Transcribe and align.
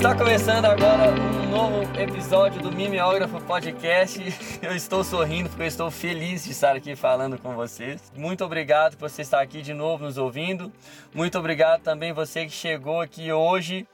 Está 0.00 0.14
começando 0.14 0.64
agora 0.64 1.12
um 1.12 1.50
novo 1.50 2.00
episódio 2.00 2.62
do 2.62 2.72
Mimeógrafo 2.72 3.38
Podcast. 3.42 4.18
Eu 4.62 4.74
estou 4.74 5.04
sorrindo 5.04 5.50
porque 5.50 5.64
eu 5.64 5.66
estou 5.66 5.90
feliz 5.90 6.42
de 6.42 6.52
estar 6.52 6.74
aqui 6.74 6.96
falando 6.96 7.36
com 7.36 7.54
vocês. 7.54 8.10
Muito 8.16 8.42
obrigado 8.42 8.96
por 8.96 9.10
você 9.10 9.20
estar 9.20 9.42
aqui 9.42 9.60
de 9.60 9.74
novo 9.74 10.04
nos 10.04 10.16
ouvindo. 10.16 10.72
Muito 11.12 11.38
obrigado 11.38 11.82
também 11.82 12.14
você 12.14 12.46
que 12.46 12.50
chegou 12.50 13.02
aqui 13.02 13.30
hoje. 13.30 13.86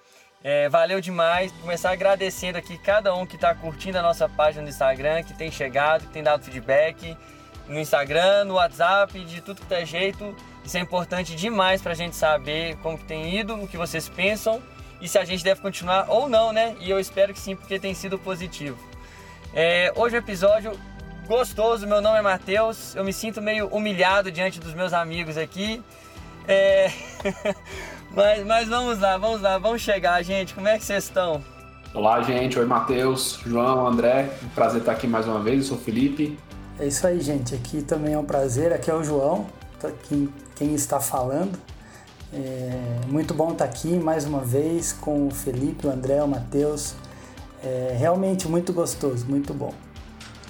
É, 0.45 0.69
valeu 0.69 1.01
demais. 1.01 1.51
Começar 1.61 1.91
agradecendo 1.91 2.57
aqui 2.57 2.79
cada 2.79 3.13
um 3.13 3.27
que 3.27 3.35
está 3.35 3.53
curtindo 3.53 3.99
a 3.99 4.03
nossa 4.03 4.29
página 4.29 4.63
no 4.63 4.69
Instagram, 4.69 5.25
que 5.25 5.35
tem 5.35 5.51
chegado, 5.51 6.03
que 6.03 6.13
tem 6.13 6.23
dado 6.23 6.45
feedback 6.45 7.17
no 7.67 7.81
Instagram, 7.81 8.45
no 8.45 8.55
WhatsApp, 8.55 9.19
de 9.25 9.41
tudo 9.41 9.61
que 9.61 9.67
tá 9.67 9.83
jeito. 9.83 10.37
Isso 10.65 10.77
é 10.77 10.81
importante 10.81 11.35
demais 11.35 11.83
para 11.83 11.91
a 11.91 11.97
gente 11.97 12.15
saber 12.15 12.77
como 12.77 12.97
que 12.97 13.05
tem 13.07 13.37
ido, 13.37 13.57
o 13.57 13.67
que 13.67 13.77
vocês 13.77 14.09
pensam 14.09 14.63
e 15.01 15.09
se 15.09 15.19
a 15.19 15.25
gente 15.25 15.45
deve 15.45 15.61
continuar 15.61 16.07
ou 16.09 16.29
não, 16.29 16.53
né? 16.53 16.77
E 16.81 16.91
eu 16.91 16.99
espero 16.99 17.33
que 17.33 17.41
sim, 17.41 17.55
porque 17.55 17.79
tem 17.79 17.95
sido 17.95 18.19
positivo. 18.19 18.79
É, 19.55 19.93
hoje 19.97 20.17
é 20.17 20.19
um 20.19 20.23
episódio 20.23 20.79
gostoso, 21.27 21.87
meu 21.87 22.01
nome 22.01 22.19
é 22.19 22.23
Matheus, 22.23 22.95
eu 22.95 23.05
me 23.05 23.13
sinto 23.13 23.43
meio 23.43 23.67
humilhado 23.69 24.31
diante 24.31 24.61
dos 24.61 24.75
meus 24.75 24.93
amigos 24.93 25.37
aqui. 25.37 25.83
É... 26.49 26.91
mas, 28.15 28.47
mas 28.47 28.69
vamos 28.69 29.01
lá, 29.01 29.17
vamos 29.19 29.41
lá, 29.41 29.59
vamos 29.59 29.83
chegar, 29.83 30.23
gente. 30.23 30.55
Como 30.55 30.69
é 30.69 30.79
que 30.79 30.85
vocês 30.85 31.05
estão? 31.05 31.43
Olá, 31.93 32.23
gente. 32.23 32.59
Oi, 32.59 32.67
Matheus, 32.67 33.41
João, 33.45 33.87
André. 33.87 34.31
Um 34.45 34.49
prazer 34.51 34.81
estar 34.81 34.93
aqui 34.93 35.07
mais 35.07 35.27
uma 35.27 35.41
vez. 35.41 35.61
Eu 35.61 35.65
sou 35.65 35.77
o 35.79 35.81
Felipe. 35.81 36.39
É 36.79 36.87
isso 36.87 37.07
aí, 37.07 37.21
gente. 37.21 37.55
Aqui 37.55 37.83
também 37.83 38.15
é 38.15 38.19
um 38.19 38.25
prazer. 38.25 38.73
Aqui 38.73 38.91
é 38.91 38.95
o 38.95 39.03
João, 39.03 39.47
quem, 40.09 40.29
quem 40.55 40.75
está 40.75 41.01
falando. 41.01 41.59
É 42.33 43.07
muito 43.07 43.33
bom 43.33 43.53
estar 43.53 43.65
aqui 43.65 43.89
mais 43.89 44.25
uma 44.25 44.41
vez 44.41 44.93
com 44.93 45.29
o 45.29 45.31
Felipe, 45.31 45.87
o 45.87 45.91
André, 45.91 46.23
o 46.23 46.29
Matheus. 46.29 46.95
É 47.63 47.97
realmente 47.99 48.49
muito 48.49 48.73
gostoso, 48.73 49.27
muito 49.27 49.55
bom. 49.55 49.73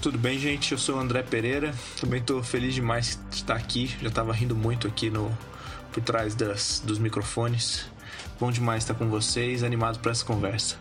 Tudo 0.00 0.18
bem, 0.18 0.38
gente? 0.38 0.72
Eu 0.72 0.78
sou 0.78 0.96
o 0.96 0.98
André 0.98 1.22
Pereira. 1.22 1.74
Também 2.00 2.20
estou 2.20 2.42
feliz 2.42 2.74
demais 2.74 3.18
de 3.30 3.36
estar 3.36 3.56
aqui. 3.56 3.94
Já 4.00 4.08
estava 4.08 4.32
rindo 4.32 4.54
muito 4.54 4.86
aqui 4.86 5.10
no 5.10 5.30
por 5.92 6.02
trás 6.02 6.34
das, 6.34 6.82
dos 6.84 6.98
microfones. 6.98 7.86
Bom 8.38 8.50
demais 8.50 8.82
estar 8.82 8.94
com 8.94 9.08
vocês, 9.08 9.62
animado 9.62 9.98
para 9.98 10.12
essa 10.12 10.24
conversa. 10.24 10.76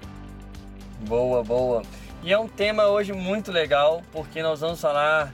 Boa, 1.08 1.44
boa. 1.44 1.84
E 2.22 2.34
é 2.34 2.38
um 2.38 2.48
tema 2.48 2.88
hoje 2.88 3.14
muito 3.14 3.52
legal, 3.52 4.04
porque 4.12 4.44
nós 4.44 4.60
vamos 4.60 4.82
falar 4.82 5.34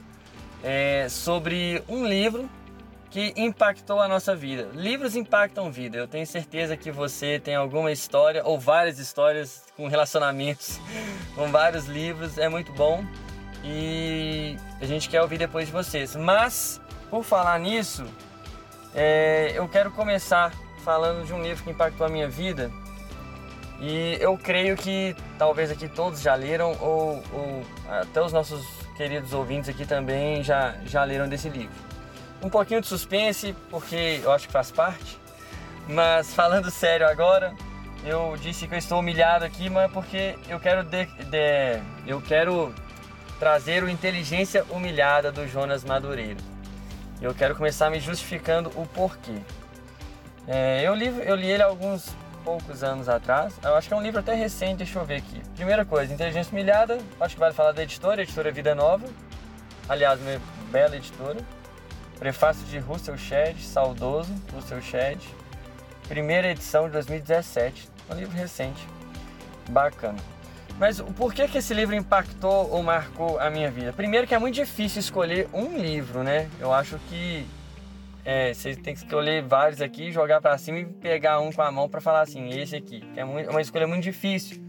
é, 0.62 1.08
sobre 1.08 1.82
um 1.88 2.06
livro 2.06 2.48
que 3.12 3.34
impactou 3.36 4.00
a 4.00 4.08
nossa 4.08 4.34
vida. 4.34 4.70
Livros 4.72 5.14
impactam 5.14 5.70
vida. 5.70 5.98
Eu 5.98 6.08
tenho 6.08 6.26
certeza 6.26 6.78
que 6.78 6.90
você 6.90 7.38
tem 7.38 7.54
alguma 7.54 7.92
história 7.92 8.42
ou 8.42 8.58
várias 8.58 8.98
histórias 8.98 9.64
com 9.76 9.86
relacionamentos, 9.86 10.80
com 11.36 11.52
vários 11.52 11.84
livros. 11.84 12.38
É 12.38 12.48
muito 12.48 12.72
bom 12.72 13.04
e 13.62 14.56
a 14.80 14.86
gente 14.86 15.10
quer 15.10 15.20
ouvir 15.20 15.36
depois 15.36 15.66
de 15.66 15.72
vocês. 15.72 16.16
Mas, 16.16 16.80
por 17.10 17.22
falar 17.22 17.60
nisso, 17.60 18.02
é, 18.94 19.52
eu 19.54 19.68
quero 19.68 19.90
começar 19.90 20.50
falando 20.82 21.26
de 21.26 21.34
um 21.34 21.42
livro 21.42 21.62
que 21.62 21.70
impactou 21.70 22.06
a 22.06 22.08
minha 22.08 22.28
vida. 22.28 22.70
E 23.78 24.16
eu 24.20 24.38
creio 24.38 24.74
que 24.74 25.14
talvez 25.36 25.70
aqui 25.70 25.86
todos 25.86 26.22
já 26.22 26.34
leram, 26.34 26.78
ou, 26.80 27.22
ou 27.30 27.62
até 27.90 28.22
os 28.22 28.32
nossos 28.32 28.64
queridos 28.96 29.34
ouvintes 29.34 29.68
aqui 29.68 29.84
também 29.84 30.42
já, 30.42 30.76
já 30.86 31.04
leram 31.04 31.28
desse 31.28 31.50
livro 31.50 31.91
um 32.42 32.48
pouquinho 32.48 32.80
de 32.80 32.86
suspense, 32.86 33.54
porque 33.70 34.20
eu 34.22 34.32
acho 34.32 34.46
que 34.46 34.52
faz 34.52 34.70
parte. 34.70 35.18
Mas 35.88 36.34
falando 36.34 36.70
sério 36.70 37.06
agora, 37.08 37.54
eu 38.04 38.36
disse 38.36 38.66
que 38.66 38.74
eu 38.74 38.78
estou 38.78 39.00
humilhado 39.00 39.44
aqui, 39.44 39.70
mas 39.70 39.90
porque 39.90 40.36
eu 40.48 40.58
quero 40.58 40.82
de, 40.82 41.06
de, 41.06 41.80
eu 42.06 42.20
quero 42.20 42.74
trazer 43.38 43.82
o 43.82 43.88
inteligência 43.88 44.64
humilhada 44.70 45.30
do 45.32 45.46
Jonas 45.46 45.84
Madureira. 45.84 46.40
Eu 47.20 47.34
quero 47.34 47.54
começar 47.54 47.90
me 47.90 48.00
justificando 48.00 48.70
o 48.74 48.86
porquê. 48.86 49.38
É, 50.46 50.82
eu, 50.84 50.94
li, 50.94 51.06
eu 51.24 51.36
li 51.36 51.48
ele 51.48 51.62
alguns 51.62 52.10
poucos 52.44 52.82
anos 52.82 53.08
atrás. 53.08 53.54
Eu 53.62 53.76
acho 53.76 53.86
que 53.86 53.94
é 53.94 53.96
um 53.96 54.02
livro 54.02 54.18
até 54.18 54.34
recente, 54.34 54.78
deixa 54.78 54.98
eu 54.98 55.04
ver 55.04 55.16
aqui. 55.16 55.40
Primeira 55.54 55.84
coisa, 55.84 56.12
Inteligência 56.12 56.52
Humilhada. 56.52 56.98
Acho 57.20 57.34
que 57.34 57.40
vale 57.40 57.54
falar 57.54 57.72
da 57.72 57.82
editora, 57.82 58.22
editora 58.22 58.50
Vida 58.50 58.74
Nova. 58.74 59.06
Aliás, 59.88 60.20
uma 60.20 60.40
bela 60.70 60.96
editora. 60.96 61.38
Prefácio 62.22 62.64
de 62.66 62.78
Russell 62.78 63.18
Shedd, 63.18 63.60
saudoso 63.60 64.32
Russell 64.54 64.80
Shedd. 64.80 65.20
Primeira 66.06 66.52
edição 66.52 66.86
de 66.86 66.92
2017. 66.92 67.88
Um 68.08 68.14
livro 68.14 68.36
recente. 68.36 68.86
Bacana. 69.68 70.20
Mas 70.78 71.00
por 71.00 71.34
que, 71.34 71.48
que 71.48 71.58
esse 71.58 71.74
livro 71.74 71.96
impactou 71.96 72.70
ou 72.70 72.80
marcou 72.80 73.40
a 73.40 73.50
minha 73.50 73.72
vida? 73.72 73.92
Primeiro 73.92 74.24
que 74.24 74.36
é 74.36 74.38
muito 74.38 74.54
difícil 74.54 75.00
escolher 75.00 75.48
um 75.52 75.76
livro, 75.76 76.22
né? 76.22 76.48
Eu 76.60 76.72
acho 76.72 76.96
que 77.08 77.44
é, 78.24 78.54
você 78.54 78.76
tem 78.76 78.94
que 78.94 79.00
escolher 79.00 79.42
vários 79.42 79.82
aqui, 79.82 80.12
jogar 80.12 80.40
para 80.40 80.56
cima 80.58 80.78
e 80.78 80.84
pegar 80.84 81.40
um 81.40 81.50
com 81.50 81.62
a 81.62 81.72
mão 81.72 81.88
para 81.88 82.00
falar 82.00 82.20
assim, 82.20 82.50
esse 82.50 82.76
aqui. 82.76 83.02
É 83.16 83.24
muito, 83.24 83.50
uma 83.50 83.60
escolha 83.60 83.88
muito 83.88 84.04
difícil. 84.04 84.62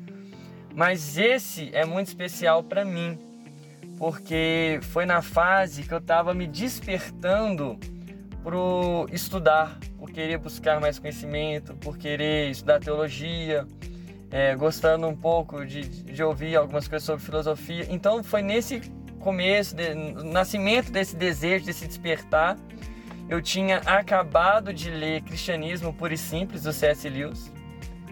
Mas 0.74 1.20
esse 1.20 1.70
é 1.72 1.86
muito 1.86 2.08
especial 2.08 2.64
para 2.64 2.84
mim 2.84 3.33
porque 4.04 4.82
foi 4.92 5.06
na 5.06 5.22
fase 5.22 5.84
que 5.84 5.94
eu 5.94 6.00
estava 6.00 6.34
me 6.34 6.46
despertando 6.46 7.80
por 8.44 9.08
estudar, 9.14 9.80
por 9.98 10.12
querer 10.12 10.38
buscar 10.40 10.82
mais 10.82 11.00
conhecimento, 11.00 11.74
por 11.76 11.98
querer 11.98 12.50
estudar 12.50 12.82
teologia, 12.82 13.66
é, 14.30 14.58
gostando 14.58 15.08
um 15.08 15.16
pouco 15.16 15.66
de, 15.66 15.88
de 15.88 16.22
ouvir 16.22 16.58
algumas 16.58 16.86
coisas 16.86 17.06
sobre 17.06 17.24
filosofia. 17.24 17.88
Então 17.90 18.22
foi 18.22 18.42
nesse 18.42 18.82
começo, 19.22 19.74
de, 19.74 19.96
nascimento 19.96 20.92
desse 20.92 21.16
desejo, 21.16 21.64
desse 21.64 21.88
despertar, 21.88 22.58
eu 23.30 23.42
tinha 23.42 23.78
acabado 23.86 24.74
de 24.74 24.90
ler 24.90 25.22
Cristianismo 25.22 25.94
Puro 25.94 26.14
e 26.14 26.18
Simples, 26.18 26.64
do 26.64 26.74
C.S. 26.74 27.08
Lewis. 27.08 27.54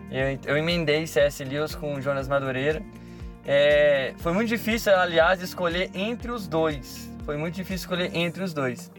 Eu, 0.09 0.39
eu 0.45 0.57
emendei 0.57 1.05
C.S. 1.05 1.43
Lewis 1.43 1.75
com 1.75 1.99
Jonas 1.99 2.29
Madureira. 2.29 2.81
É, 3.45 4.13
foi 4.17 4.33
muito 4.33 4.49
difícil, 4.49 4.95
aliás, 4.95 5.41
escolher 5.41 5.89
entre 5.93 6.31
os 6.31 6.47
dois. 6.47 7.11
Foi 7.25 7.37
muito 7.37 7.55
difícil 7.55 7.83
escolher 7.85 8.15
entre 8.15 8.43
os 8.43 8.53
dois. 8.53 8.91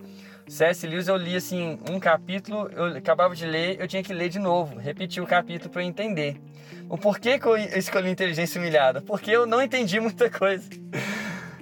C.S. 0.48 0.86
Lewis 0.86 1.08
eu 1.08 1.16
li 1.16 1.36
assim 1.36 1.78
um 1.88 1.98
capítulo, 1.98 2.68
eu 2.72 2.96
acabava 2.96 3.34
de 3.34 3.46
ler, 3.46 3.80
eu 3.80 3.86
tinha 3.86 4.02
que 4.02 4.12
ler 4.12 4.28
de 4.28 4.38
novo, 4.38 4.78
repetir 4.78 5.22
o 5.22 5.26
capítulo 5.26 5.70
para 5.70 5.82
entender. 5.82 6.40
O 6.88 6.98
porquê 6.98 7.38
que 7.38 7.46
eu 7.46 7.56
escolhi 7.56 8.10
inteligência 8.10 8.60
humilhada? 8.60 9.00
Porque 9.00 9.30
eu 9.30 9.46
não 9.46 9.62
entendi 9.62 9.98
muita 10.00 10.28
coisa. 10.28 10.68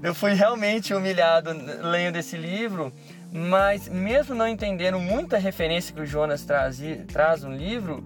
Eu 0.02 0.14
fui 0.14 0.32
realmente 0.32 0.94
humilhado 0.94 1.50
lendo 1.82 2.16
esse 2.16 2.36
livro, 2.36 2.91
mas 3.30 3.86
mesmo 3.86 4.34
não 4.34 4.48
entendendo 4.48 4.98
muita 4.98 5.36
referência 5.36 5.94
que 5.94 6.00
o 6.00 6.06
Jonas 6.06 6.42
trazia, 6.42 7.04
traz 7.06 7.42
no 7.42 7.52
livro, 7.52 8.02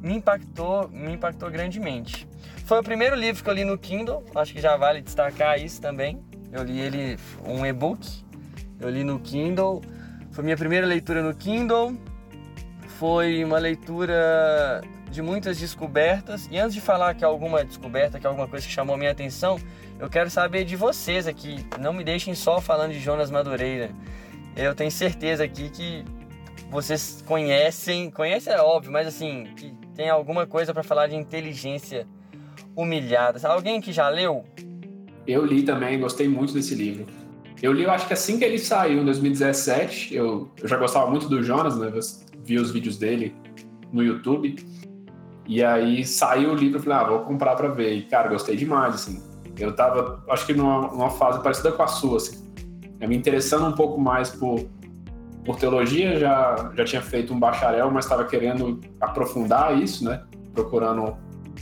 me 0.00 0.14
impactou, 0.14 0.88
me 0.90 1.14
impactou 1.14 1.50
grandemente. 1.50 2.27
Foi 2.68 2.80
o 2.80 2.82
primeiro 2.82 3.16
livro 3.16 3.42
que 3.42 3.48
eu 3.48 3.54
li 3.54 3.64
no 3.64 3.78
Kindle, 3.78 4.22
acho 4.34 4.52
que 4.52 4.60
já 4.60 4.76
vale 4.76 5.00
destacar 5.00 5.58
isso 5.58 5.80
também. 5.80 6.22
Eu 6.52 6.62
li 6.62 6.78
ele 6.78 7.18
um 7.42 7.64
e-book, 7.64 8.06
eu 8.78 8.90
li 8.90 9.02
no 9.02 9.18
Kindle. 9.20 9.80
Foi 10.32 10.44
minha 10.44 10.54
primeira 10.54 10.86
leitura 10.86 11.22
no 11.22 11.34
Kindle. 11.34 11.96
Foi 12.98 13.42
uma 13.42 13.58
leitura 13.58 14.82
de 15.10 15.22
muitas 15.22 15.58
descobertas. 15.58 16.46
E 16.50 16.58
antes 16.58 16.74
de 16.74 16.82
falar 16.82 17.14
que 17.14 17.24
alguma 17.24 17.64
descoberta, 17.64 18.20
que 18.20 18.26
alguma 18.26 18.46
coisa 18.46 18.66
que 18.66 18.70
chamou 18.70 18.98
minha 18.98 19.12
atenção, 19.12 19.58
eu 19.98 20.10
quero 20.10 20.28
saber 20.28 20.66
de 20.66 20.76
vocês 20.76 21.26
aqui. 21.26 21.64
Não 21.80 21.94
me 21.94 22.04
deixem 22.04 22.34
só 22.34 22.60
falando 22.60 22.92
de 22.92 23.00
Jonas 23.00 23.30
Madureira. 23.30 23.92
Eu 24.54 24.74
tenho 24.74 24.90
certeza 24.90 25.42
aqui 25.42 25.70
que 25.70 26.04
vocês 26.70 27.24
conhecem, 27.26 28.10
conhecem 28.10 28.52
é 28.52 28.60
óbvio, 28.60 28.92
mas 28.92 29.06
assim, 29.06 29.44
que 29.56 29.72
tem 29.94 30.10
alguma 30.10 30.46
coisa 30.46 30.74
para 30.74 30.82
falar 30.82 31.06
de 31.06 31.16
inteligência 31.16 32.06
humilhadas. 32.78 33.44
Alguém 33.44 33.80
que 33.80 33.92
já 33.92 34.08
leu? 34.08 34.44
Eu 35.26 35.44
li 35.44 35.64
também, 35.64 35.98
gostei 35.98 36.28
muito 36.28 36.54
desse 36.54 36.76
livro. 36.76 37.06
Eu 37.60 37.72
li, 37.72 37.82
eu 37.82 37.90
acho 37.90 38.06
que 38.06 38.12
assim 38.12 38.38
que 38.38 38.44
ele 38.44 38.56
saiu, 38.56 39.02
em 39.02 39.04
2017, 39.04 40.14
eu, 40.14 40.48
eu 40.62 40.68
já 40.68 40.76
gostava 40.76 41.10
muito 41.10 41.28
do 41.28 41.42
Jonas, 41.42 41.76
né? 41.76 41.90
Eu 41.92 42.00
vi 42.44 42.56
os 42.56 42.70
vídeos 42.70 42.96
dele 42.96 43.34
no 43.92 44.00
YouTube. 44.00 44.54
E 45.44 45.64
aí 45.64 46.04
saiu 46.04 46.52
o 46.52 46.54
livro, 46.54 46.78
eu 46.78 46.82
falei, 46.82 46.98
ah, 46.98 47.08
vou 47.08 47.20
comprar 47.20 47.56
pra 47.56 47.68
ver. 47.68 47.94
E, 47.94 48.02
cara, 48.02 48.28
gostei 48.28 48.54
demais, 48.54 48.94
assim. 48.94 49.20
Eu 49.58 49.74
tava, 49.74 50.22
acho 50.30 50.46
que 50.46 50.52
numa, 50.52 50.82
numa 50.82 51.10
fase 51.10 51.42
parecida 51.42 51.72
com 51.72 51.82
a 51.82 51.88
sua, 51.88 52.18
assim. 52.18 52.46
Eu 53.00 53.08
me 53.08 53.16
interessando 53.16 53.66
um 53.66 53.72
pouco 53.72 54.00
mais 54.00 54.30
por, 54.30 54.68
por 55.44 55.56
teologia, 55.56 56.16
já, 56.16 56.70
já 56.76 56.84
tinha 56.84 57.02
feito 57.02 57.34
um 57.34 57.40
bacharel, 57.40 57.90
mas 57.90 58.04
estava 58.04 58.24
querendo 58.24 58.80
aprofundar 59.00 59.76
isso, 59.76 60.04
né? 60.04 60.22
Procurando 60.54 61.16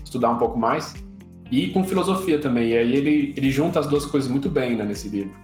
estudar 0.05 0.31
um 0.31 0.39
pouco 0.39 0.59
mais 0.59 1.06
e 1.51 1.69
com 1.69 1.85
filosofia 1.85 2.39
também. 2.39 2.71
E 2.71 2.77
aí 2.77 2.97
ele, 2.97 3.35
ele 3.37 3.51
junta 3.51 3.81
as 3.81 3.87
duas 3.87 4.05
coisas 4.07 4.31
muito 4.31 4.49
bem 4.49 4.77
né, 4.77 4.85
nesse 4.85 5.09
livro. 5.09 5.35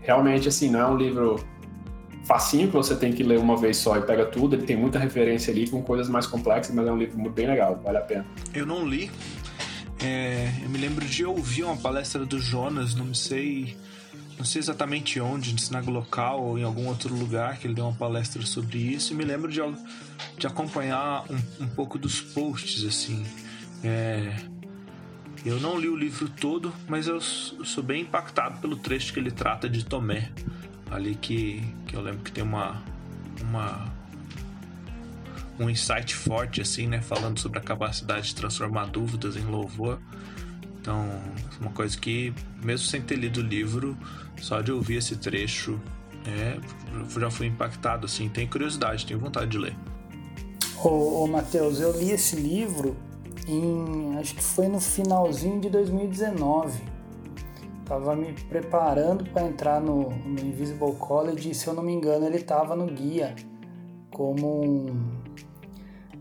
Realmente, 0.00 0.48
assim, 0.48 0.70
não 0.70 0.80
é 0.80 0.86
um 0.86 0.96
livro 0.96 1.44
facinho 2.24 2.68
que 2.68 2.74
você 2.74 2.94
tem 2.94 3.12
que 3.12 3.22
ler 3.22 3.38
uma 3.38 3.56
vez 3.56 3.76
só 3.78 3.96
e 3.96 4.02
pega 4.02 4.26
tudo. 4.26 4.54
Ele 4.54 4.64
tem 4.64 4.76
muita 4.76 4.98
referência 4.98 5.52
ali 5.52 5.68
com 5.68 5.82
coisas 5.82 6.08
mais 6.08 6.26
complexas, 6.26 6.74
mas 6.74 6.86
é 6.86 6.92
um 6.92 6.98
livro 6.98 7.30
bem 7.30 7.46
legal, 7.46 7.80
vale 7.82 7.98
a 7.98 8.02
pena. 8.02 8.26
Eu 8.54 8.66
não 8.66 8.86
li. 8.86 9.10
É, 10.00 10.52
eu 10.62 10.68
me 10.68 10.78
lembro 10.78 11.04
de 11.04 11.24
ouvir 11.24 11.64
uma 11.64 11.76
palestra 11.76 12.24
do 12.24 12.38
Jonas, 12.38 12.94
não 12.94 13.12
sei, 13.12 13.76
não 14.38 14.44
sei 14.44 14.60
exatamente 14.60 15.18
onde, 15.18 15.52
no 15.52 15.58
sinagoga 15.58 15.90
local 15.90 16.44
ou 16.44 16.58
em 16.58 16.62
algum 16.62 16.86
outro 16.86 17.12
lugar 17.14 17.58
que 17.58 17.66
ele 17.66 17.74
deu 17.74 17.84
uma 17.84 17.96
palestra 17.96 18.40
sobre 18.42 18.78
isso. 18.78 19.12
E 19.12 19.16
me 19.16 19.24
lembro 19.24 19.50
de, 19.50 19.60
de 20.36 20.46
acompanhar 20.46 21.24
um, 21.30 21.64
um 21.64 21.68
pouco 21.68 21.98
dos 21.98 22.20
posts 22.20 22.84
assim. 22.84 23.24
É, 23.82 24.36
eu 25.44 25.60
não 25.60 25.78
li 25.78 25.88
o 25.88 25.96
livro 25.96 26.28
todo, 26.28 26.72
mas 26.88 27.06
eu 27.06 27.20
sou 27.20 27.82
bem 27.82 28.02
impactado 28.02 28.60
pelo 28.60 28.76
trecho 28.76 29.12
que 29.12 29.20
ele 29.20 29.30
trata 29.30 29.68
de 29.68 29.84
Tomé. 29.84 30.30
Ali 30.90 31.14
que, 31.14 31.62
que 31.86 31.94
eu 31.94 32.00
lembro 32.00 32.20
que 32.22 32.32
tem 32.32 32.42
uma, 32.42 32.82
uma 33.42 33.92
um 35.58 35.68
insight 35.68 36.14
forte 36.14 36.60
assim, 36.60 36.86
né, 36.86 37.00
falando 37.00 37.38
sobre 37.38 37.58
a 37.58 37.62
capacidade 37.62 38.28
de 38.28 38.34
transformar 38.34 38.86
dúvidas 38.86 39.36
em 39.36 39.44
louvor. 39.44 39.98
Então, 40.80 41.06
uma 41.60 41.70
coisa 41.72 41.96
que 41.98 42.32
mesmo 42.62 42.86
sem 42.86 43.02
ter 43.02 43.16
lido 43.16 43.40
o 43.40 43.42
livro, 43.42 43.96
só 44.40 44.60
de 44.60 44.72
ouvir 44.72 44.96
esse 44.96 45.16
trecho, 45.16 45.80
é, 46.26 46.58
já 47.20 47.30
fui 47.30 47.46
impactado 47.46 48.06
assim, 48.06 48.28
tenho 48.28 48.48
curiosidade, 48.48 49.04
tenho 49.04 49.18
vontade 49.18 49.50
de 49.50 49.58
ler. 49.58 49.76
Ô, 50.82 51.24
ô 51.24 51.26
Matheus, 51.26 51.80
eu 51.80 51.98
li 51.98 52.12
esse 52.12 52.36
livro 52.36 52.96
em 53.52 54.16
acho 54.18 54.34
que 54.34 54.42
foi 54.42 54.68
no 54.68 54.80
finalzinho 54.80 55.60
de 55.60 55.70
2019. 55.70 56.82
Tava 57.84 58.14
me 58.14 58.32
preparando 58.32 59.24
para 59.30 59.46
entrar 59.46 59.80
no, 59.80 60.10
no, 60.10 60.40
Invisible 60.40 60.94
College 60.96 61.50
e 61.50 61.54
se 61.54 61.66
eu 61.66 61.74
não 61.74 61.82
me 61.82 61.92
engano 61.92 62.26
ele 62.26 62.40
tava 62.40 62.76
no 62.76 62.86
guia 62.86 63.34
como 64.10 64.62
um 64.62 65.18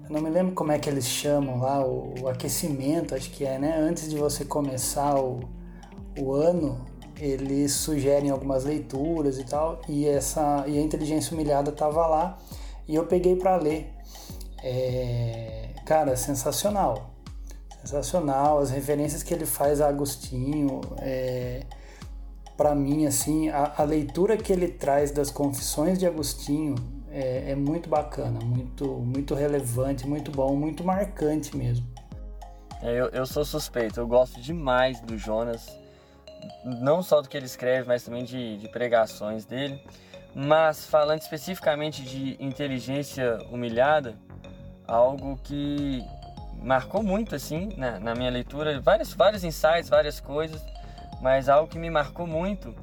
eu 0.05 0.13
não 0.13 0.21
me 0.21 0.29
lembro 0.29 0.53
como 0.55 0.71
é 0.71 0.79
que 0.79 0.89
eles 0.89 1.05
chamam 1.05 1.59
lá, 1.59 1.85
o, 1.85 2.13
o 2.21 2.29
aquecimento, 2.29 3.13
acho 3.13 3.29
que 3.29 3.43
é, 3.43 3.59
né? 3.59 3.77
Antes 3.77 4.09
de 4.09 4.15
você 4.15 4.45
começar 4.45 5.19
o, 5.19 5.41
o 6.17 6.31
ano, 6.31 6.85
eles 7.19 7.73
sugerem 7.73 8.29
algumas 8.29 8.63
leituras 8.63 9.37
e 9.37 9.43
tal, 9.43 9.81
e 9.89 10.07
essa 10.07 10.63
e 10.65 10.77
a 10.77 10.81
inteligência 10.81 11.33
humilhada 11.33 11.73
tava 11.73 12.07
lá 12.07 12.37
e 12.87 12.95
eu 12.95 13.05
peguei 13.05 13.35
para 13.35 13.57
ler. 13.57 13.93
É, 14.63 15.71
cara, 15.85 16.15
sensacional 16.15 17.16
sensacional. 17.87 18.59
As 18.59 18.69
referências 18.69 19.23
que 19.23 19.33
ele 19.33 19.45
faz 19.45 19.79
a 19.79 19.87
Agostinho, 19.87 20.81
é, 20.99 21.63
para 22.55 22.75
mim, 22.75 23.05
assim, 23.05 23.49
a, 23.49 23.73
a, 23.77 23.83
leitura 23.83 24.35
que 24.35 24.51
ele 24.51 24.67
traz 24.67 25.11
das 25.11 25.31
confissões 25.31 25.97
de 25.97 26.05
Agostinho 26.05 26.75
é, 27.09 27.51
é, 27.51 27.55
muito 27.55 27.89
bacana, 27.89 28.39
muito, 28.43 28.85
muito 28.85 29.33
relevante, 29.33 30.05
muito 30.05 30.31
bom, 30.31 30.55
muito 30.55 30.83
marcante 30.83 31.55
mesmo. 31.55 31.87
É, 32.81 32.91
eu, 32.91 33.07
eu 33.07 33.25
sou 33.25 33.45
suspeito, 33.45 33.99
eu 33.99 34.07
gosto 34.07 34.39
demais 34.39 34.99
do 35.01 35.17
Jonas, 35.17 35.67
não 36.63 37.01
só 37.01 37.21
do 37.21 37.29
que 37.29 37.37
ele 37.37 37.45
escreve, 37.45 37.87
mas 37.87 38.03
também 38.03 38.23
de, 38.23 38.57
de 38.57 38.67
pregações 38.69 39.45
dele. 39.45 39.81
Mas 40.35 40.85
falando 40.85 41.21
especificamente 41.21 42.03
de 42.03 42.37
inteligência 42.39 43.39
humilhada, 43.49 44.15
algo 44.87 45.35
que 45.37 46.05
marcou 46.61 47.03
muito 47.03 47.35
assim 47.35 47.73
na, 47.77 47.99
na, 47.99 48.15
minha 48.15 48.29
leitura, 48.29 48.79
vários, 48.79 49.13
vários 49.13 49.43
insights, 49.43 49.89
várias 49.89 50.19
coisas, 50.19 50.61
mas 51.21 51.49
algo 51.49 51.69
que 51.69 51.79
me 51.79 51.89
marcou 51.89 52.27
muito 52.27 52.75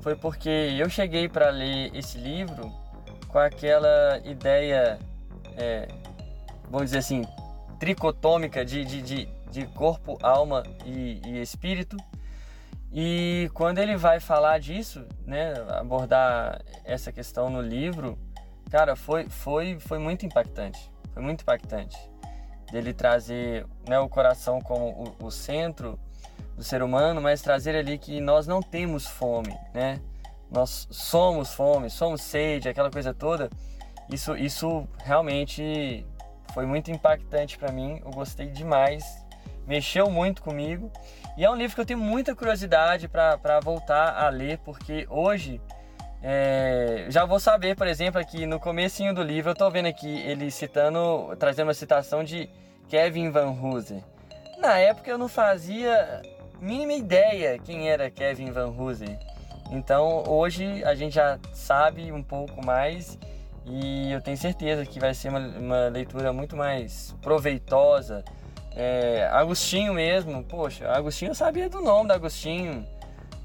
foi 0.00 0.16
porque 0.16 0.48
eu 0.48 0.88
cheguei 0.88 1.28
para 1.28 1.50
ler 1.50 1.94
esse 1.94 2.18
livro 2.18 2.72
com 3.28 3.38
aquela 3.38 4.20
ideia, 4.24 4.98
é, 5.56 5.88
vamos 6.68 6.86
dizer 6.86 6.98
assim, 6.98 7.24
tricotômica 7.78 8.64
de, 8.64 8.84
de, 8.84 9.02
de, 9.02 9.28
de 9.50 9.66
corpo, 9.68 10.18
alma 10.22 10.62
e, 10.84 11.20
e 11.24 11.40
espírito. 11.40 11.96
E 12.92 13.50
quando 13.54 13.78
ele 13.78 13.96
vai 13.96 14.20
falar 14.20 14.58
disso, 14.58 15.06
né, 15.24 15.54
abordar 15.78 16.60
essa 16.84 17.10
questão 17.10 17.48
no 17.48 17.62
livro, 17.62 18.18
cara, 18.70 18.94
foi, 18.94 19.28
foi, 19.30 19.78
foi 19.80 19.98
muito 19.98 20.26
impactante. 20.26 20.92
Foi 21.14 21.22
muito 21.22 21.40
impactante 21.42 22.11
dele 22.72 22.94
trazer 22.94 23.66
né, 23.86 23.98
o 24.00 24.08
coração 24.08 24.60
como 24.60 25.14
o, 25.20 25.26
o, 25.26 25.30
centro 25.30 26.00
do 26.56 26.64
ser 26.64 26.82
humano, 26.82 27.20
mas 27.20 27.42
trazer 27.42 27.76
ali 27.76 27.98
que 27.98 28.18
nós 28.18 28.46
não 28.46 28.62
temos 28.62 29.06
fome, 29.06 29.54
né? 29.74 30.00
Nós 30.50 30.88
somos 30.90 31.52
fome, 31.52 31.90
somos 31.90 32.22
sede, 32.22 32.68
aquela 32.68 32.90
coisa 32.90 33.12
toda. 33.12 33.50
Isso, 34.10 34.34
isso 34.36 34.88
realmente 35.04 36.06
foi 36.52 36.66
muito 36.66 36.90
impactante 36.90 37.58
para 37.58 37.70
mim. 37.70 38.00
Eu 38.04 38.10
gostei 38.10 38.46
demais, 38.46 39.04
mexeu 39.66 40.10
muito 40.10 40.42
comigo. 40.42 40.90
E 41.36 41.44
é 41.44 41.50
um 41.50 41.54
livro 41.54 41.74
que 41.74 41.80
eu 41.80 41.86
tenho 41.86 42.00
muita 42.00 42.34
curiosidade 42.34 43.06
para 43.08 43.60
voltar 43.60 44.14
a 44.14 44.28
ler, 44.28 44.58
porque 44.58 45.06
hoje 45.10 45.60
é, 46.22 47.06
já 47.08 47.24
vou 47.24 47.40
saber, 47.40 47.74
por 47.76 47.86
exemplo, 47.86 48.20
aqui 48.20 48.46
no 48.46 48.60
comecinho 48.60 49.12
do 49.12 49.22
livro, 49.22 49.50
eu 49.50 49.54
estou 49.54 49.70
vendo 49.70 49.86
aqui 49.86 50.20
ele 50.20 50.50
citando, 50.50 51.34
trazendo 51.36 51.66
uma 51.66 51.74
citação 51.74 52.22
de 52.22 52.48
Kevin 52.88 53.30
Van 53.30 53.50
Hooser. 53.50 54.02
Na 54.58 54.78
época 54.78 55.10
eu 55.10 55.18
não 55.18 55.28
fazia 55.28 56.22
mínima 56.60 56.92
ideia 56.92 57.58
quem 57.58 57.90
era 57.90 58.08
Kevin 58.08 58.52
Van 58.52 58.68
Hooser. 58.68 59.18
Então 59.72 60.22
hoje 60.28 60.84
a 60.84 60.94
gente 60.94 61.14
já 61.14 61.40
sabe 61.52 62.12
um 62.12 62.22
pouco 62.22 62.64
mais 62.64 63.18
e 63.66 64.12
eu 64.12 64.20
tenho 64.20 64.36
certeza 64.36 64.86
que 64.86 65.00
vai 65.00 65.14
ser 65.14 65.28
uma, 65.28 65.40
uma 65.40 65.88
leitura 65.88 66.32
muito 66.32 66.56
mais 66.56 67.16
proveitosa. 67.20 68.24
É, 68.76 69.28
Agostinho 69.32 69.92
mesmo, 69.92 70.44
poxa, 70.44 70.88
Agostinho 70.88 71.32
eu 71.32 71.34
sabia 71.34 71.68
do 71.68 71.80
nome 71.80 72.08
do 72.08 72.14
Agostinho, 72.14 72.86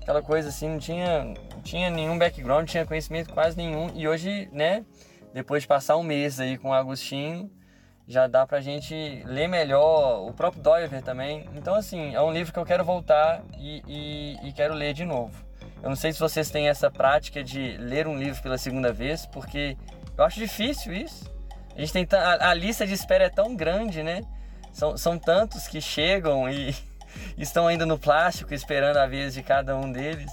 aquela 0.08 0.22
coisa 0.22 0.48
assim, 0.48 0.70
não 0.70 0.80
tinha, 0.80 1.26
não 1.26 1.62
tinha 1.62 1.90
nenhum 1.90 2.18
background, 2.18 2.60
não 2.60 2.66
tinha 2.66 2.86
conhecimento 2.86 3.34
quase 3.34 3.58
nenhum. 3.58 3.92
E 3.94 4.08
hoje, 4.08 4.48
né, 4.54 4.86
depois 5.34 5.64
de 5.64 5.68
passar 5.68 5.98
um 5.98 6.04
mês 6.04 6.40
aí 6.40 6.58
com 6.58 6.70
o 6.70 6.74
Agostinho, 6.74 7.52
já 8.08 8.26
dá 8.26 8.48
pra 8.48 8.62
gente 8.62 8.96
ler 9.26 9.50
melhor, 9.50 10.26
o 10.26 10.32
próprio 10.32 10.64
Doiver 10.64 11.04
também. 11.04 11.46
Então, 11.56 11.76
assim, 11.76 12.16
é 12.16 12.22
um 12.22 12.32
livro 12.32 12.54
que 12.54 12.60
eu 12.60 12.64
quero 12.64 12.86
voltar 12.86 13.44
e, 13.60 13.84
e, 13.86 14.48
e, 14.48 14.54
quero 14.54 14.74
ler 14.74 14.94
de 14.94 15.04
novo. 15.04 15.46
Eu 15.84 15.90
não 15.90 15.96
sei 15.98 16.14
se 16.14 16.20
vocês 16.22 16.50
têm 16.50 16.70
essa 16.70 16.90
prática 16.90 17.44
de 17.44 17.76
ler 17.76 18.08
um 18.08 18.18
livro 18.18 18.42
pela 18.42 18.58
segunda 18.58 18.94
vez, 18.94 19.26
porque 19.26 19.76
eu 20.18 20.24
acho 20.24 20.40
difícil 20.40 20.94
isso. 20.94 21.30
A 21.76 21.82
gente 21.82 21.92
tem 21.92 22.08
a, 22.18 22.52
a 22.52 22.54
lista 22.54 22.88
de 22.88 22.94
espera 22.94 23.26
é 23.26 23.30
tão 23.30 23.58
grande, 23.58 24.02
né? 24.02 24.22
São, 24.72 24.96
são 24.96 25.20
tantos 25.20 25.68
que 25.68 25.82
chegam 25.82 26.50
e 26.50 26.74
estão 27.38 27.68
ainda 27.68 27.86
no 27.86 27.98
plástico 27.98 28.54
esperando 28.54 28.98
a 28.98 29.08
vez 29.08 29.34
de 29.34 29.44
cada 29.44 29.76
um 29.78 29.92
deles. 29.92 30.32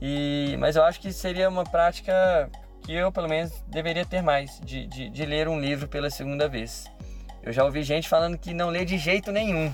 E, 0.00 0.56
mas 0.58 0.76
eu 0.76 0.82
acho 0.82 1.00
que 1.00 1.12
seria 1.12 1.48
uma 1.48 1.64
prática 1.64 2.50
que 2.84 2.92
eu, 2.92 3.12
pelo 3.12 3.28
menos, 3.28 3.52
deveria 3.68 4.04
ter 4.04 4.22
mais, 4.22 4.60
de, 4.64 4.86
de, 4.86 5.08
de 5.08 5.24
ler 5.24 5.48
um 5.48 5.60
livro 5.60 5.86
pela 5.86 6.10
segunda 6.10 6.48
vez. 6.48 6.90
Eu 7.42 7.52
já 7.52 7.64
ouvi 7.64 7.82
gente 7.82 8.08
falando 8.08 8.38
que 8.38 8.54
não 8.54 8.68
lê 8.68 8.84
de 8.84 8.98
jeito 8.98 9.32
nenhum. 9.32 9.72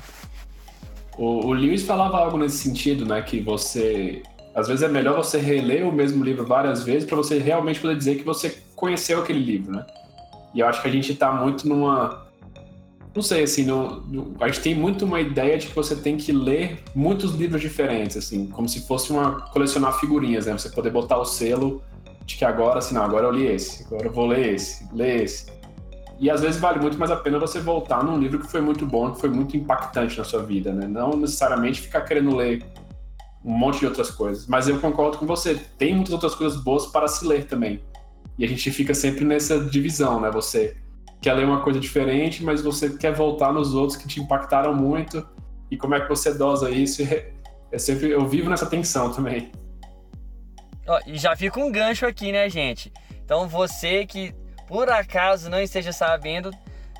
O, 1.17 1.47
o 1.47 1.53
Lewis 1.53 1.83
falava 1.83 2.17
algo 2.17 2.38
nesse 2.38 2.59
sentido, 2.59 3.05
né? 3.05 3.21
Que 3.23 3.41
você. 3.41 4.23
Às 4.55 4.69
vezes 4.69 4.83
é 4.83 4.88
melhor 4.88 5.17
você 5.17 5.38
reler 5.38 5.87
o 5.87 5.93
mesmo 5.93 6.25
livro 6.25 6.47
várias 6.47 6.83
vezes 6.83 7.05
para 7.05 7.17
você 7.17 7.38
realmente 7.38 7.81
poder 7.81 7.97
dizer 7.97 8.17
que 8.17 8.25
você 8.25 8.62
conheceu 8.75 9.21
aquele 9.21 9.41
livro, 9.41 9.73
né? 9.73 9.87
E 10.55 10.61
eu 10.61 10.67
acho 10.67 10.81
que 10.81 10.88
a 10.88 10.91
gente 10.91 11.15
tá 11.15 11.33
muito 11.33 11.69
numa. 11.69 12.27
Não 13.18 13.22
sei, 13.22 13.42
assim, 13.42 13.64
no, 13.64 14.00
no, 14.02 14.37
a 14.38 14.46
gente 14.46 14.60
tem 14.60 14.76
muito 14.76 15.04
uma 15.04 15.20
ideia 15.20 15.58
de 15.58 15.66
que 15.66 15.75
você 15.75 15.96
tem 15.96 16.16
que 16.16 16.30
ler 16.30 16.84
muitos 16.94 17.34
livros 17.34 17.60
diferentes, 17.60 18.16
assim, 18.16 18.46
como 18.46 18.68
se 18.68 18.87
fosse 18.87 19.10
uma 19.10 19.40
colecionar 19.48 19.98
figurinhas, 19.98 20.46
né? 20.46 20.52
Você 20.52 20.68
poder 20.70 20.90
botar 20.90 21.18
o 21.18 21.25
selo 21.25 21.82
de 22.25 22.37
que 22.37 22.44
agora, 22.44 22.78
assim, 22.78 22.94
não, 22.94 23.02
agora 23.02 23.26
eu 23.26 23.32
li 23.32 23.44
esse, 23.44 23.82
agora 23.87 24.06
eu 24.06 24.12
vou 24.12 24.25
ler 24.25 24.54
esse, 24.54 24.87
ler 24.94 25.25
esse. 25.25 25.46
E 26.20 26.30
às 26.30 26.42
vezes 26.42 26.60
vale 26.60 26.78
muito 26.78 26.96
mais 26.96 27.10
a 27.10 27.16
pena 27.16 27.40
você 27.40 27.58
voltar 27.58 28.04
num 28.04 28.20
livro 28.20 28.38
que 28.38 28.46
foi 28.46 28.60
muito 28.60 28.87
bom, 28.87 29.10
que 29.10 29.20
foi 29.20 29.30
muito 29.30 29.56
impactante 29.56 30.16
na 30.16 30.22
sua 30.22 30.44
vida, 30.44 30.72
né? 30.72 30.87
Não 30.87 31.16
necessariamente 31.16 31.80
ficar 31.80 32.02
querendo 32.02 32.37
ler 32.37 32.64
um 33.44 33.50
monte 33.50 33.80
de 33.80 33.87
outras 33.87 34.12
coisas. 34.12 34.46
Mas 34.46 34.68
eu 34.68 34.78
concordo 34.78 35.18
com 35.18 35.26
você, 35.26 35.56
tem 35.76 35.92
muitas 35.92 36.12
outras 36.12 36.37
coisas 36.37 36.56
boas 36.62 36.87
para 36.87 37.08
se 37.08 37.26
ler 37.26 37.46
também. 37.46 37.80
E 38.38 38.44
a 38.44 38.48
gente 38.48 38.70
fica 38.70 38.94
sempre 38.94 39.25
nessa 39.25 39.58
divisão, 39.58 40.20
né? 40.20 40.30
Você 40.30 40.76
quer 41.20 41.34
ler 41.34 41.44
uma 41.44 41.62
coisa 41.62 41.80
diferente, 41.80 42.42
mas 42.44 42.62
você 42.62 42.96
quer 42.96 43.12
voltar 43.12 43.52
nos 43.52 43.75
outros 43.75 43.96
que 43.96 44.06
te 44.06 44.20
impactaram 44.20 44.75
muito. 44.75 45.26
E 45.70 45.76
como 45.76 45.94
é 45.94 46.00
que 46.00 46.08
você 46.08 46.32
dosa 46.34 46.70
isso? 46.70 47.02
É 47.70 47.76
sempre, 47.76 48.08
eu 48.08 48.26
vivo 48.26 48.48
nessa 48.48 48.64
tensão 48.64 49.12
também. 49.12 49.52
Ó, 50.87 50.98
e 51.06 51.18
já 51.18 51.37
fica 51.37 51.60
um 51.60 51.70
gancho 51.70 52.06
aqui, 52.06 52.32
né, 52.32 52.48
gente? 52.48 52.90
Então 53.22 53.46
você 53.46 54.06
que 54.06 54.34
por 54.66 54.88
acaso 54.88 55.50
não 55.50 55.60
esteja 55.60 55.92
sabendo, 55.92 56.50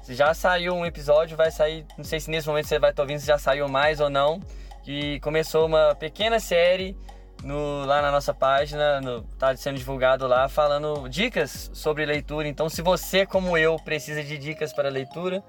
já 0.06 0.34
saiu 0.34 0.75
um 0.75 0.84
episódio, 0.84 1.38
vai 1.38 1.50
sair, 1.50 1.87
não 1.96 2.04
sei 2.04 2.20
se 2.20 2.30
nesse 2.30 2.46
momento 2.46 2.66
você 2.66 2.78
vai 2.78 2.90
estar 2.90 3.02
ouvindo 3.02 3.18
se 3.18 3.26
já 3.26 3.38
saiu 3.38 3.66
mais 3.66 3.98
ou 3.98 4.10
não, 4.10 4.40
que 4.82 5.18
começou 5.20 5.66
uma 5.66 5.94
pequena 5.94 6.38
série 6.38 6.94
no, 7.42 7.85
lá 7.85 8.02
na 8.02 8.11
nossa 8.11 8.35
página, 8.35 9.00
no, 9.00 9.23
tá 9.38 9.57
sendo 9.57 9.78
divulgado 9.78 10.26
lá, 10.26 10.49
falando 10.49 11.09
dicas 11.09 11.71
sobre 11.73 12.04
leitura. 12.04 12.49
Então, 12.49 12.68
se 12.68 12.83
você, 12.83 13.25
como 13.25 13.57
eu, 13.57 13.76
precisa 13.76 14.23
de 14.23 14.37
dicas 14.37 14.73
para 14.73 14.88
leitura, 14.88 15.42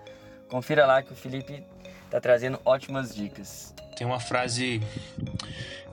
confira 0.49 0.85
lá 0.85 1.01
que 1.01 1.11
o 1.11 1.15
Felipe 1.15 1.63
tá 2.09 2.19
trazendo 2.19 2.59
ótimas 2.63 3.15
dicas. 3.15 3.73
Tem 3.95 4.05
uma 4.05 4.19
frase. 4.19 4.81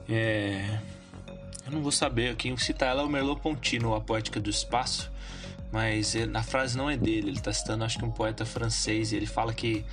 É, 0.09 0.79
eu 1.65 1.71
não 1.71 1.81
vou 1.81 1.91
saber, 1.91 2.35
quem 2.35 2.55
cita 2.57 2.85
ela 2.85 3.01
é 3.01 3.05
o 3.05 3.09
Merleau-Ponty 3.09 3.79
no 3.79 3.93
A 3.93 3.99
Poética 3.99 4.39
do 4.39 4.49
Espaço, 4.49 5.11
mas 5.71 6.15
a 6.33 6.43
frase 6.43 6.77
não 6.77 6.89
é 6.89 6.95
dele, 6.95 7.27
ele 7.29 7.37
está 7.37 7.51
citando 7.51 7.83
acho 7.83 7.99
que 7.99 8.05
um 8.05 8.11
poeta 8.11 8.45
francês, 8.45 9.11
e 9.11 9.17
ele 9.17 9.25
fala 9.25 9.53
que 9.53 9.85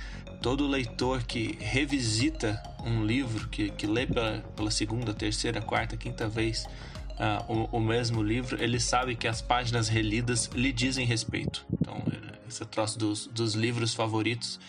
todo 0.45 0.67
leitor 0.67 1.23
que 1.23 1.57
revisita 1.59 2.61
um 2.85 3.03
livro, 3.03 3.47
que, 3.47 3.71
que 3.71 3.87
lê 3.87 4.05
pela, 4.05 4.43
pela 4.55 4.69
segunda, 4.69 5.11
terceira, 5.11 5.59
quarta, 5.59 5.97
quinta 5.97 6.27
vez 6.27 6.67
uh, 7.13 7.51
o, 7.51 7.77
o, 7.77 7.79
mesmo 7.79 8.21
livro, 8.21 8.63
ele 8.63 8.79
sabe 8.79 9.15
que 9.15 9.27
as 9.27 9.41
páginas 9.41 9.89
relidas 9.89 10.51
lhe 10.53 10.71
dizem 10.71 11.03
respeito. 11.03 11.65
Então, 11.73 11.99
esse 12.47 12.63
troço 12.65 12.99
dos, 12.99 13.25
dos 13.25 13.55
livros 13.55 13.95
favoritos 13.95 14.59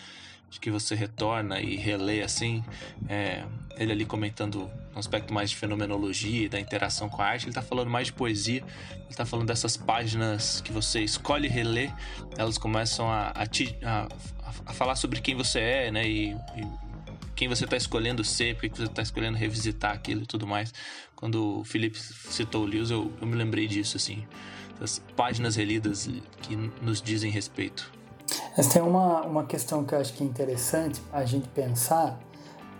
de 0.49 0.59
que 0.59 0.71
você 0.71 0.95
retorna 0.95 1.61
e 1.61 1.75
relê 1.75 2.23
assim, 2.23 2.63
é, 3.07 3.43
ele 3.77 3.91
ali 3.91 4.05
comentando 4.05 4.71
um 4.95 4.99
aspecto 4.99 5.31
mais 5.31 5.51
de 5.51 5.57
fenomenologia 5.57 6.49
da 6.49 6.59
interação 6.59 7.07
com 7.07 7.21
a 7.21 7.25
arte, 7.25 7.43
ele 7.43 7.51
está 7.51 7.61
falando 7.61 7.91
mais 7.91 8.07
de 8.07 8.13
poesia, 8.13 8.63
ele 8.95 9.05
está 9.11 9.27
falando 9.27 9.47
dessas 9.47 9.77
páginas 9.77 10.59
que 10.59 10.71
você 10.71 11.01
escolhe 11.01 11.47
reler, 11.47 11.93
elas 12.35 12.57
começam 12.57 13.11
a, 13.11 13.27
a, 13.27 13.45
te, 13.45 13.77
a, 13.83 14.07
a 14.65 14.73
falar 14.73 14.95
sobre 14.95 15.21
quem 15.21 15.35
você 15.35 15.59
é, 15.59 15.91
né, 15.91 16.07
e, 16.07 16.31
e 16.31 16.67
quem 17.35 17.47
você 17.47 17.65
está 17.65 17.77
escolhendo 17.77 18.23
ser, 18.23 18.55
porque 18.55 18.69
você 18.69 18.83
está 18.83 19.01
escolhendo 19.01 19.37
revisitar 19.37 19.93
aquilo 19.93 20.23
e 20.23 20.25
tudo 20.25 20.47
mais. 20.47 20.73
Quando 21.15 21.59
o 21.59 21.63
Felipe 21.63 21.97
citou 21.99 22.63
o 22.63 22.65
Lewis, 22.65 22.89
eu, 22.89 23.11
eu 23.21 23.27
me 23.27 23.35
lembrei 23.35 23.67
disso, 23.67 23.97
assim, 23.97 24.25
das 24.79 24.99
páginas 25.15 25.55
relidas 25.55 26.09
que 26.41 26.55
nos 26.81 27.01
dizem 27.01 27.31
respeito. 27.31 27.91
Mas 28.57 28.67
tem 28.67 28.81
uma, 28.81 29.21
uma 29.21 29.45
questão 29.45 29.85
que 29.85 29.93
eu 29.93 29.99
acho 29.99 30.13
que 30.13 30.23
é 30.23 30.25
interessante 30.25 31.01
a 31.13 31.23
gente 31.23 31.47
pensar 31.49 32.19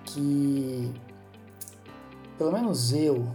que, 0.06 0.92
pelo 2.38 2.52
menos 2.52 2.94
eu, 2.94 3.28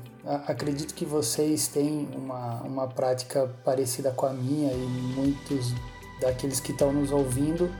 acredito 0.46 0.94
que 0.94 1.04
vocês 1.04 1.68
têm 1.68 2.08
uma, 2.14 2.62
uma 2.62 2.88
prática 2.88 3.46
parecida 3.64 4.10
com 4.10 4.26
a 4.26 4.32
minha 4.32 4.72
e 4.72 4.86
muitos 5.16 5.72
daqueles 6.20 6.60
que 6.60 6.72
estão 6.72 6.92
nos 6.92 7.10
ouvindo 7.10 7.70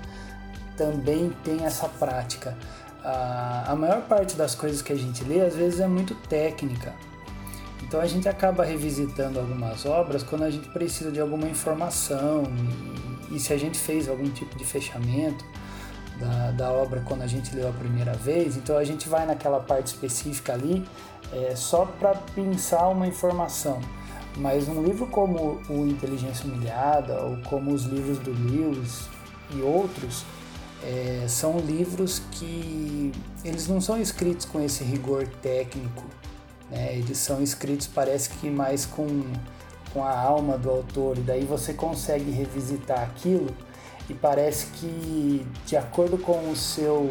também 0.77 1.33
têm 1.45 1.65
essa 1.65 1.89
prática. 1.89 2.57
A, 3.05 3.75
maior 3.77 4.03
parte 4.03 4.37
das 4.37 4.55
coisas 4.55 4.81
que 4.81 4.93
a 4.93 4.97
gente 4.97 5.25
lê 5.25 5.41
às 5.41 5.57
vezes 5.57 5.81
é 5.81 5.87
muito 5.87 6.15
técnica. 6.29 6.95
Então 7.83 8.01
a 8.01 8.07
gente 8.07 8.29
acaba 8.29 8.65
revisitando 8.65 9.41
algumas 9.41 9.85
obras 9.85 10.23
quando 10.23 10.45
a 10.45 10.51
gente 10.51 10.69
precisa 10.69 11.11
de 11.11 11.21
alguma 11.21 11.49
informação 11.49 12.45
e 13.31 13.41
se 13.41 13.53
a 13.53 13.59
gente 13.59 13.79
fez 13.79 14.09
algum 14.09 14.31
tipo 14.31 14.57
de 14.57 14.65
fechamento 14.65 15.45
da, 16.19 16.53
da 16.53 16.71
obra 16.71 17.03
quando 17.05 17.23
a 17.23 17.27
gente 17.27 17.55
leu 17.55 17.69
a 17.69 17.73
primeira 17.73 18.13
vez, 18.15 18.57
então 18.57 18.77
a 18.77 18.85
gente 18.85 19.09
vai 19.09 19.27
naquela 19.27 19.59
parte 19.59 19.89
específica 19.89 20.53
ali 20.53 20.87
é, 21.33 21.57
só 21.57 21.85
para 21.85 22.15
pensar 22.35 22.89
uma 22.89 23.07
informação. 23.07 23.81
Mas 24.37 24.69
um 24.69 24.83
livro 24.83 25.07
como 25.09 25.61
o 25.69 25.87
Inteligência 25.87 26.47
Humilhada 26.47 27.21
ou 27.21 27.37
como 27.49 27.73
os 27.73 27.85
livros 27.85 28.19
do 28.19 28.31
Lewis 28.31 29.09
e 29.55 29.61
outros 29.61 30.25
é, 30.85 31.25
são 31.29 31.59
livros 31.59 32.21
que 32.33 33.13
eles 33.45 33.69
não 33.69 33.81
são 33.81 34.01
escritos 34.01 34.47
com 34.47 34.61
esse 34.61 34.83
rigor 34.85 35.27
técnico, 35.41 36.05
né? 36.71 36.97
eles 36.97 37.19
são 37.19 37.43
escritos 37.43 37.87
parece 37.87 38.31
que 38.31 38.51
mais 38.51 38.87
com 38.87 39.23
com 39.93 40.03
a 40.03 40.19
alma 40.19 40.57
do 40.57 40.71
autor, 40.71 41.19
e 41.19 41.21
daí 41.21 41.45
você 41.45 41.75
consegue 41.75 42.31
revisitar 42.31 43.03
aquilo 43.03 43.55
e 44.09 44.15
parece 44.15 44.67
que 44.69 45.47
de 45.67 45.77
acordo 45.77 46.17
com 46.17 46.51
o 46.51 46.57
seu 46.57 47.09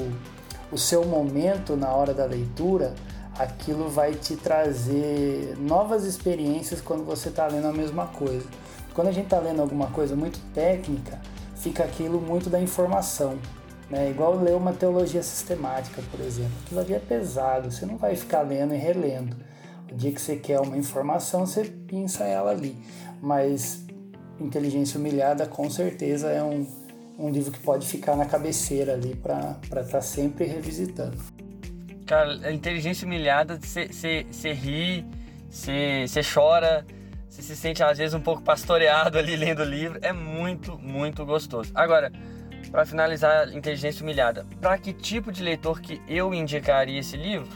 o 0.71 0.77
seu 0.77 1.05
momento 1.05 1.75
na 1.75 1.89
hora 1.89 2.13
da 2.13 2.25
leitura, 2.25 2.95
aquilo 3.37 3.89
vai 3.89 4.13
te 4.13 4.35
trazer 4.35 5.55
novas 5.59 6.05
experiências 6.05 6.79
quando 6.79 7.03
você 7.03 7.29
está 7.29 7.45
lendo 7.47 7.67
a 7.67 7.73
mesma 7.73 8.07
coisa. 8.07 8.47
Quando 8.93 9.07
a 9.07 9.11
gente 9.11 9.25
está 9.25 9.39
lendo 9.39 9.61
alguma 9.61 9.87
coisa 9.87 10.15
muito 10.15 10.39
técnica, 10.53 11.19
fica 11.55 11.83
aquilo 11.83 12.21
muito 12.21 12.49
da 12.49 12.59
informação. 12.59 13.37
Né? 13.91 14.10
Igual 14.10 14.41
ler 14.41 14.55
uma 14.55 14.71
teologia 14.71 15.21
sistemática, 15.21 16.01
por 16.10 16.21
exemplo. 16.21 16.53
Aquilo 16.63 16.79
ali 16.79 16.93
é 16.93 17.00
pesado, 17.00 17.69
você 17.69 17.86
não 17.86 17.98
vai 17.98 18.15
ficar 18.15 18.41
lendo 18.41 18.74
e 18.74 18.77
relendo. 18.77 19.36
O 19.91 19.95
dia 19.95 20.13
que 20.13 20.21
você 20.21 20.38
quer 20.38 20.62
uma 20.62 20.77
informação, 20.77 21.45
você 21.45 21.65
pinça 21.65 22.24
ela 22.24 22.51
ali. 22.51 22.77
Mas 23.21 23.86
Inteligência 24.39 24.98
Humilhada, 24.98 25.45
com 25.45 25.69
certeza, 25.69 26.29
é 26.29 26.41
um, 26.41 26.65
um 27.19 27.29
livro 27.29 27.51
que 27.51 27.60
pode 27.60 27.86
ficar 27.86 28.15
na 28.15 28.25
cabeceira 28.25 28.93
ali 28.93 29.13
para 29.13 29.57
estar 29.62 29.83
tá 29.83 30.01
sempre 30.01 30.45
revisitando. 30.45 31.17
Cara, 32.07 32.48
a 32.48 32.51
Inteligência 32.51 33.05
Humilhada, 33.05 33.60
você 33.60 34.53
ri, 34.53 35.05
você 35.50 36.21
chora, 36.33 36.86
você 37.29 37.41
se 37.41 37.57
sente 37.57 37.83
às 37.83 37.98
vezes 37.98 38.13
um 38.13 38.21
pouco 38.21 38.41
pastoreado 38.41 39.17
ali 39.17 39.36
lendo 39.36 39.62
o 39.62 39.65
livro. 39.65 40.00
É 40.01 40.13
muito, 40.13 40.77
muito 40.79 41.25
gostoso. 41.25 41.71
Agora, 41.75 42.10
para 42.69 42.85
finalizar, 42.85 43.53
Inteligência 43.53 44.03
Humilhada, 44.03 44.45
para 44.59 44.77
que 44.77 44.93
tipo 44.93 45.31
de 45.31 45.43
leitor 45.43 45.81
que 45.81 46.01
eu 46.07 46.33
indicaria 46.33 46.99
esse 46.99 47.17
livro? 47.17 47.49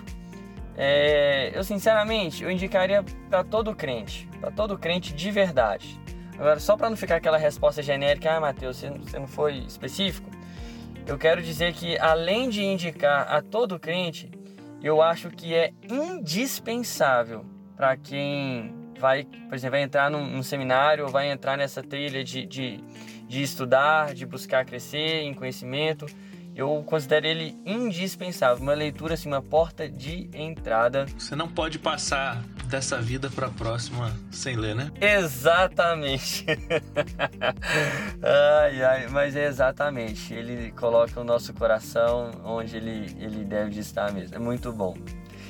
É, 0.77 1.51
eu 1.53 1.63
sinceramente 1.63 2.43
eu 2.43 2.51
indicaria 2.51 3.03
para 3.29 3.43
todo 3.43 3.73
crente, 3.73 4.27
para 4.39 4.51
todo 4.51 4.77
crente 4.77 5.13
de 5.13 5.31
verdade. 5.31 5.99
Agora, 6.37 6.59
só 6.59 6.75
para 6.75 6.89
não 6.89 6.97
ficar 6.97 7.15
aquela 7.15 7.37
resposta 7.37 7.81
genérica, 7.81 8.35
ah, 8.35 8.41
Mateus, 8.41 8.77
você, 8.77 9.17
não 9.17 9.27
foi 9.27 9.59
específico, 9.59 10.29
eu 11.07 11.17
quero 11.17 11.41
dizer 11.41 11.73
que 11.73 11.97
além 11.97 12.49
de 12.49 12.63
indicar 12.63 13.31
a 13.31 13.41
todo 13.41 13.79
crente, 13.79 14.29
eu 14.81 15.01
acho 15.01 15.29
que 15.29 15.53
é 15.53 15.71
indispensável 15.89 17.45
para 17.75 17.95
quem 17.95 18.73
vai, 18.99 19.23
por 19.23 19.55
exemplo, 19.55 19.71
vai 19.71 19.83
entrar 19.83 20.09
num, 20.09 20.25
num, 20.25 20.43
seminário 20.43 21.05
ou 21.05 21.11
vai 21.11 21.29
entrar 21.29 21.57
nessa 21.57 21.83
trilha 21.83 22.23
de, 22.23 22.45
de, 22.45 22.83
de 23.27 23.41
estudar, 23.41 24.13
de 24.13 24.25
buscar 24.25 24.65
crescer 24.65 25.21
em 25.21 25.33
conhecimento 25.33 26.05
eu 26.55 26.81
considero 26.85 27.27
ele 27.27 27.57
indispensável, 27.65 28.63
uma 28.63 28.73
leitura 28.73 29.15
assim, 29.15 29.27
uma 29.27 29.41
porta 29.41 29.89
de 29.89 30.29
entrada. 30.33 31.05
Você 31.17 31.35
não 31.35 31.49
pode 31.49 31.77
passar 31.77 32.41
dessa 32.69 33.01
vida 33.01 33.29
para 33.29 33.47
a 33.47 33.49
próxima 33.49 34.17
sem 34.31 34.55
ler, 34.55 34.73
né? 34.73 34.89
Exatamente. 35.01 36.45
ai, 38.23 38.83
ai, 38.83 39.07
mas 39.09 39.35
é 39.35 39.47
exatamente. 39.47 40.33
Ele 40.33 40.71
coloca 40.71 41.19
o 41.19 41.25
nosso 41.25 41.53
coração 41.53 42.31
onde 42.45 42.77
ele, 42.77 43.13
ele 43.19 43.43
deve 43.43 43.77
estar 43.81 44.13
mesmo. 44.13 44.35
É 44.35 44.39
muito 44.39 44.71
bom. 44.71 44.95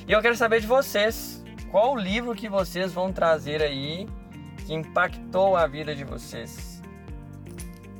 E 0.08 0.12
eu 0.12 0.20
quero 0.20 0.36
saber 0.36 0.60
de 0.60 0.66
vocês, 0.66 1.42
qual 1.70 1.94
o 1.94 1.96
livro 1.96 2.34
que 2.34 2.48
vocês 2.48 2.92
vão 2.92 3.12
trazer 3.12 3.62
aí 3.62 4.08
que 4.66 4.74
impactou 4.74 5.56
a 5.56 5.68
vida 5.68 5.94
de 5.94 6.02
vocês? 6.02 6.75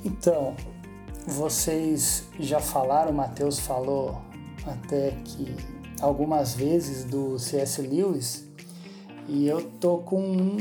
Então, 0.06 0.54
vocês 1.26 2.28
já 2.38 2.60
falaram, 2.60 3.10
o 3.10 3.14
Matheus 3.14 3.58
falou 3.58 4.22
até 4.64 5.10
que 5.24 5.56
algumas 6.00 6.54
vezes 6.54 7.04
do 7.04 7.36
C.S. 7.40 7.82
Lewis 7.82 8.46
e 9.28 9.48
eu 9.48 9.68
tô 9.80 9.98
com 9.98 10.58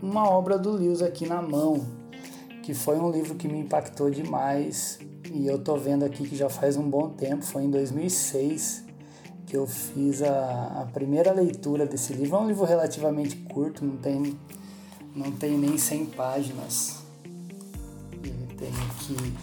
uma 0.00 0.26
obra 0.26 0.58
do 0.58 0.70
Lewis 0.70 1.02
aqui 1.02 1.26
na 1.26 1.42
mão, 1.42 1.86
que 2.62 2.72
foi 2.72 2.98
um 2.98 3.10
livro 3.10 3.34
que 3.34 3.46
me 3.46 3.58
impactou 3.58 4.10
demais 4.10 4.98
e 5.30 5.46
eu 5.46 5.58
tô 5.58 5.76
vendo 5.76 6.06
aqui 6.06 6.26
que 6.26 6.34
já 6.34 6.48
faz 6.48 6.78
um 6.78 6.88
bom 6.88 7.10
tempo, 7.10 7.44
foi 7.44 7.64
em 7.64 7.70
2006 7.70 8.84
que 9.44 9.54
eu 9.54 9.66
fiz 9.66 10.22
a, 10.22 10.80
a 10.80 10.88
primeira 10.94 11.30
leitura 11.30 11.84
desse 11.84 12.14
livro. 12.14 12.38
É 12.38 12.40
um 12.40 12.48
livro 12.48 12.64
relativamente 12.64 13.36
curto, 13.36 13.84
não 13.84 13.98
tem, 13.98 14.34
não 15.14 15.30
tem 15.30 15.58
nem 15.58 15.76
100 15.76 16.06
páginas. 16.06 17.01
Tem 18.62 18.70
aqui 18.70 19.34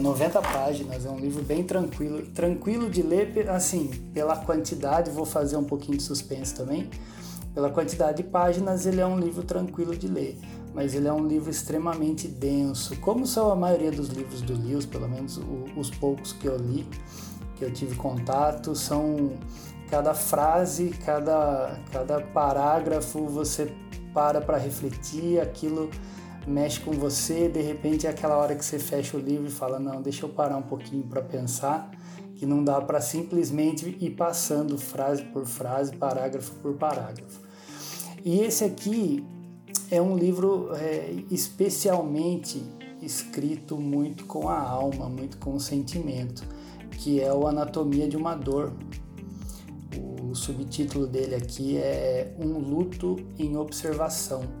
90 0.00 0.42
páginas, 0.42 1.06
é 1.06 1.10
um 1.10 1.18
livro 1.18 1.44
bem 1.44 1.62
tranquilo, 1.62 2.26
tranquilo 2.34 2.90
de 2.90 3.02
ler, 3.02 3.48
assim, 3.48 3.88
pela 4.12 4.34
quantidade, 4.36 5.12
vou 5.12 5.24
fazer 5.24 5.56
um 5.56 5.62
pouquinho 5.62 5.96
de 5.96 6.02
suspense 6.02 6.52
também. 6.52 6.90
Pela 7.54 7.70
quantidade 7.70 8.16
de 8.16 8.28
páginas, 8.28 8.84
ele 8.84 9.00
é 9.00 9.06
um 9.06 9.16
livro 9.16 9.44
tranquilo 9.44 9.94
de 9.94 10.08
ler, 10.08 10.36
mas 10.74 10.92
ele 10.92 11.06
é 11.06 11.12
um 11.12 11.24
livro 11.24 11.48
extremamente 11.50 12.26
denso, 12.26 12.96
como 12.96 13.24
são 13.24 13.52
a 13.52 13.54
maioria 13.54 13.92
dos 13.92 14.08
livros 14.08 14.42
do 14.42 14.54
Lewis, 14.54 14.84
pelo 14.84 15.08
menos 15.08 15.40
os 15.76 15.88
poucos 15.88 16.32
que 16.32 16.46
eu 16.46 16.56
li, 16.56 16.84
que 17.56 17.64
eu 17.64 17.72
tive 17.72 17.94
contato, 17.94 18.74
são 18.74 19.34
cada 19.88 20.14
frase, 20.14 20.90
cada, 21.04 21.78
cada 21.92 22.20
parágrafo 22.20 23.26
você 23.26 23.72
para 24.12 24.40
para 24.40 24.58
refletir, 24.58 25.40
aquilo 25.40 25.88
mexe 26.46 26.80
com 26.80 26.92
você, 26.92 27.48
de 27.48 27.60
repente 27.60 28.06
é 28.06 28.10
aquela 28.10 28.36
hora 28.36 28.54
que 28.54 28.64
você 28.64 28.78
fecha 28.78 29.16
o 29.16 29.20
livro 29.20 29.46
e 29.46 29.50
fala: 29.50 29.78
"Não, 29.78 30.00
deixa 30.00 30.24
eu 30.24 30.28
parar 30.28 30.56
um 30.56 30.62
pouquinho 30.62 31.02
para 31.04 31.22
pensar", 31.22 31.90
que 32.36 32.46
não 32.46 32.64
dá 32.64 32.80
para 32.80 33.00
simplesmente 33.00 33.96
ir 34.00 34.10
passando 34.10 34.78
frase 34.78 35.22
por 35.24 35.44
frase, 35.46 35.94
parágrafo 35.94 36.54
por 36.56 36.74
parágrafo. 36.74 37.40
E 38.24 38.40
esse 38.40 38.64
aqui 38.64 39.24
é 39.90 40.00
um 40.00 40.16
livro 40.16 40.70
é, 40.74 41.14
especialmente 41.30 42.62
escrito 43.02 43.76
muito 43.76 44.24
com 44.26 44.48
a 44.48 44.58
alma, 44.58 45.08
muito 45.08 45.38
com 45.38 45.54
o 45.54 45.60
sentimento, 45.60 46.44
que 46.92 47.20
é 47.20 47.32
o 47.32 47.46
Anatomia 47.46 48.08
de 48.08 48.16
uma 48.16 48.34
Dor. 48.34 48.72
O 50.30 50.34
subtítulo 50.34 51.06
dele 51.06 51.34
aqui 51.34 51.76
é 51.76 52.34
Um 52.38 52.58
Luto 52.58 53.16
em 53.38 53.56
Observação. 53.56 54.59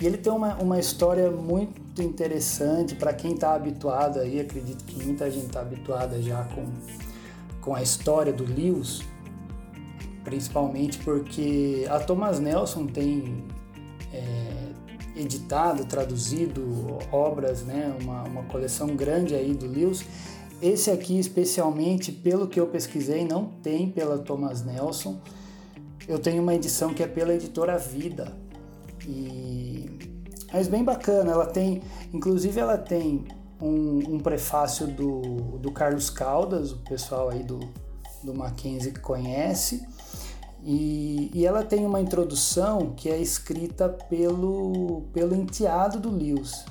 E 0.00 0.06
ele 0.06 0.16
tem 0.16 0.32
uma, 0.32 0.54
uma 0.56 0.78
história 0.78 1.30
muito 1.30 2.00
interessante 2.00 2.94
para 2.94 3.12
quem 3.12 3.34
está 3.34 3.54
habituado 3.54 4.20
aí, 4.20 4.38
acredito 4.38 4.84
que 4.84 5.04
muita 5.04 5.28
gente 5.30 5.46
está 5.46 5.60
habituada 5.60 6.22
já 6.22 6.44
com, 6.44 6.66
com 7.60 7.74
a 7.74 7.82
história 7.82 8.32
do 8.32 8.44
Lewis, 8.44 9.02
principalmente 10.22 10.98
porque 10.98 11.84
a 11.90 11.98
Thomas 11.98 12.38
Nelson 12.38 12.86
tem 12.86 13.44
é, 14.12 15.20
editado, 15.20 15.84
traduzido 15.84 16.98
obras, 17.10 17.62
né, 17.62 17.96
uma, 18.00 18.22
uma 18.22 18.42
coleção 18.44 18.94
grande 18.94 19.34
aí 19.34 19.52
do 19.52 19.66
Lewis. 19.66 20.04
Esse 20.62 20.90
aqui, 20.92 21.18
especialmente, 21.18 22.12
pelo 22.12 22.46
que 22.46 22.58
eu 22.58 22.68
pesquisei, 22.68 23.24
não 23.24 23.46
tem 23.46 23.90
pela 23.90 24.18
Thomas 24.18 24.64
Nelson. 24.64 25.20
Eu 26.06 26.18
tenho 26.18 26.42
uma 26.42 26.54
edição 26.54 26.94
que 26.94 27.02
é 27.02 27.06
pela 27.06 27.34
editora 27.34 27.76
Vida. 27.78 28.47
E... 29.08 29.90
Mas 30.52 30.68
bem 30.68 30.84
bacana, 30.84 31.32
ela 31.32 31.46
tem, 31.46 31.82
inclusive 32.12 32.60
ela 32.60 32.76
tem 32.76 33.26
um, 33.60 34.16
um 34.16 34.20
prefácio 34.20 34.86
do, 34.86 35.58
do 35.58 35.72
Carlos 35.72 36.10
Caldas, 36.10 36.72
o 36.72 36.78
pessoal 36.78 37.30
aí 37.30 37.42
do, 37.42 37.60
do 38.22 38.34
Mackenzie 38.34 38.92
que 38.92 39.00
conhece. 39.00 39.86
E, 40.62 41.30
e, 41.32 41.46
ela 41.46 41.64
tem 41.64 41.86
uma 41.86 42.00
introdução 42.00 42.92
que 42.94 43.08
é 43.08 43.16
escrita 43.18 43.88
pelo, 43.88 45.02
pelo 45.12 45.34
enteado 45.34 46.00
do 46.00 46.10
Lewis, 46.10 46.64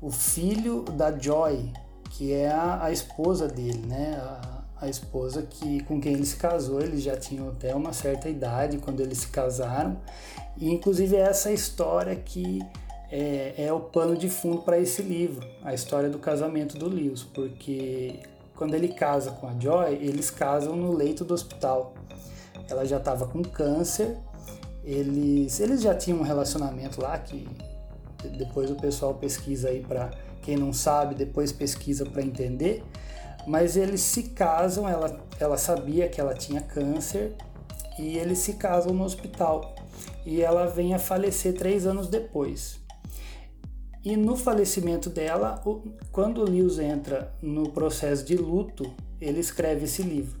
o 0.00 0.10
filho 0.10 0.82
da 0.82 1.16
Joy, 1.16 1.70
que 2.10 2.32
é 2.32 2.50
a, 2.50 2.84
a 2.84 2.90
esposa 2.90 3.46
dele, 3.46 3.86
né? 3.86 4.16
A, 4.16 4.59
a, 4.80 4.88
esposa 4.88 5.42
que, 5.42 5.82
com 5.84 6.00
quem 6.00 6.14
ele 6.14 6.26
se 6.26 6.36
casou, 6.36 6.80
eles 6.80 7.02
já 7.02 7.16
tinham 7.16 7.48
até 7.48 7.74
uma 7.74 7.92
certa 7.92 8.28
idade 8.28 8.78
quando 8.78 9.00
eles 9.00 9.18
se 9.18 9.28
casaram. 9.28 9.96
E 10.56 10.70
inclusive 10.70 11.16
é 11.16 11.20
essa 11.20 11.50
história 11.52 12.16
que 12.16 12.60
é, 13.10 13.54
é 13.56 13.72
o 13.72 13.80
pano 13.80 14.16
de 14.16 14.28
fundo 14.28 14.62
para 14.62 14.78
esse 14.78 15.02
livro, 15.02 15.46
a 15.62 15.74
história 15.74 16.08
do 16.08 16.18
casamento 16.18 16.78
do 16.78 16.88
Lewis, 16.88 17.22
porque 17.22 18.20
quando 18.54 18.74
ele 18.74 18.88
casa 18.88 19.30
com 19.32 19.48
a 19.48 19.58
Joy, 19.58 19.94
eles 19.94 20.30
casam 20.30 20.76
no 20.76 20.92
leito 20.92 21.24
do 21.24 21.34
hospital 21.34 21.94
ela 22.70 22.84
já 22.84 22.96
estava 22.98 23.26
com 23.26 23.42
câncer. 23.42 24.16
Eles, 24.84 25.60
eles 25.60 25.82
já 25.82 25.94
tinham 25.94 26.20
um 26.20 26.22
relacionamento 26.22 27.00
lá 27.02 27.18
que 27.18 27.46
depois 28.38 28.70
o 28.70 28.76
pessoal 28.76 29.14
pesquisa 29.14 29.68
aí 29.68 29.80
para 29.80 30.10
quem 30.42 30.56
não 30.56 30.72
sabe, 30.72 31.14
depois 31.14 31.52
pesquisa 31.52 32.06
para 32.06 32.22
entender. 32.22 32.82
Mas 33.46 33.76
eles 33.76 34.00
se 34.00 34.24
casam, 34.24 34.88
ela, 34.88 35.24
ela 35.38 35.56
sabia 35.56 36.08
que 36.08 36.20
ela 36.20 36.34
tinha 36.34 36.60
câncer 36.60 37.34
e 37.98 38.18
eles 38.18 38.38
se 38.38 38.54
casam 38.54 38.92
no 38.92 39.04
hospital. 39.04 39.74
E 40.24 40.42
ela 40.42 40.66
vem 40.66 40.94
a 40.94 40.98
falecer 40.98 41.54
três 41.54 41.86
anos 41.86 42.08
depois. 42.08 42.80
E 44.02 44.16
no 44.16 44.36
falecimento 44.36 45.10
dela, 45.10 45.62
quando 46.10 46.42
Lewis 46.42 46.78
entra 46.78 47.32
no 47.42 47.70
processo 47.70 48.24
de 48.24 48.36
luto, 48.36 48.90
ele 49.20 49.40
escreve 49.40 49.84
esse 49.84 50.02
livro. 50.02 50.40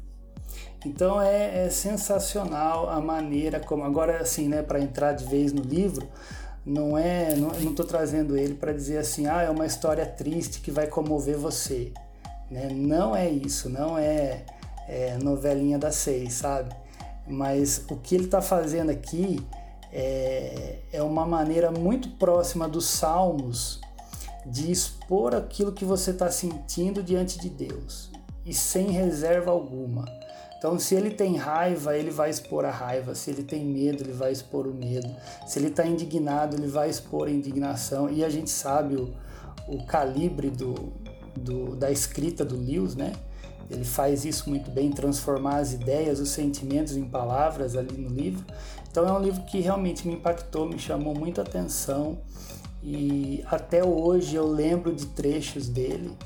Então 0.84 1.20
é, 1.20 1.66
é 1.66 1.70
sensacional 1.70 2.88
a 2.88 3.00
maneira 3.00 3.60
como 3.60 3.84
agora 3.84 4.18
assim, 4.18 4.48
né, 4.48 4.62
para 4.62 4.80
entrar 4.80 5.12
de 5.12 5.26
vez 5.26 5.52
no 5.52 5.62
livro, 5.62 6.08
não 6.64 6.96
é, 6.96 7.36
não 7.36 7.50
estou 7.52 7.84
trazendo 7.84 8.36
ele 8.36 8.54
para 8.54 8.72
dizer 8.72 8.98
assim, 8.98 9.26
ah, 9.26 9.42
é 9.42 9.50
uma 9.50 9.66
história 9.66 10.06
triste 10.06 10.60
que 10.60 10.70
vai 10.70 10.86
comover 10.86 11.36
você, 11.36 11.92
né? 12.50 12.68
Não 12.70 13.14
é 13.14 13.28
isso, 13.30 13.68
não 13.68 13.96
é, 13.96 14.44
é 14.88 15.16
novelinha 15.18 15.78
das 15.78 15.94
seis, 15.96 16.34
sabe? 16.34 16.74
Mas 17.26 17.84
o 17.88 17.96
que 17.96 18.14
ele 18.14 18.24
está 18.24 18.42
fazendo 18.42 18.90
aqui 18.90 19.40
é, 19.92 20.78
é 20.92 21.02
uma 21.02 21.24
maneira 21.24 21.70
muito 21.70 22.08
próxima 22.10 22.68
dos 22.68 22.86
Salmos 22.86 23.80
de 24.44 24.70
expor 24.70 25.34
aquilo 25.34 25.72
que 25.72 25.84
você 25.84 26.10
está 26.10 26.30
sentindo 26.30 27.02
diante 27.02 27.38
de 27.38 27.48
Deus 27.48 28.10
e 28.44 28.54
sem 28.54 28.90
reserva 28.90 29.50
alguma. 29.50 30.04
Então, 30.58 30.78
se 30.78 30.94
ele 30.94 31.10
tem 31.10 31.36
raiva, 31.36 31.96
ele 31.96 32.10
vai 32.10 32.28
expor 32.28 32.66
a 32.66 32.70
raiva. 32.70 33.14
Se 33.14 33.30
ele 33.30 33.42
tem 33.42 33.64
medo, 33.64 34.02
ele 34.02 34.12
vai 34.12 34.30
expor 34.30 34.66
o 34.66 34.74
medo. 34.74 35.08
Se 35.46 35.58
ele 35.58 35.68
está 35.68 35.86
indignado, 35.86 36.54
ele 36.54 36.66
vai 36.66 36.90
expor 36.90 37.28
a 37.28 37.30
indignação. 37.30 38.10
E 38.10 38.22
a 38.22 38.28
gente 38.28 38.50
sabe 38.50 38.94
o, 38.94 39.14
o 39.66 39.86
calibre 39.86 40.50
do, 40.50 40.92
do, 41.36 41.76
da 41.76 41.90
escrita 41.90 42.44
do 42.44 42.56
Lewis, 42.56 42.94
né? 42.94 43.12
Ele 43.70 43.84
faz 43.84 44.24
isso 44.24 44.50
muito 44.50 44.70
bem, 44.70 44.90
transformar 44.90 45.58
as 45.58 45.72
ideias, 45.72 46.18
os 46.18 46.30
sentimentos 46.30 46.96
em 46.96 47.08
palavras 47.08 47.76
ali 47.76 47.96
no 47.96 48.08
livro. 48.08 48.44
Então 48.90 49.06
é 49.06 49.12
um 49.12 49.20
livro 49.20 49.42
que 49.42 49.60
realmente 49.60 50.08
me 50.08 50.14
impactou, 50.14 50.68
me 50.68 50.78
chamou 50.78 51.14
muita 51.14 51.42
atenção 51.42 52.18
e 52.82 53.44
até 53.46 53.84
hoje 53.84 54.34
eu 54.34 54.46
lembro 54.46 54.92
de 54.92 55.06
trechos 55.06 55.68
dele 55.68 56.16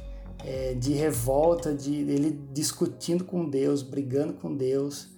é, 0.45 0.75
de 0.75 0.93
revolta, 0.93 1.75
de 1.75 1.95
ele 1.95 2.39
discutindo 2.53 3.25
com 3.25 3.49
Deus, 3.49 3.83
brigando 3.83 4.35
com 4.35 4.55
Deus, 4.55 5.09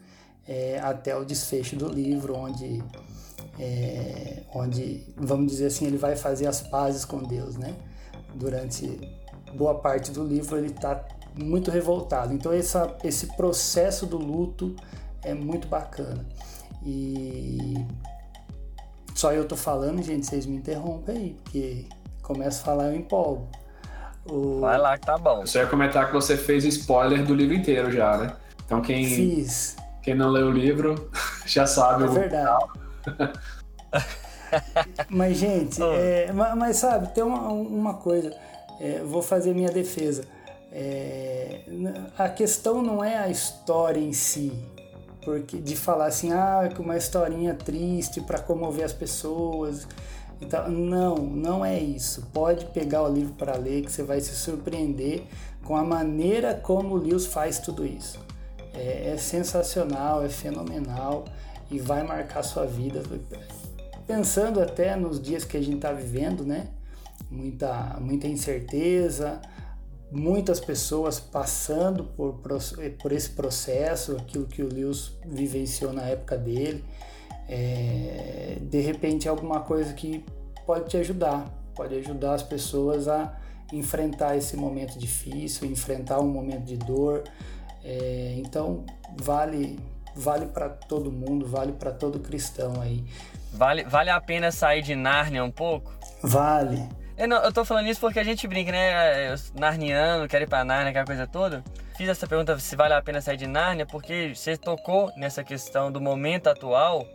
é, 0.47 0.79
até 0.79 1.17
o 1.17 1.25
desfecho 1.25 1.75
do 1.75 1.89
livro, 1.89 2.37
onde, 2.37 2.83
é, 3.59 4.45
onde, 4.55 5.05
vamos 5.17 5.51
dizer 5.51 5.67
assim, 5.67 5.87
ele 5.87 5.99
vai 5.99 6.15
fazer 6.15 6.47
as 6.47 6.63
pazes 6.63 7.05
com 7.05 7.19
Deus, 7.19 7.57
né? 7.57 7.75
Durante 8.35 9.01
boa 9.55 9.75
parte 9.77 10.11
do 10.11 10.25
livro 10.25 10.57
ele 10.57 10.69
está 10.69 11.05
muito 11.35 11.71
revoltado. 11.71 12.33
Então 12.33 12.53
essa, 12.53 12.97
esse 13.05 13.29
processo 13.37 14.07
do 14.07 14.17
luto 14.17 14.75
é 15.23 15.35
muito 15.35 15.69
bacana. 15.69 16.25
E 16.85 17.75
só 19.15 19.33
eu 19.33 19.47
tô 19.47 19.57
falando, 19.57 20.03
gente, 20.03 20.27
vocês 20.27 20.47
me 20.47 20.57
interrompem 20.57 21.17
aí, 21.17 21.37
porque 21.43 21.87
começo 22.23 22.63
a 22.63 22.65
falar 22.65 22.85
eu 22.89 22.97
empolgo. 22.97 23.49
O... 24.29 24.61
Vai 24.61 24.79
lá 24.79 24.99
que 24.99 25.07
tá 25.07 25.17
bom. 25.17 25.41
Eu 25.41 25.47
só 25.47 25.61
ia 25.61 25.67
comentar 25.67 26.07
que 26.07 26.13
você 26.13 26.37
fez 26.37 26.65
spoiler 26.65 27.25
do 27.25 27.35
livro 27.35 27.55
inteiro 27.55 27.91
já, 27.91 28.17
né? 28.17 28.37
Então 28.65 28.81
quem, 28.81 29.07
Fiz. 29.07 29.77
quem 30.03 30.15
não 30.15 30.29
leu 30.29 30.49
o 30.49 30.51
livro 30.51 31.11
já 31.47 31.67
sabe 31.67 32.05
é 32.05 32.07
o 32.07 32.13
verdade. 32.13 32.67
mas, 35.09 35.37
gente, 35.37 35.81
é, 35.95 36.33
mas, 36.33 36.57
mas, 36.57 36.77
sabe, 36.77 37.15
tem 37.15 37.23
uma, 37.23 37.49
uma 37.49 37.95
coisa, 37.95 38.35
é, 38.81 39.03
vou 39.03 39.23
fazer 39.23 39.55
minha 39.55 39.71
defesa. 39.71 40.25
É, 40.73 41.61
a 42.19 42.29
questão 42.29 42.83
não 42.83 43.03
é 43.03 43.17
a 43.17 43.29
história 43.29 44.01
em 44.01 44.13
si, 44.13 44.53
porque 45.23 45.59
de 45.59 45.75
falar 45.75 46.07
assim, 46.07 46.33
ah, 46.33 46.69
que 46.73 46.81
uma 46.81 46.97
historinha 46.97 47.55
triste 47.55 48.21
para 48.21 48.39
comover 48.39 48.85
as 48.85 48.93
pessoas. 48.93 49.87
Então, 50.41 50.69
não, 50.69 51.17
não 51.17 51.65
é 51.65 51.79
isso. 51.79 52.29
Pode 52.33 52.67
pegar 52.67 53.03
o 53.03 53.13
livro 53.13 53.33
para 53.35 53.57
ler 53.57 53.83
que 53.83 53.91
você 53.91 54.03
vai 54.03 54.21
se 54.21 54.35
surpreender 54.35 55.25
com 55.65 55.77
a 55.77 55.83
maneira 55.83 56.55
como 56.55 56.95
o 56.95 56.99
Lewis 56.99 57.27
faz 57.27 57.59
tudo 57.59 57.85
isso. 57.87 58.21
É, 58.75 59.13
é 59.15 59.17
sensacional, 59.17 60.23
é 60.23 60.29
fenomenal 60.29 61.25
e 61.71 61.79
vai 61.79 62.03
marcar 62.03 62.43
sua 62.43 62.67
vida. 62.67 63.03
Pensando 64.07 64.61
até 64.61 64.95
nos 64.95 65.21
dias 65.21 65.45
que 65.45 65.57
a 65.57 65.61
gente 65.61 65.77
está 65.77 65.93
vivendo, 65.93 66.45
né? 66.45 66.69
Muita, 67.31 67.99
muita 68.01 68.29
incerteza, 68.29 69.41
muitas 70.13 70.61
pessoas 70.61 71.19
passando 71.19 72.05
por, 72.05 72.41
por 73.03 73.13
esse 73.13 73.31
processo, 73.31 74.17
aquilo 74.17 74.47
que 74.47 74.63
o 74.63 74.73
Lewis 74.73 75.13
vivenciou 75.25 75.93
na 75.93 76.03
época 76.03 76.37
dele 76.37 76.85
é, 77.49 78.59
de 78.61 78.81
repente 78.81 79.29
alguma 79.29 79.61
coisa 79.61 79.93
que 79.93 80.25
pode 80.67 80.89
te 80.89 80.97
ajudar, 80.97 81.49
pode 81.75 81.95
ajudar 81.97 82.35
as 82.35 82.43
pessoas 82.43 83.09
a 83.09 83.37
enfrentar 83.73 84.37
esse 84.37 84.57
momento 84.57 84.99
difícil, 84.99 85.69
enfrentar 85.69 86.21
um 86.21 86.29
momento 86.29 86.65
de 86.65 86.77
dor. 86.77 87.23
É, 87.85 88.35
então 88.39 88.85
vale 89.21 89.79
vale 90.15 90.47
para 90.47 90.71
todo 90.71 91.13
mundo, 91.13 91.47
vale 91.47 91.73
para 91.73 91.93
todo 91.93 92.19
cristão 92.19 92.81
aí. 92.81 93.05
Vale, 93.53 93.85
vale 93.85 94.11
a 94.11 94.21
pena 94.21 94.51
sair 94.51 94.83
de 94.83 94.95
Nárnia 94.95 95.45
um 95.45 95.51
pouco? 95.51 95.93
Vale. 96.23 96.89
Eu, 97.17 97.27
não, 97.27 97.43
eu 97.43 97.53
tô 97.53 97.65
falando 97.65 97.89
isso 97.89 98.01
porque 98.01 98.19
a 98.19 98.25
gente 98.25 98.47
brinca, 98.47 98.71
né? 98.71 99.33
Eu, 99.33 99.37
narniano, 99.55 100.29
quero 100.29 100.45
ir 100.45 100.47
pra 100.47 100.65
Nárnia, 100.65 100.91
aquela 100.91 101.07
coisa 101.07 101.27
toda. 101.27 101.65
Fiz 101.97 102.09
essa 102.09 102.27
pergunta 102.27 102.59
se 102.59 102.77
vale 102.77 102.93
a 102.93 103.01
pena 103.01 103.21
sair 103.23 103.39
de 103.39 103.47
Nárnia 103.47 103.87
porque 103.87 104.35
você 104.35 104.57
tocou 104.57 105.11
nessa 105.17 105.43
questão 105.43 105.91
do 105.91 106.01
momento 106.01 106.49
atual 106.49 107.07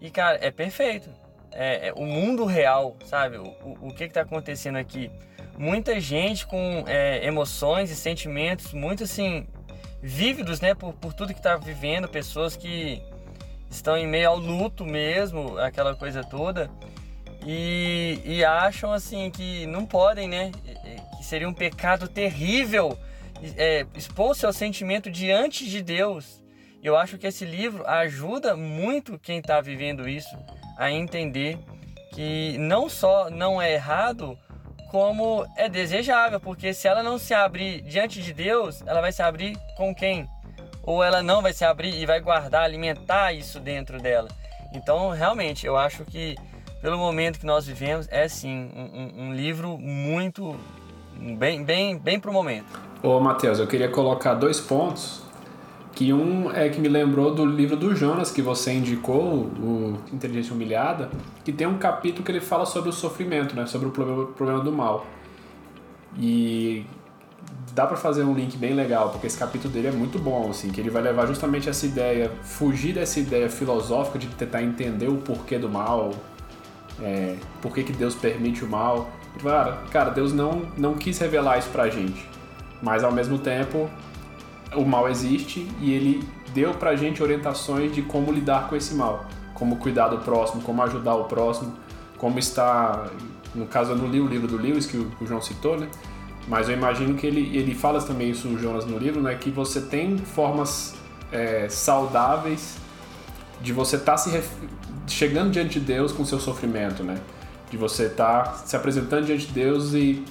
e, 0.00 0.10
cara, 0.10 0.38
é 0.40 0.50
perfeito. 0.50 1.10
é, 1.52 1.88
é, 1.88 1.92
o 1.92 2.04
mundo 2.04 2.44
real, 2.44 2.96
sabe? 3.04 3.36
O, 3.36 3.44
o, 3.62 3.88
o 3.88 3.94
que 3.94 4.04
está 4.04 4.22
acontecendo 4.22 4.76
aqui? 4.76 5.10
Muita 5.58 6.00
gente 6.00 6.46
com 6.46 6.84
é, 6.86 7.24
emoções 7.26 7.90
e 7.90 7.96
sentimentos 7.96 8.72
muito 8.72 9.04
assim 9.04 9.46
vívidos, 10.02 10.60
né? 10.60 10.74
Por, 10.74 10.92
por 10.94 11.12
tudo 11.12 11.32
que 11.32 11.40
está 11.40 11.56
vivendo, 11.56 12.08
pessoas 12.08 12.56
que 12.56 13.02
estão 13.68 13.96
em 13.96 14.06
meio 14.06 14.28
ao 14.28 14.36
luto 14.38 14.84
mesmo, 14.84 15.58
aquela 15.58 15.94
coisa 15.94 16.24
toda, 16.24 16.70
e, 17.46 18.20
e 18.24 18.44
acham 18.44 18.92
assim 18.92 19.30
que 19.30 19.66
não 19.66 19.86
podem, 19.86 20.28
né? 20.28 20.50
Que 21.16 21.24
seria 21.24 21.48
um 21.48 21.54
pecado 21.54 22.08
terrível 22.08 22.98
é, 23.56 23.86
expor 23.94 24.34
seu 24.34 24.52
sentimento 24.52 25.10
diante 25.10 25.68
de 25.68 25.82
Deus. 25.82 26.42
Eu 26.82 26.96
acho 26.96 27.18
que 27.18 27.26
esse 27.26 27.44
livro 27.44 27.86
ajuda 27.86 28.56
muito 28.56 29.18
quem 29.18 29.38
está 29.38 29.60
vivendo 29.60 30.08
isso 30.08 30.36
a 30.78 30.90
entender 30.90 31.58
que 32.14 32.56
não 32.58 32.88
só 32.88 33.30
não 33.30 33.60
é 33.60 33.74
errado, 33.74 34.38
como 34.90 35.46
é 35.56 35.68
desejável, 35.68 36.40
porque 36.40 36.74
se 36.74 36.88
ela 36.88 37.02
não 37.02 37.16
se 37.16 37.32
abrir 37.32 37.80
diante 37.82 38.20
de 38.20 38.32
Deus, 38.32 38.82
ela 38.86 39.00
vai 39.00 39.12
se 39.12 39.22
abrir 39.22 39.56
com 39.76 39.94
quem? 39.94 40.28
Ou 40.82 41.04
ela 41.04 41.22
não 41.22 41.40
vai 41.40 41.52
se 41.52 41.64
abrir 41.64 41.94
e 41.94 42.06
vai 42.06 42.20
guardar, 42.20 42.64
alimentar 42.64 43.32
isso 43.32 43.60
dentro 43.60 44.00
dela. 44.00 44.28
Então, 44.72 45.10
realmente, 45.10 45.66
eu 45.66 45.76
acho 45.76 46.04
que 46.04 46.34
pelo 46.80 46.98
momento 46.98 47.38
que 47.38 47.46
nós 47.46 47.66
vivemos, 47.66 48.06
é 48.10 48.26
sim 48.28 48.70
um, 48.74 49.24
um 49.24 49.34
livro 49.34 49.76
muito 49.78 50.56
bem, 51.38 51.62
bem, 51.64 51.98
bem 51.98 52.18
pro 52.18 52.32
momento. 52.32 52.80
Ô, 53.02 53.20
Matheus, 53.20 53.58
eu 53.58 53.66
queria 53.66 53.88
colocar 53.88 54.34
dois 54.34 54.60
pontos. 54.60 55.28
Que 55.92 56.14
um 56.14 56.50
é 56.52 56.68
que 56.70 56.80
me 56.80 56.88
lembrou 56.88 57.34
do 57.34 57.44
livro 57.44 57.76
do 57.76 57.94
Jonas 57.94 58.30
que 58.30 58.40
você 58.40 58.72
indicou, 58.72 59.50
o 59.58 59.98
Inteligência 60.10 60.54
Humilhada, 60.54 61.10
que 61.44 61.52
tem 61.52 61.66
um 61.66 61.76
capítulo 61.76 62.24
que 62.24 62.32
ele 62.32 62.40
fala 62.40 62.64
sobre 62.64 62.88
o 62.88 62.92
sofrimento, 62.92 63.54
né? 63.54 63.66
Sobre 63.66 63.88
o 63.88 63.90
problema, 63.90 64.26
problema 64.28 64.62
do 64.62 64.72
mal. 64.72 65.04
E 66.16 66.86
dá 67.74 67.86
para 67.86 67.96
fazer 67.96 68.22
um 68.22 68.32
link 68.32 68.56
bem 68.56 68.72
legal, 68.72 69.10
porque 69.10 69.26
esse 69.26 69.36
capítulo 69.36 69.74
dele 69.74 69.88
é 69.88 69.92
muito 69.92 70.18
bom, 70.18 70.48
assim, 70.48 70.70
que 70.70 70.80
ele 70.80 70.90
vai 70.90 71.02
levar 71.02 71.26
justamente 71.26 71.68
essa 71.68 71.84
ideia, 71.84 72.30
fugir 72.44 72.94
dessa 72.94 73.20
ideia 73.20 73.50
filosófica 73.50 74.18
de 74.18 74.26
tentar 74.28 74.62
entender 74.62 75.08
o 75.08 75.16
porquê 75.16 75.58
do 75.58 75.68
mal, 75.68 76.12
é, 77.00 77.36
por 77.60 77.74
que, 77.74 77.82
que 77.82 77.92
Deus 77.92 78.14
permite 78.14 78.64
o 78.64 78.68
mal. 78.68 79.10
Cara, 79.42 79.78
cara, 79.90 80.10
Deus 80.10 80.32
não, 80.32 80.62
não 80.76 80.94
quis 80.94 81.18
revelar 81.18 81.58
isso 81.58 81.68
pra 81.70 81.88
gente. 81.88 82.28
Mas 82.82 83.04
ao 83.04 83.12
mesmo 83.12 83.38
tempo, 83.38 83.88
o 84.74 84.84
mal 84.84 85.08
existe 85.08 85.66
e 85.80 85.92
ele 85.92 86.28
deu 86.54 86.74
pra 86.74 86.96
gente 86.96 87.22
orientações 87.22 87.94
de 87.94 88.02
como 88.02 88.32
lidar 88.32 88.68
com 88.68 88.76
esse 88.76 88.94
mal. 88.94 89.26
Como 89.54 89.76
cuidar 89.76 90.08
do 90.08 90.18
próximo, 90.18 90.62
como 90.62 90.82
ajudar 90.82 91.14
o 91.14 91.24
próximo, 91.24 91.74
como 92.16 92.38
estar. 92.38 93.10
No 93.54 93.66
caso, 93.66 93.92
eu 93.92 93.96
não 93.96 94.06
li 94.06 94.20
o 94.20 94.26
livro 94.26 94.46
do 94.46 94.56
Lewis, 94.56 94.86
que 94.86 94.96
o, 94.96 95.26
João 95.26 95.40
citou, 95.40 95.78
né? 95.78 95.88
Mas 96.48 96.68
eu 96.68 96.74
imagino 96.74 97.14
que 97.14 97.26
ele, 97.26 97.56
ele 97.56 97.74
fala 97.74 98.00
também 98.00 98.30
isso, 98.30 98.48
o 98.48 98.58
Jonas, 98.58 98.86
no 98.86 98.96
livro, 98.96 99.20
né? 99.20 99.34
Que 99.34 99.50
você 99.50 99.80
tem 99.80 100.16
formas 100.16 100.94
é, 101.30 101.68
saudáveis 101.68 102.76
de 103.60 103.72
você 103.72 103.96
estar 103.96 104.12
tá 104.12 104.18
se 104.18 104.42
chegando 105.06 105.50
diante 105.50 105.78
de 105.78 105.86
Deus 105.86 106.12
com 106.12 106.24
seu 106.24 106.38
sofrimento, 106.38 107.02
né? 107.02 107.18
De 107.70 107.76
você 107.76 108.04
estar 108.04 108.44
tá 108.44 108.52
se 108.64 108.76
apresentando 108.76 109.26
diante 109.26 109.46
de 109.46 109.52
Deus 109.52 109.92
e 109.94 110.24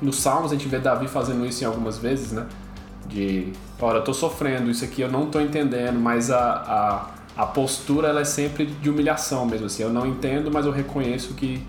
nos 0.00 0.16
Salmos 0.16 0.52
a 0.52 0.54
gente 0.54 0.68
vê 0.68 0.78
Davi 0.78 1.08
fazendo 1.08 1.46
isso 1.46 1.62
em 1.62 1.66
algumas 1.66 1.98
vezes, 1.98 2.32
né? 2.32 2.46
De, 3.06 3.52
olha, 3.80 3.98
eu 3.98 4.04
tô 4.04 4.14
sofrendo, 4.14 4.70
isso 4.70 4.84
aqui 4.84 5.02
eu 5.02 5.10
não 5.10 5.26
tô 5.26 5.40
entendendo, 5.40 5.98
mas 5.98 6.30
a, 6.30 7.10
a, 7.36 7.42
a 7.42 7.46
postura 7.46 8.08
ela 8.08 8.20
é 8.20 8.24
sempre 8.24 8.66
de 8.66 8.90
humilhação 8.90 9.46
mesmo, 9.46 9.66
assim. 9.66 9.82
Eu 9.82 9.90
não 9.90 10.06
entendo, 10.06 10.50
mas 10.50 10.66
eu 10.66 10.72
reconheço 10.72 11.34
que, 11.34 11.62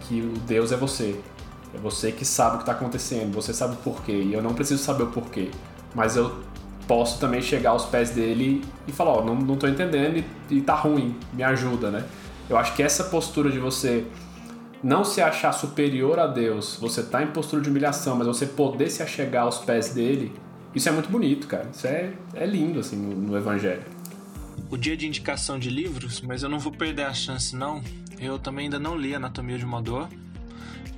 que 0.00 0.20
o 0.20 0.38
Deus 0.46 0.72
é 0.72 0.76
você. 0.76 1.20
É 1.74 1.78
você 1.78 2.10
que 2.10 2.24
sabe 2.24 2.54
o 2.54 2.58
que 2.58 2.62
está 2.62 2.72
acontecendo, 2.72 3.32
você 3.32 3.52
sabe 3.52 3.74
o 3.74 3.76
porquê. 3.76 4.12
E 4.12 4.32
eu 4.32 4.42
não 4.42 4.54
preciso 4.54 4.82
saber 4.82 5.04
o 5.04 5.08
porquê, 5.08 5.50
mas 5.94 6.16
eu 6.16 6.34
posso 6.90 7.20
também 7.20 7.40
chegar 7.40 7.70
aos 7.70 7.84
pés 7.84 8.10
dele 8.10 8.64
e 8.84 8.90
falar, 8.90 9.12
ó, 9.12 9.20
oh, 9.20 9.24
não, 9.24 9.36
não 9.36 9.54
tô 9.54 9.68
entendendo 9.68 10.16
e, 10.50 10.56
e 10.56 10.60
tá 10.60 10.74
ruim, 10.74 11.14
me 11.32 11.44
ajuda, 11.44 11.88
né? 11.88 12.04
Eu 12.48 12.58
acho 12.58 12.74
que 12.74 12.82
essa 12.82 13.04
postura 13.04 13.48
de 13.48 13.60
você 13.60 14.04
não 14.82 15.04
se 15.04 15.22
achar 15.22 15.52
superior 15.52 16.18
a 16.18 16.26
Deus, 16.26 16.76
você 16.80 17.00
tá 17.04 17.22
em 17.22 17.28
postura 17.28 17.62
de 17.62 17.70
humilhação, 17.70 18.16
mas 18.16 18.26
você 18.26 18.44
poder 18.44 18.90
se 18.90 19.04
achegar 19.04 19.44
aos 19.44 19.58
pés 19.58 19.94
dele, 19.94 20.32
isso 20.74 20.88
é 20.88 20.92
muito 20.92 21.08
bonito, 21.08 21.46
cara. 21.46 21.70
Isso 21.72 21.86
é, 21.86 22.12
é 22.34 22.44
lindo, 22.44 22.80
assim, 22.80 22.96
no, 22.96 23.14
no 23.14 23.36
Evangelho. 23.36 23.84
O 24.68 24.76
dia 24.76 24.96
de 24.96 25.06
indicação 25.06 25.60
de 25.60 25.70
livros, 25.70 26.20
mas 26.20 26.42
eu 26.42 26.48
não 26.48 26.58
vou 26.58 26.72
perder 26.72 27.04
a 27.04 27.14
chance, 27.14 27.54
não. 27.54 27.80
Eu 28.18 28.36
também 28.36 28.64
ainda 28.64 28.80
não 28.80 28.96
li 28.96 29.14
Anatomia 29.14 29.56
de 29.56 29.64
uma 29.64 29.80
Dor, 29.80 30.08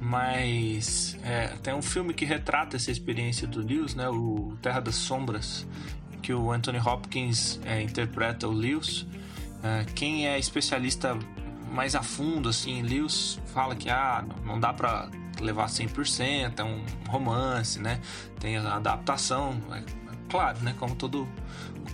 mas 0.02 1.16
é, 1.22 1.46
tem 1.62 1.72
um 1.72 1.80
filme 1.80 2.12
que 2.12 2.24
retrata 2.24 2.76
essa 2.76 2.90
experiência 2.90 3.46
do 3.46 3.60
Lewis, 3.60 3.94
né, 3.94 4.08
o 4.08 4.58
Terra 4.60 4.80
das 4.80 4.96
Sombras, 4.96 5.64
que 6.20 6.34
o 6.34 6.50
Anthony 6.50 6.78
Hopkins 6.78 7.60
é, 7.64 7.80
interpreta 7.80 8.48
o 8.48 8.50
Lewis. 8.50 9.06
É, 9.62 9.84
quem 9.94 10.26
é 10.26 10.36
especialista 10.40 11.16
mais 11.70 11.94
a 11.94 12.02
fundo 12.02 12.48
assim 12.48 12.82
Lewis 12.82 13.40
fala 13.46 13.76
que 13.76 13.88
ah, 13.88 14.24
não 14.44 14.58
dá 14.58 14.72
para 14.72 15.08
levar 15.40 15.66
100%, 15.66 16.58
é 16.58 16.64
um 16.64 16.84
romance, 17.08 17.78
né? 17.78 18.00
Tem 18.40 18.56
a 18.56 18.74
adaptação, 18.74 19.56
é, 19.70 19.84
claro, 20.28 20.58
né, 20.62 20.74
como 20.78 20.96
todo 20.96 21.28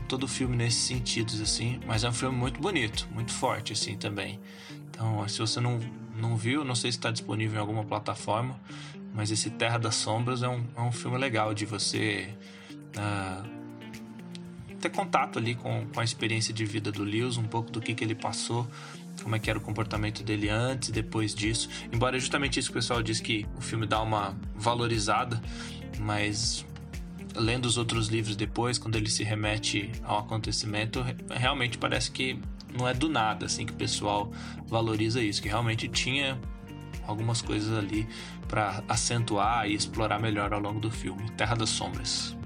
todo 0.09 0.27
filme 0.27 0.57
nesses 0.57 0.81
sentidos 0.81 1.43
assim, 1.43 1.79
mas 1.87 2.05
é 2.05 2.09
um 2.09 2.13
filme 2.13 2.37
muito 2.37 2.59
bonito, 2.59 3.07
muito 3.13 3.33
forte 3.33 3.75
assim 3.75 3.99
também. 3.99 4.41
Então, 4.91 5.29
se 5.29 5.39
você 5.39 5.61
não 5.61 5.79
não 6.19 6.37
viu, 6.37 6.65
não 6.65 6.75
sei 6.75 6.93
se 6.93 6.99
está 6.99 7.11
disponível 7.11 7.57
em 7.57 7.61
alguma 7.61 7.85
plataforma, 7.85 8.59
mas 9.15 9.31
esse 9.31 9.51
Terra 9.51 9.79
das 9.79 9.95
Sombras 9.95 10.43
é 10.43 10.49
um, 10.49 10.65
é 10.77 10.81
um 10.81 10.93
filme 10.93 11.17
legal 11.17 11.55
de 11.55 11.65
você 11.65 12.29
uh, 12.97 13.59
ter 14.81 14.91
contato 14.91 15.39
ali 15.39 15.55
com, 15.55 15.87
com 15.87 16.01
a 16.01 16.05
experiência 16.05 16.53
de 16.53 16.65
vida 16.65 16.93
do 16.93 17.03
Lewis, 17.03 17.37
um 17.37 17.45
pouco 17.45 17.71
do 17.71 17.81
que, 17.81 17.95
que 17.95 18.05
ele 18.05 18.15
passou, 18.15 18.67
como 19.23 19.35
é 19.35 19.39
que 19.39 19.51
era 19.51 19.59
o 19.59 19.63
comportamento 19.63 20.23
dele 20.23 20.49
antes 20.49 20.89
e 20.89 20.93
depois 20.93 21.35
disso. 21.35 21.69
Embora 21.93 22.17
é 22.17 22.21
justamente 22.21 22.59
isso 22.61 22.71
que 22.71 22.79
o 22.79 22.81
pessoal 22.81 23.03
diz 23.03 23.21
que 23.21 23.47
o 23.57 23.61
filme 23.61 23.87
dá 23.87 24.01
uma 24.01 24.37
valorizada, 24.55 25.43
mas 25.99 26.65
lendo 27.35 27.67
os 27.67 27.77
outros 27.77 28.09
livros 28.09 28.37
depois, 28.37 28.79
quando 28.79 28.97
ele 28.97 29.09
se 29.09 29.23
remete 29.23 29.91
ao 30.03 30.19
acontecimento, 30.19 31.05
realmente 31.31 31.79
parece 31.79 32.11
que 32.11 32.39
não 32.79 32.89
é 32.89 32.95
do 32.95 33.09
nada 33.09 33.47
assim 33.47 33.67
que 33.67 33.73
o 33.73 33.77
pessoal 33.77 34.31
valoriza 34.67 35.21
isso, 35.21 35.43
que 35.43 35.49
realmente 35.49 35.89
tinha 35.89 36.39
algumas 37.07 37.43
coisas 37.43 37.77
ali 37.77 38.09
para 38.47 38.83
acentuar 38.89 39.69
e 39.69 39.75
explorar 39.75 40.19
melhor 40.19 40.53
ao 40.53 40.61
longo 40.61 40.79
do 40.79 40.91
filme. 40.91 41.31
Terra 41.33 41.57
das 41.57 41.71
Sombras. 41.71 42.37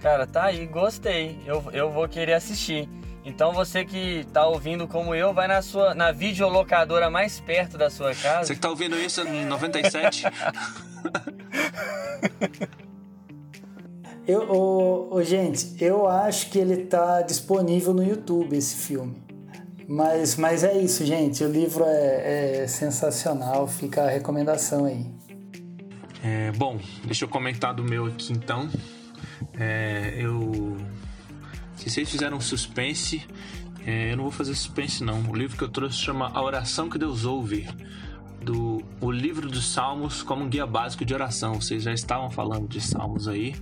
Cara, 0.00 0.26
tá 0.26 0.44
aí, 0.44 0.66
gostei. 0.66 1.38
Eu, 1.46 1.64
eu 1.72 1.90
vou 1.90 2.08
querer 2.08 2.34
assistir. 2.34 2.88
Então 3.24 3.52
você 3.52 3.84
que 3.84 4.26
tá 4.32 4.46
ouvindo 4.46 4.88
como 4.88 5.14
eu, 5.14 5.34
vai 5.34 5.48
na 5.48 5.60
sua 5.60 5.94
na 5.94 6.12
videolocadora 6.12 7.10
mais 7.10 7.40
perto 7.40 7.76
da 7.76 7.90
sua 7.90 8.14
casa. 8.14 8.46
Você 8.46 8.54
que 8.54 8.60
tá 8.60 8.70
ouvindo 8.70 8.98
isso 8.98 9.20
em 9.22 9.44
97? 9.44 10.24
Eu, 14.28 14.46
oh, 14.46 15.08
oh, 15.10 15.22
gente, 15.22 15.82
eu 15.82 16.06
acho 16.06 16.50
que 16.50 16.58
ele 16.58 16.84
tá 16.84 17.22
disponível 17.22 17.94
no 17.94 18.04
YouTube, 18.04 18.54
esse 18.54 18.76
filme. 18.76 19.16
Mas, 19.88 20.36
mas 20.36 20.64
é 20.64 20.76
isso, 20.76 21.06
gente. 21.06 21.42
O 21.42 21.50
livro 21.50 21.82
é, 21.86 22.62
é 22.62 22.66
sensacional, 22.66 23.66
fica 23.66 24.02
a 24.02 24.10
recomendação 24.10 24.84
aí. 24.84 25.06
É, 26.22 26.52
bom, 26.52 26.78
deixa 27.04 27.24
eu 27.24 27.28
comentar 27.28 27.72
do 27.72 27.82
meu 27.82 28.04
aqui 28.04 28.34
então. 28.34 28.68
É, 29.58 30.14
eu. 30.18 30.76
Se 31.74 31.88
vocês 31.88 32.10
fizeram 32.10 32.38
suspense, 32.38 33.26
é, 33.86 34.12
eu 34.12 34.16
não 34.18 34.24
vou 34.24 34.32
fazer 34.32 34.54
suspense 34.54 35.02
não. 35.02 35.22
O 35.30 35.34
livro 35.34 35.56
que 35.56 35.64
eu 35.64 35.68
trouxe 35.70 35.96
chama 35.96 36.30
A 36.34 36.42
Oração 36.42 36.90
que 36.90 36.98
Deus 36.98 37.24
Ouve. 37.24 37.66
Do 38.42 38.84
o 39.00 39.10
livro 39.10 39.48
dos 39.48 39.72
Salmos 39.72 40.22
como 40.22 40.46
guia 40.48 40.66
básico 40.66 41.02
de 41.02 41.14
oração. 41.14 41.54
Vocês 41.54 41.84
já 41.84 41.94
estavam 41.94 42.30
falando 42.30 42.68
de 42.68 42.80
Salmos 42.80 43.26
aí 43.26 43.54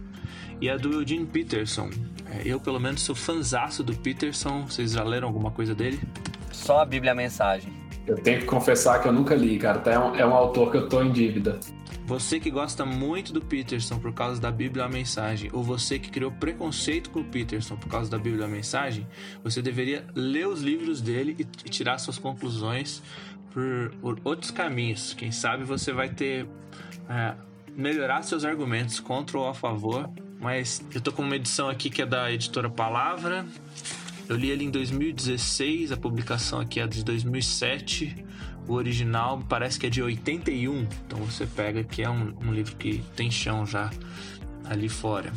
e 0.60 0.68
é 0.68 0.76
do 0.76 0.92
Eugene 0.92 1.26
Peterson. 1.26 1.90
É, 2.30 2.42
eu, 2.44 2.58
pelo 2.58 2.80
menos, 2.80 3.02
sou 3.02 3.14
fanzaço 3.14 3.82
do 3.82 3.94
Peterson. 3.94 4.66
Vocês 4.66 4.92
já 4.92 5.02
leram 5.02 5.28
alguma 5.28 5.50
coisa 5.50 5.74
dele? 5.74 6.00
Só 6.50 6.80
a 6.80 6.84
Bíblia 6.84 7.12
a 7.12 7.14
Mensagem. 7.14 7.72
Eu 8.06 8.16
tenho 8.16 8.40
que 8.40 8.46
confessar 8.46 9.00
que 9.00 9.08
eu 9.08 9.12
nunca 9.12 9.34
li, 9.34 9.58
cara. 9.58 9.82
É 9.90 9.98
um, 9.98 10.14
é 10.14 10.26
um 10.26 10.34
autor 10.34 10.70
que 10.70 10.76
eu 10.76 10.88
tô 10.88 11.02
em 11.02 11.10
dívida. 11.10 11.58
Você 12.06 12.38
que 12.38 12.50
gosta 12.50 12.86
muito 12.86 13.32
do 13.32 13.40
Peterson 13.40 13.98
por 13.98 14.12
causa 14.14 14.40
da 14.40 14.50
Bíblia 14.50 14.84
a 14.84 14.88
Mensagem, 14.88 15.50
ou 15.52 15.62
você 15.62 15.98
que 15.98 16.08
criou 16.08 16.30
preconceito 16.30 17.10
com 17.10 17.20
o 17.20 17.24
Peterson 17.24 17.76
por 17.76 17.88
causa 17.88 18.08
da 18.08 18.16
Bíblia 18.16 18.44
a 18.44 18.48
Mensagem, 18.48 19.04
você 19.42 19.60
deveria 19.60 20.06
ler 20.14 20.46
os 20.46 20.62
livros 20.62 21.00
dele 21.00 21.36
e 21.64 21.68
tirar 21.68 21.98
suas 21.98 22.16
conclusões 22.16 23.02
por, 23.52 23.92
por 24.00 24.20
outros 24.22 24.52
caminhos. 24.52 25.14
Quem 25.14 25.32
sabe 25.32 25.64
você 25.64 25.92
vai 25.92 26.08
ter. 26.08 26.46
É, 27.08 27.34
melhorar 27.76 28.22
seus 28.22 28.44
argumentos 28.44 28.98
contra 29.00 29.36
ou 29.36 29.48
a 29.48 29.52
favor 29.54 30.08
mas 30.40 30.84
eu 30.94 31.00
tô 31.00 31.12
com 31.12 31.22
uma 31.22 31.36
edição 31.36 31.68
aqui 31.68 31.90
que 31.90 32.02
é 32.02 32.06
da 32.06 32.30
editora 32.30 32.68
Palavra. 32.68 33.46
Eu 34.28 34.36
li 34.36 34.50
ele 34.50 34.64
em 34.64 34.70
2016, 34.70 35.92
a 35.92 35.96
publicação 35.96 36.60
aqui 36.60 36.80
é 36.80 36.86
de 36.86 37.04
2007. 37.04 38.24
O 38.66 38.74
original 38.74 39.42
parece 39.48 39.78
que 39.78 39.86
é 39.86 39.90
de 39.90 40.02
81, 40.02 40.88
então 41.06 41.20
você 41.20 41.46
pega 41.46 41.84
que 41.84 42.02
é 42.02 42.10
um, 42.10 42.34
um 42.44 42.52
livro 42.52 42.74
que 42.76 43.04
tem 43.14 43.30
chão 43.30 43.64
já 43.64 43.90
ali 44.64 44.88
fora. 44.88 45.32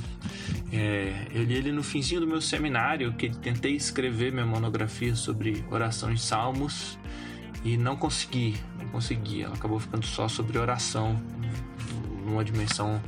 É, 0.71 1.27
eu 1.31 1.43
li 1.43 1.53
ele 1.53 1.71
no 1.71 1.83
finzinho 1.83 2.21
do 2.21 2.27
meu 2.27 2.41
seminário, 2.41 3.13
que 3.13 3.29
tentei 3.29 3.75
escrever 3.75 4.31
minha 4.31 4.45
monografia 4.45 5.15
sobre 5.15 5.63
oração 5.69 6.11
e 6.11 6.17
salmos 6.17 6.97
e 7.63 7.77
não 7.77 7.95
consegui, 7.95 8.55
não 8.77 8.87
consegui. 8.89 9.43
Ela 9.43 9.53
acabou 9.53 9.79
ficando 9.79 10.05
só 10.05 10.27
sobre 10.27 10.57
oração, 10.57 11.21
numa 12.25 12.43
dimensão 12.43 13.01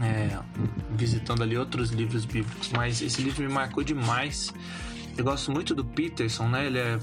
é, 0.00 0.38
visitando 0.90 1.42
ali 1.42 1.56
outros 1.56 1.90
livros 1.90 2.24
bíblicos, 2.24 2.70
mas 2.70 3.00
esse 3.00 3.22
livro 3.22 3.42
me 3.46 3.52
marcou 3.52 3.82
demais. 3.82 4.52
Eu 5.16 5.24
gosto 5.24 5.52
muito 5.52 5.74
do 5.74 5.84
Peterson, 5.84 6.48
né? 6.48 6.66
Ele 6.66 6.78
é 6.78 6.98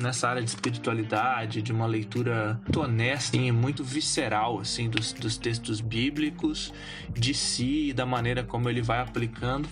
nessa 0.00 0.28
área 0.28 0.42
de 0.42 0.48
espiritualidade, 0.48 1.60
de 1.60 1.72
uma 1.72 1.86
leitura 1.86 2.58
muito 2.62 2.80
honesta 2.80 3.36
e 3.36 3.52
muito 3.52 3.84
visceral 3.84 4.58
assim 4.58 4.88
dos, 4.88 5.12
dos 5.12 5.36
textos 5.36 5.80
bíblicos, 5.80 6.72
de 7.12 7.34
si 7.34 7.88
e 7.88 7.92
da 7.92 8.06
maneira 8.06 8.42
como 8.42 8.68
ele 8.68 8.82
vai 8.82 9.00
aplicando. 9.00 9.68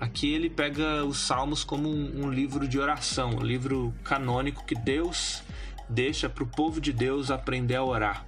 Aqui 0.00 0.32
ele 0.32 0.48
pega 0.48 1.04
os 1.04 1.18
Salmos 1.18 1.64
como 1.64 1.88
um, 1.88 2.24
um 2.24 2.30
livro 2.30 2.68
de 2.68 2.78
oração, 2.78 3.30
um 3.30 3.42
livro 3.42 3.92
canônico 4.04 4.64
que 4.64 4.76
Deus 4.76 5.42
deixa 5.88 6.28
para 6.28 6.44
o 6.44 6.46
povo 6.46 6.80
de 6.80 6.92
Deus 6.92 7.30
aprender 7.30 7.74
a 7.74 7.82
orar. 7.82 8.26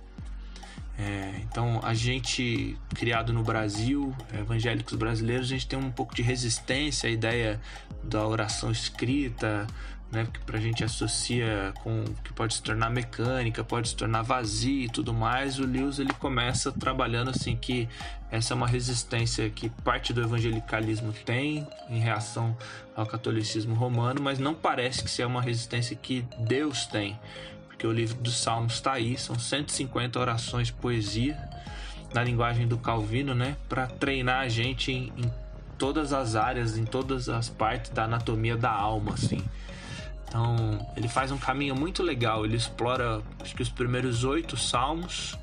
É, 1.00 1.40
então, 1.40 1.80
a 1.82 1.94
gente, 1.94 2.76
criado 2.94 3.32
no 3.32 3.42
Brasil, 3.42 4.14
evangélicos 4.38 4.94
brasileiros, 4.98 5.46
a 5.46 5.50
gente 5.50 5.66
tem 5.66 5.78
um 5.78 5.90
pouco 5.90 6.14
de 6.14 6.20
resistência 6.20 7.08
à 7.08 7.10
ideia 7.10 7.58
da 8.04 8.26
oração 8.26 8.70
escrita, 8.70 9.66
né? 10.12 10.24
Porque 10.24 10.40
pra 10.40 10.60
gente 10.60 10.84
associa 10.84 11.72
com 11.82 12.04
que 12.22 12.34
pode 12.34 12.52
se 12.52 12.62
tornar 12.62 12.90
mecânica, 12.90 13.64
pode 13.64 13.88
se 13.88 13.96
tornar 13.96 14.20
vazio 14.20 14.84
e 14.84 14.88
tudo 14.90 15.14
mais. 15.14 15.58
O 15.58 15.64
Lewis 15.64 15.98
ele 15.98 16.12
começa 16.12 16.70
trabalhando 16.70 17.30
assim 17.30 17.56
que 17.56 17.88
essa 18.30 18.52
é 18.52 18.54
uma 18.54 18.68
resistência 18.68 19.48
que 19.48 19.70
parte 19.82 20.12
do 20.12 20.20
evangelicalismo 20.20 21.14
tem 21.24 21.66
em 21.88 21.98
reação 21.98 22.54
ao 22.94 23.06
catolicismo 23.06 23.74
romano, 23.74 24.20
mas 24.20 24.38
não 24.38 24.54
parece 24.54 25.02
que 25.02 25.10
seja 25.10 25.26
uma 25.26 25.40
resistência 25.40 25.96
que 25.96 26.26
Deus 26.40 26.84
tem, 26.84 27.18
porque 27.80 27.86
o 27.86 27.92
livro 27.92 28.20
dos 28.20 28.36
Salmos 28.36 28.74
está 28.74 28.92
aí, 28.92 29.16
são 29.16 29.38
150 29.38 30.20
orações 30.20 30.70
poesia 30.70 31.34
na 32.12 32.22
linguagem 32.22 32.68
do 32.68 32.76
Calvino, 32.76 33.34
né, 33.34 33.56
para 33.70 33.86
treinar 33.86 34.42
a 34.42 34.48
gente 34.50 34.92
em, 34.92 35.10
em 35.16 35.32
todas 35.78 36.12
as 36.12 36.36
áreas, 36.36 36.76
em 36.76 36.84
todas 36.84 37.30
as 37.30 37.48
partes 37.48 37.90
da 37.90 38.04
anatomia 38.04 38.54
da 38.54 38.70
alma, 38.70 39.14
assim. 39.14 39.42
Então, 40.28 40.86
ele 40.94 41.08
faz 41.08 41.32
um 41.32 41.38
caminho 41.38 41.74
muito 41.74 42.02
legal. 42.02 42.44
Ele 42.44 42.54
explora, 42.54 43.22
acho 43.40 43.56
que 43.56 43.62
os 43.62 43.70
primeiros 43.70 44.24
oito 44.24 44.58
salmos, 44.58 45.38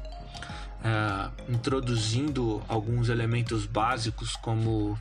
é, 0.83 1.29
introduzindo 1.51 2.61
alguns 2.67 3.09
elementos 3.09 3.65
básicos 3.65 4.35
como 4.35 4.91
uh, 4.91 4.97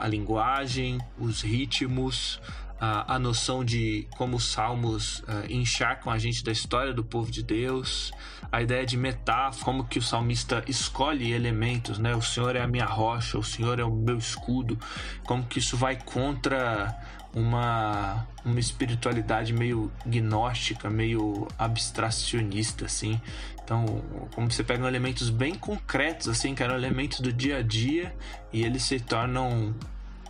a 0.00 0.08
linguagem, 0.08 0.98
os 1.18 1.42
ritmos, 1.42 2.40
uh, 2.80 3.04
a 3.06 3.18
noção 3.18 3.64
de 3.64 4.06
como 4.16 4.36
os 4.36 4.44
salmos 4.44 5.20
uh, 5.20 5.50
encharcam 5.50 6.12
a 6.12 6.18
gente 6.18 6.44
da 6.44 6.52
história 6.52 6.92
do 6.92 7.04
povo 7.04 7.30
de 7.30 7.42
Deus, 7.42 8.12
a 8.50 8.62
ideia 8.62 8.84
de 8.86 8.96
metáfora, 8.96 9.64
como 9.64 9.84
que 9.84 9.98
o 9.98 10.02
salmista 10.02 10.64
escolhe 10.66 11.32
elementos, 11.32 11.98
né? 11.98 12.14
O 12.14 12.22
Senhor 12.22 12.56
é 12.56 12.62
a 12.62 12.66
minha 12.66 12.86
rocha, 12.86 13.38
o 13.38 13.42
Senhor 13.42 13.78
é 13.78 13.84
o 13.84 13.90
meu 13.90 14.18
escudo, 14.18 14.78
como 15.24 15.44
que 15.44 15.58
isso 15.58 15.76
vai 15.76 15.96
contra 15.96 16.96
uma, 17.34 18.26
uma 18.44 18.60
espiritualidade 18.60 19.52
meio 19.52 19.90
gnóstica, 20.06 20.88
meio 20.88 21.48
abstracionista, 21.58 22.84
assim. 22.84 23.20
Então, 23.62 23.86
como 24.34 24.50
você 24.50 24.62
pega 24.62 24.86
elementos 24.86 25.30
bem 25.30 25.54
concretos, 25.54 26.28
assim, 26.28 26.54
que 26.54 26.62
eram 26.62 26.76
elementos 26.76 27.20
do 27.20 27.32
dia 27.32 27.58
a 27.58 27.62
dia, 27.62 28.14
e 28.52 28.62
eles 28.62 28.82
se 28.82 29.00
tornam 29.00 29.74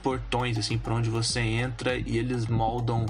portões, 0.05 0.59
assim, 0.59 0.77
para 0.77 0.95
onde 0.95 1.09
você 1.09 1.41
entra 1.41 1.97
e 1.97 2.19
eles 2.19 2.47
moldam. 2.47 3.07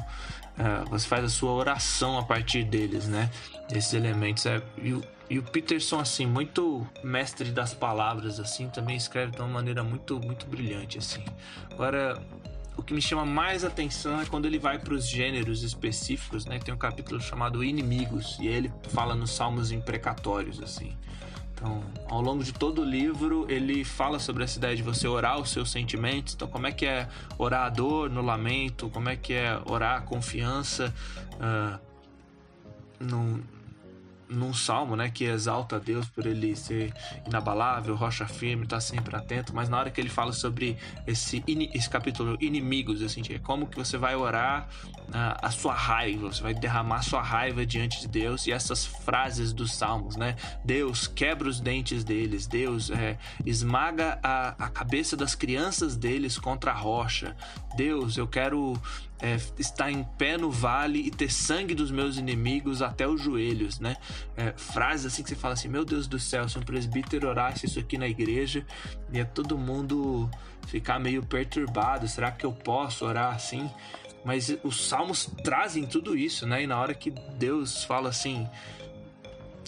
Uh, 0.56 0.88
você 0.88 1.08
faz 1.08 1.24
a 1.24 1.28
sua 1.28 1.50
oração 1.50 2.16
a 2.16 2.22
partir 2.22 2.62
deles, 2.62 3.08
né? 3.08 3.28
Esses 3.72 3.92
elementos. 3.92 4.46
É, 4.46 4.62
e, 4.80 4.92
o, 4.92 5.02
e 5.28 5.36
o 5.36 5.42
Peterson, 5.42 5.98
assim, 5.98 6.24
muito 6.24 6.86
mestre 7.02 7.50
das 7.50 7.74
palavras, 7.74 8.38
assim, 8.38 8.68
também 8.68 8.96
escreve 8.96 9.32
de 9.32 9.40
uma 9.40 9.48
maneira 9.48 9.82
muito, 9.82 10.20
muito 10.20 10.46
brilhante, 10.46 10.96
assim. 10.96 11.24
Agora, 11.72 12.22
o 12.76 12.82
que 12.84 12.94
me 12.94 13.02
chama 13.02 13.26
mais 13.26 13.64
atenção 13.64 14.20
é 14.20 14.26
quando 14.26 14.46
ele 14.46 14.60
vai 14.60 14.78
para 14.78 14.94
os 14.94 15.08
gêneros 15.08 15.64
específicos, 15.64 16.46
né? 16.46 16.60
Tem 16.60 16.72
um 16.72 16.78
capítulo 16.78 17.20
chamado 17.20 17.64
Inimigos 17.64 18.38
e 18.40 18.46
ele 18.46 18.72
fala 18.90 19.16
nos 19.16 19.32
salmos 19.32 19.72
imprecatórios, 19.72 20.62
assim. 20.62 20.96
Então, 21.54 21.84
ao 22.08 22.20
longo 22.20 22.42
de 22.42 22.52
todo 22.52 22.82
o 22.82 22.84
livro, 22.84 23.46
ele 23.48 23.84
fala 23.84 24.18
sobre 24.18 24.42
essa 24.42 24.58
ideia 24.58 24.74
de 24.74 24.82
você 24.82 25.06
orar 25.06 25.40
os 25.40 25.50
seus 25.50 25.70
sentimentos. 25.70 26.34
Então, 26.34 26.48
como 26.48 26.66
é 26.66 26.72
que 26.72 26.84
é 26.84 27.08
orar 27.38 27.66
a 27.66 27.68
dor 27.70 28.10
no 28.10 28.20
lamento? 28.20 28.90
Como 28.90 29.08
é 29.08 29.16
que 29.16 29.32
é 29.32 29.58
orar 29.64 29.98
a 29.98 30.00
confiança 30.00 30.92
uh, 31.34 31.78
no, 32.98 33.40
num 34.28 34.52
salmo, 34.52 34.96
né, 34.96 35.10
que 35.10 35.24
exalta 35.24 35.78
Deus 35.78 36.08
por 36.08 36.26
ele 36.26 36.56
ser 36.56 36.92
inabalável, 37.26 37.94
rocha 37.94 38.26
firme, 38.26 38.66
tá 38.66 38.80
sempre 38.80 39.14
atento, 39.16 39.54
mas 39.54 39.68
na 39.68 39.78
hora 39.78 39.90
que 39.90 40.00
ele 40.00 40.08
fala 40.08 40.32
sobre 40.32 40.76
esse, 41.06 41.42
esse 41.46 41.88
capítulo 41.88 42.36
inimigos, 42.40 43.02
assim, 43.02 43.22
é 43.30 43.38
como 43.38 43.66
que 43.66 43.76
você 43.76 43.96
vai 43.96 44.14
orar 44.16 44.68
uh, 45.08 45.38
a 45.42 45.50
sua 45.50 45.74
raiva, 45.74 46.32
você 46.32 46.42
vai 46.42 46.54
derramar 46.54 47.02
sua 47.02 47.22
raiva 47.22 47.64
diante 47.64 48.00
de 48.00 48.08
Deus 48.08 48.46
e 48.46 48.52
essas 48.52 48.84
frases 48.84 49.52
dos 49.52 49.74
salmos, 49.74 50.16
né? 50.16 50.36
Deus 50.64 51.06
quebra 51.06 51.48
os 51.48 51.60
dentes 51.60 52.04
deles, 52.04 52.46
Deus 52.46 52.90
é, 52.90 53.18
esmaga 53.44 54.18
a, 54.22 54.54
a 54.58 54.68
cabeça 54.68 55.16
das 55.16 55.34
crianças 55.34 55.96
deles 55.96 56.38
contra 56.38 56.72
a 56.72 56.74
rocha, 56.74 57.36
Deus, 57.76 58.16
eu 58.16 58.26
quero 58.26 58.80
é, 59.20 59.36
estar 59.58 59.90
em 59.90 60.04
pé 60.18 60.36
no 60.36 60.50
vale 60.50 60.98
e 60.98 61.10
ter 61.10 61.30
sangue 61.30 61.74
dos 61.74 61.90
meus 61.90 62.16
inimigos 62.16 62.82
até 62.82 63.06
os 63.06 63.20
joelhos, 63.20 63.78
né? 63.78 63.96
É, 64.36 64.52
frases 64.56 65.06
assim 65.06 65.22
que 65.22 65.28
você 65.28 65.36
fala 65.36 65.54
assim: 65.54 65.68
Meu 65.68 65.84
Deus 65.84 66.06
do 66.06 66.18
céu, 66.18 66.48
se 66.48 66.58
um 66.58 66.62
presbítero 66.62 67.28
orasse 67.28 67.66
isso 67.66 67.78
aqui 67.78 67.96
na 67.96 68.08
igreja, 68.08 68.66
ia 69.12 69.24
todo 69.24 69.56
mundo 69.56 70.28
ficar 70.66 70.98
meio 70.98 71.22
perturbado. 71.24 72.08
Será 72.08 72.30
que 72.30 72.44
eu 72.44 72.52
posso 72.52 73.04
orar 73.04 73.34
assim? 73.34 73.70
Mas 74.24 74.56
os 74.64 74.88
salmos 74.88 75.30
trazem 75.44 75.86
tudo 75.86 76.16
isso, 76.16 76.46
né? 76.46 76.62
E 76.62 76.66
na 76.66 76.80
hora 76.80 76.94
que 76.94 77.10
Deus 77.10 77.84
fala 77.84 78.08
assim: 78.08 78.48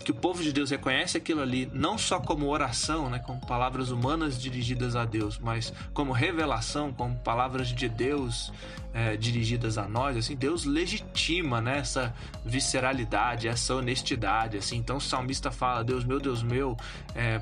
que 0.06 0.12
o 0.12 0.14
povo 0.14 0.40
de 0.40 0.52
Deus 0.52 0.70
reconhece 0.70 1.16
aquilo 1.16 1.42
ali 1.42 1.68
não 1.74 1.98
só 1.98 2.20
como 2.20 2.46
oração, 2.46 3.10
né, 3.10 3.18
como 3.18 3.44
palavras 3.44 3.90
humanas 3.90 4.40
dirigidas 4.40 4.94
a 4.94 5.04
Deus, 5.04 5.36
mas 5.36 5.72
como 5.92 6.12
revelação, 6.12 6.92
como 6.92 7.16
palavras 7.16 7.66
de 7.70 7.88
Deus 7.88 8.52
é, 8.94 9.16
dirigidas 9.16 9.76
a 9.76 9.88
nós, 9.88 10.16
assim, 10.16 10.36
Deus 10.36 10.64
legitima 10.64 11.60
né, 11.60 11.78
essa 11.78 12.14
visceralidade, 12.44 13.48
essa 13.48 13.74
honestidade, 13.74 14.58
assim. 14.58 14.76
Então 14.76 14.98
o 14.98 15.00
salmista 15.00 15.50
fala: 15.50 15.82
Deus 15.82 16.04
meu, 16.04 16.20
Deus 16.20 16.40
meu, 16.40 16.76
é, 17.12 17.40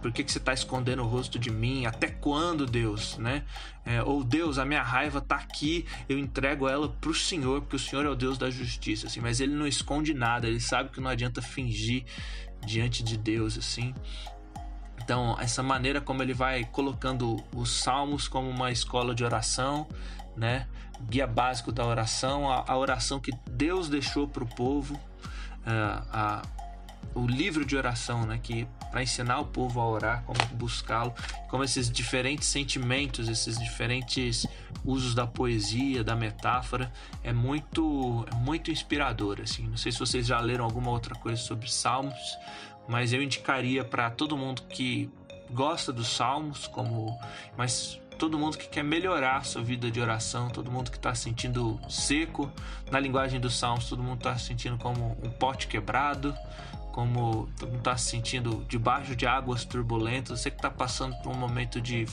por 0.00 0.12
que, 0.12 0.22
que 0.22 0.30
você 0.30 0.38
está 0.38 0.52
escondendo 0.52 1.02
o 1.02 1.06
rosto 1.06 1.38
de 1.38 1.50
mim? 1.50 1.86
Até 1.86 2.08
quando, 2.08 2.66
Deus? 2.66 3.18
Né? 3.18 3.44
É, 3.84 4.02
ou 4.02 4.22
Deus, 4.22 4.58
a 4.58 4.64
minha 4.64 4.82
raiva 4.82 5.18
está 5.18 5.36
aqui, 5.36 5.84
eu 6.08 6.18
entrego 6.18 6.68
ela 6.68 6.88
para 6.88 7.10
o 7.10 7.14
Senhor, 7.14 7.60
porque 7.62 7.76
o 7.76 7.78
Senhor 7.78 8.06
é 8.06 8.08
o 8.08 8.14
Deus 8.14 8.38
da 8.38 8.50
justiça. 8.50 9.06
Assim, 9.06 9.20
mas 9.20 9.40
ele 9.40 9.54
não 9.54 9.66
esconde 9.66 10.14
nada, 10.14 10.46
ele 10.46 10.60
sabe 10.60 10.90
que 10.90 11.00
não 11.00 11.10
adianta 11.10 11.42
fingir 11.42 12.04
diante 12.64 13.02
de 13.02 13.16
Deus. 13.16 13.58
assim. 13.58 13.94
Então, 15.02 15.36
essa 15.40 15.62
maneira 15.62 16.00
como 16.00 16.22
ele 16.22 16.34
vai 16.34 16.64
colocando 16.64 17.42
os 17.54 17.80
salmos 17.80 18.28
como 18.28 18.48
uma 18.48 18.70
escola 18.70 19.14
de 19.14 19.24
oração, 19.24 19.88
né? 20.36 20.66
guia 21.08 21.26
básico 21.26 21.70
da 21.70 21.84
oração, 21.84 22.50
a, 22.50 22.64
a 22.66 22.76
oração 22.76 23.20
que 23.20 23.32
Deus 23.50 23.88
deixou 23.88 24.26
para 24.26 24.42
o 24.42 24.46
povo, 24.46 24.94
uh, 24.94 26.06
a, 26.12 26.42
o 27.14 27.26
livro 27.26 27.64
de 27.64 27.76
oração, 27.76 28.24
né? 28.24 28.38
que 28.42 28.66
para 28.90 29.02
ensinar 29.02 29.40
o 29.40 29.46
povo 29.46 29.80
a 29.80 29.86
orar, 29.88 30.22
como 30.24 30.38
buscá-lo, 30.54 31.12
como 31.48 31.64
esses 31.64 31.90
diferentes 31.90 32.48
sentimentos, 32.48 33.28
esses 33.28 33.58
diferentes 33.58 34.46
usos 34.84 35.14
da 35.14 35.26
poesia, 35.26 36.04
da 36.04 36.14
metáfora, 36.14 36.92
é 37.22 37.32
muito, 37.32 38.24
é 38.30 38.34
muito 38.36 38.70
inspirador. 38.70 39.40
Assim. 39.42 39.66
Não 39.66 39.76
sei 39.76 39.92
se 39.92 39.98
vocês 39.98 40.26
já 40.26 40.40
leram 40.40 40.64
alguma 40.64 40.90
outra 40.90 41.14
coisa 41.14 41.40
sobre 41.40 41.70
Salmos, 41.70 42.38
mas 42.88 43.12
eu 43.12 43.22
indicaria 43.22 43.84
para 43.84 44.10
todo 44.10 44.36
mundo 44.36 44.62
que 44.62 45.10
gosta 45.50 45.92
dos 45.92 46.08
Salmos, 46.08 46.66
como, 46.66 47.18
mas 47.56 48.00
todo 48.18 48.38
mundo 48.38 48.58
que 48.58 48.68
quer 48.68 48.82
melhorar 48.82 49.36
a 49.36 49.42
sua 49.42 49.62
vida 49.62 49.90
de 49.90 50.00
oração, 50.00 50.48
todo 50.48 50.70
mundo 50.70 50.90
que 50.90 50.96
está 50.96 51.14
se 51.14 51.22
sentindo 51.22 51.80
seco, 51.88 52.50
na 52.90 52.98
linguagem 52.98 53.40
dos 53.40 53.56
Salmos, 53.56 53.88
todo 53.88 54.02
mundo 54.02 54.18
está 54.18 54.36
se 54.36 54.46
sentindo 54.46 54.76
como 54.76 55.16
um 55.22 55.30
pote 55.30 55.68
quebrado, 55.68 56.34
como 56.98 57.48
está 57.76 57.96
se 57.96 58.10
sentindo 58.10 58.66
debaixo 58.68 59.14
de 59.14 59.24
águas 59.24 59.64
turbulentas, 59.64 60.40
você 60.40 60.50
que 60.50 60.56
está 60.56 60.68
passando 60.68 61.14
por 61.22 61.30
um 61.30 61.38
momento 61.38 61.80
de 61.80 62.08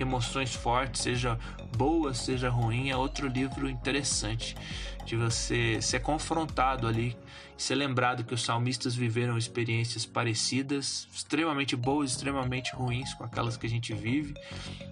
emoções 0.00 0.52
fortes, 0.52 1.02
seja 1.02 1.38
boa, 1.76 2.12
seja 2.12 2.50
ruim, 2.50 2.90
é 2.90 2.96
outro 2.96 3.28
livro 3.28 3.70
interessante 3.70 4.56
de 5.04 5.14
você 5.14 5.80
ser 5.80 6.00
confrontado 6.00 6.88
ali, 6.88 7.16
ser 7.56 7.76
lembrado 7.76 8.24
que 8.24 8.34
os 8.34 8.42
salmistas 8.42 8.96
viveram 8.96 9.38
experiências 9.38 10.04
parecidas, 10.04 11.06
extremamente 11.14 11.76
boas, 11.76 12.10
extremamente 12.10 12.74
ruins 12.74 13.14
com 13.14 13.22
aquelas 13.22 13.56
que 13.56 13.68
a 13.68 13.70
gente 13.70 13.94
vive, 13.94 14.34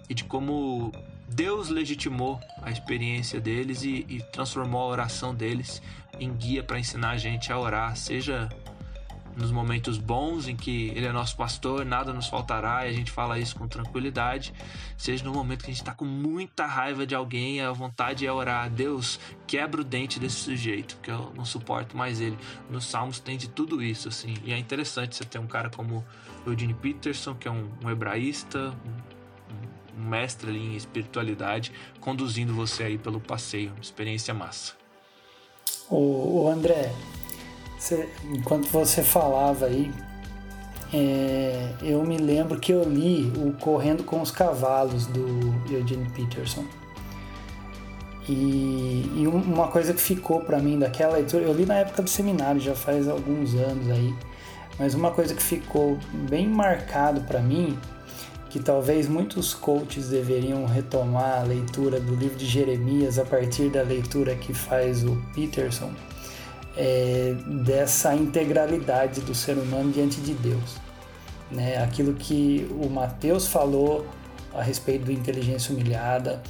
e 0.07 0.13
de 0.13 0.23
como 0.23 0.93
Deus 1.27 1.67
legitimou 1.67 2.39
a 2.61 2.71
experiência 2.71 3.41
deles 3.41 3.83
e, 3.83 4.05
e 4.07 4.21
transformou 4.31 4.83
a 4.83 4.85
oração 4.85 5.35
deles 5.35 5.81
em 6.21 6.33
guia 6.33 6.63
para 6.63 6.79
ensinar 6.79 7.09
a 7.09 7.17
gente 7.17 7.51
a 7.51 7.59
orar, 7.59 7.97
seja 7.97 8.47
nos 9.35 9.51
momentos 9.51 9.97
bons 9.97 10.47
em 10.47 10.55
que 10.55 10.89
Ele 10.95 11.05
é 11.05 11.11
nosso 11.11 11.35
pastor, 11.35 11.85
nada 11.85 12.13
nos 12.13 12.27
faltará 12.27 12.85
e 12.85 12.89
a 12.89 12.93
gente 12.93 13.11
fala 13.11 13.37
isso 13.37 13.55
com 13.55 13.67
tranquilidade, 13.67 14.53
seja 14.97 15.23
no 15.23 15.33
momento 15.33 15.63
que 15.63 15.71
a 15.71 15.73
gente 15.73 15.81
está 15.81 15.93
com 15.93 16.05
muita 16.05 16.65
raiva 16.65 17.05
de 17.05 17.13
alguém, 17.13 17.61
a 17.61 17.71
vontade 17.71 18.25
é 18.25 18.31
orar, 18.31 18.69
Deus, 18.69 19.19
quebra 19.45 19.81
o 19.81 19.83
dente 19.83 20.19
desse 20.19 20.37
sujeito, 20.37 20.97
que 21.01 21.11
eu 21.11 21.33
não 21.35 21.45
suporto 21.45 21.97
mais 21.97 22.21
ele. 22.21 22.37
Nos 22.69 22.85
Salmos 22.85 23.19
tem 23.19 23.37
de 23.37 23.49
tudo 23.49 23.83
isso, 23.83 24.07
assim, 24.07 24.35
e 24.43 24.53
é 24.53 24.57
interessante 24.57 25.15
você 25.15 25.25
ter 25.25 25.39
um 25.39 25.47
cara 25.47 25.69
como 25.69 26.03
Eugene 26.45 26.73
Peterson, 26.73 27.35
que 27.35 27.47
é 27.47 27.51
um, 27.51 27.69
um 27.83 27.89
hebraísta, 27.89 28.73
um, 29.95 30.01
um 30.01 30.09
mestre 30.09 30.49
ali 30.49 30.59
em 30.59 30.75
espiritualidade, 30.75 31.71
conduzindo 31.99 32.53
você 32.53 32.83
aí 32.83 32.97
pelo 32.97 33.19
passeio, 33.19 33.73
experiência 33.81 34.33
massa. 34.33 34.73
O 35.89 36.49
André, 36.51 36.91
você, 37.85 38.09
enquanto 38.33 38.67
você 38.67 39.03
falava 39.03 39.67
aí, 39.67 39.91
é, 40.91 41.69
eu 41.81 42.03
me 42.03 42.17
lembro 42.17 42.59
que 42.59 42.71
eu 42.71 42.83
li 42.83 43.31
o 43.37 43.51
Correndo 43.53 44.03
com 44.03 44.21
os 44.21 44.31
Cavalos 44.31 45.05
do 45.05 45.53
Eugene 45.69 46.09
Peterson. 46.15 46.65
E, 48.27 49.11
e 49.15 49.27
uma 49.27 49.67
coisa 49.67 49.93
que 49.93 50.01
ficou 50.01 50.41
para 50.41 50.57
mim 50.57 50.79
daquela 50.79 51.13
leitura, 51.13 51.43
eu 51.43 51.53
li 51.53 51.65
na 51.65 51.75
época 51.75 52.01
do 52.01 52.09
seminário, 52.09 52.59
já 52.59 52.73
faz 52.73 53.07
alguns 53.07 53.53
anos 53.53 53.87
aí, 53.91 54.15
mas 54.79 54.95
uma 54.95 55.11
coisa 55.11 55.35
que 55.35 55.43
ficou 55.43 55.99
bem 56.27 56.47
marcado 56.47 57.21
para 57.21 57.39
mim, 57.39 57.77
que 58.49 58.59
talvez 58.59 59.07
muitos 59.07 59.53
coaches 59.53 60.09
deveriam 60.09 60.65
retomar 60.65 61.41
a 61.41 61.43
leitura 61.43 61.99
do 61.99 62.15
livro 62.15 62.35
de 62.35 62.47
Jeremias 62.47 63.19
a 63.19 63.25
partir 63.25 63.69
da 63.69 63.83
leitura 63.83 64.33
que 64.35 64.55
faz 64.55 65.03
o 65.03 65.21
Peterson, 65.35 65.91
é, 66.77 67.35
dessa 67.63 68.13
integralidade 68.15 69.21
do 69.21 69.33
ser 69.33 69.57
humano 69.57 69.91
diante 69.91 70.19
de 70.21 70.33
Deus. 70.33 70.75
Né? 71.51 71.77
Aquilo 71.77 72.13
que 72.13 72.67
o 72.71 72.89
Mateus 72.89 73.47
falou 73.47 74.05
a 74.53 74.61
respeito 74.61 75.05
do 75.05 75.11
inteligência 75.11 75.73
humilhada, 75.73 76.41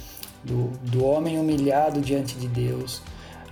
do, 0.42 0.70
do 0.82 1.04
homem 1.04 1.38
humilhado 1.38 2.00
diante 2.00 2.36
de 2.36 2.46
Deus, 2.46 3.02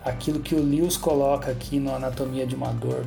aquilo 0.05 0.41
que 0.41 0.55
o 0.55 0.63
Lewis 0.63 0.97
coloca 0.97 1.51
aqui 1.51 1.81
no 1.81 1.95
Anatomia 1.95 2.47
de 2.47 2.55
uma 2.55 2.73
Dor, 2.73 3.05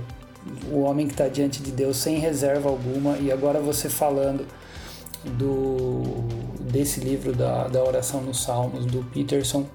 o 0.72 0.82
homem 0.82 1.08
que 1.08 1.14
está 1.14 1.28
diante 1.28 1.62
de 1.62 1.72
Deus 1.72 1.98
sem 1.98 2.20
reserva 2.20 2.70
alguma, 2.70 3.18
e 3.18 3.32
agora 3.32 3.60
você 3.60 3.90
falando 3.90 4.46
do 5.24 6.26
desse 6.62 7.00
livro 7.00 7.34
da, 7.34 7.68
da 7.68 7.84
oração 7.84 8.22
nos 8.22 8.44
Salmos, 8.44 8.86
do 8.86 9.04
Peterson, 9.06 9.66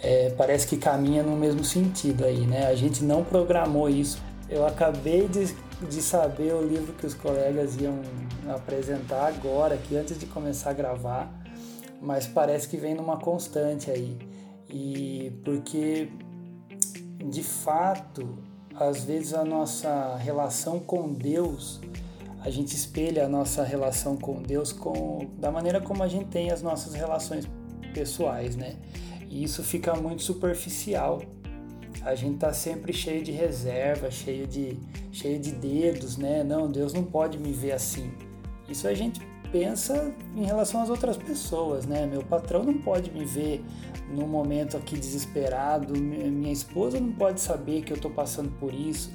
é, 0.00 0.30
parece 0.30 0.66
que 0.66 0.76
caminha 0.76 1.22
no 1.22 1.36
mesmo 1.36 1.64
sentido 1.64 2.24
aí, 2.24 2.46
né? 2.46 2.66
A 2.66 2.74
gente 2.74 3.02
não 3.02 3.24
programou 3.24 3.88
isso. 3.88 4.22
Eu 4.48 4.66
acabei 4.66 5.26
de, 5.26 5.54
de 5.88 6.02
saber 6.02 6.54
o 6.54 6.66
livro 6.66 6.92
que 6.92 7.06
os 7.06 7.14
colegas 7.14 7.76
iam 7.80 8.00
apresentar 8.48 9.26
agora, 9.26 9.76
que 9.76 9.96
antes 9.96 10.18
de 10.18 10.26
começar 10.26 10.70
a 10.70 10.72
gravar, 10.72 11.32
mas 12.00 12.26
parece 12.26 12.68
que 12.68 12.76
vem 12.76 12.94
numa 12.94 13.16
constante 13.16 13.90
aí. 13.90 14.16
E 14.68 15.32
porque, 15.44 16.08
de 17.24 17.42
fato, 17.42 18.38
às 18.74 19.04
vezes 19.04 19.34
a 19.34 19.44
nossa 19.44 20.16
relação 20.16 20.78
com 20.78 21.12
Deus, 21.12 21.80
a 22.42 22.50
gente 22.50 22.74
espelha 22.74 23.24
a 23.24 23.28
nossa 23.28 23.64
relação 23.64 24.16
com 24.16 24.42
Deus 24.42 24.72
com, 24.72 25.26
da 25.38 25.50
maneira 25.50 25.80
como 25.80 26.02
a 26.02 26.08
gente 26.08 26.26
tem 26.26 26.50
as 26.50 26.62
nossas 26.62 26.94
relações 26.94 27.48
pessoais, 27.92 28.54
né? 28.54 28.76
E 29.28 29.44
isso 29.44 29.62
fica 29.62 29.94
muito 29.94 30.22
superficial. 30.22 31.22
A 32.02 32.14
gente 32.14 32.38
tá 32.38 32.52
sempre 32.52 32.92
cheio 32.92 33.24
de 33.24 33.32
reserva, 33.32 34.10
cheio 34.10 34.46
de, 34.46 34.78
cheio 35.10 35.38
de 35.38 35.52
dedos, 35.52 36.16
né? 36.16 36.44
Não, 36.44 36.70
Deus 36.70 36.92
não 36.92 37.02
pode 37.02 37.38
me 37.38 37.52
ver 37.52 37.72
assim. 37.72 38.12
Isso 38.68 38.86
a 38.86 38.94
gente 38.94 39.20
pensa 39.50 40.14
em 40.36 40.44
relação 40.44 40.82
às 40.82 40.90
outras 40.90 41.16
pessoas, 41.16 41.86
né? 41.86 42.06
Meu 42.06 42.22
patrão 42.22 42.62
não 42.62 42.74
pode 42.74 43.10
me 43.10 43.24
ver 43.24 43.64
num 44.10 44.26
momento 44.26 44.76
aqui 44.76 44.98
desesperado, 44.98 45.98
minha 45.98 46.52
esposa 46.52 47.00
não 47.00 47.12
pode 47.12 47.40
saber 47.40 47.82
que 47.82 47.92
eu 47.92 47.98
tô 47.98 48.10
passando 48.10 48.50
por 48.58 48.72
isso. 48.74 49.10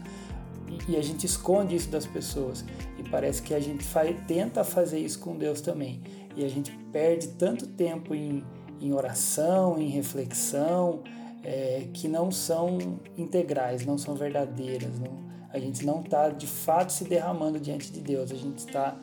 E 0.87 0.95
a 0.95 1.01
gente 1.01 1.25
esconde 1.25 1.75
isso 1.75 1.89
das 1.89 2.05
pessoas. 2.05 2.65
E 2.97 3.03
parece 3.09 3.41
que 3.41 3.53
a 3.53 3.59
gente 3.59 3.83
faz, 3.83 4.15
tenta 4.25 4.63
fazer 4.63 4.99
isso 4.99 5.19
com 5.19 5.37
Deus 5.37 5.61
também. 5.61 6.01
E 6.35 6.45
a 6.45 6.47
gente 6.47 6.71
perde 6.91 7.27
tanto 7.29 7.67
tempo 7.67 8.15
em 8.15 8.43
em 8.81 8.93
oração, 8.93 9.79
em 9.79 9.87
reflexão, 9.87 11.01
é, 11.43 11.87
que 11.93 12.07
não 12.07 12.31
são 12.31 12.99
integrais, 13.17 13.85
não 13.85 13.97
são 13.97 14.15
verdadeiras. 14.15 14.99
Não, 14.99 15.19
a 15.49 15.59
gente 15.59 15.85
não 15.85 16.01
está 16.01 16.29
de 16.29 16.47
fato 16.47 16.91
se 16.91 17.03
derramando 17.03 17.59
diante 17.59 17.91
de 17.91 17.99
Deus, 17.99 18.31
a 18.31 18.35
gente 18.35 18.59
está 18.59 18.97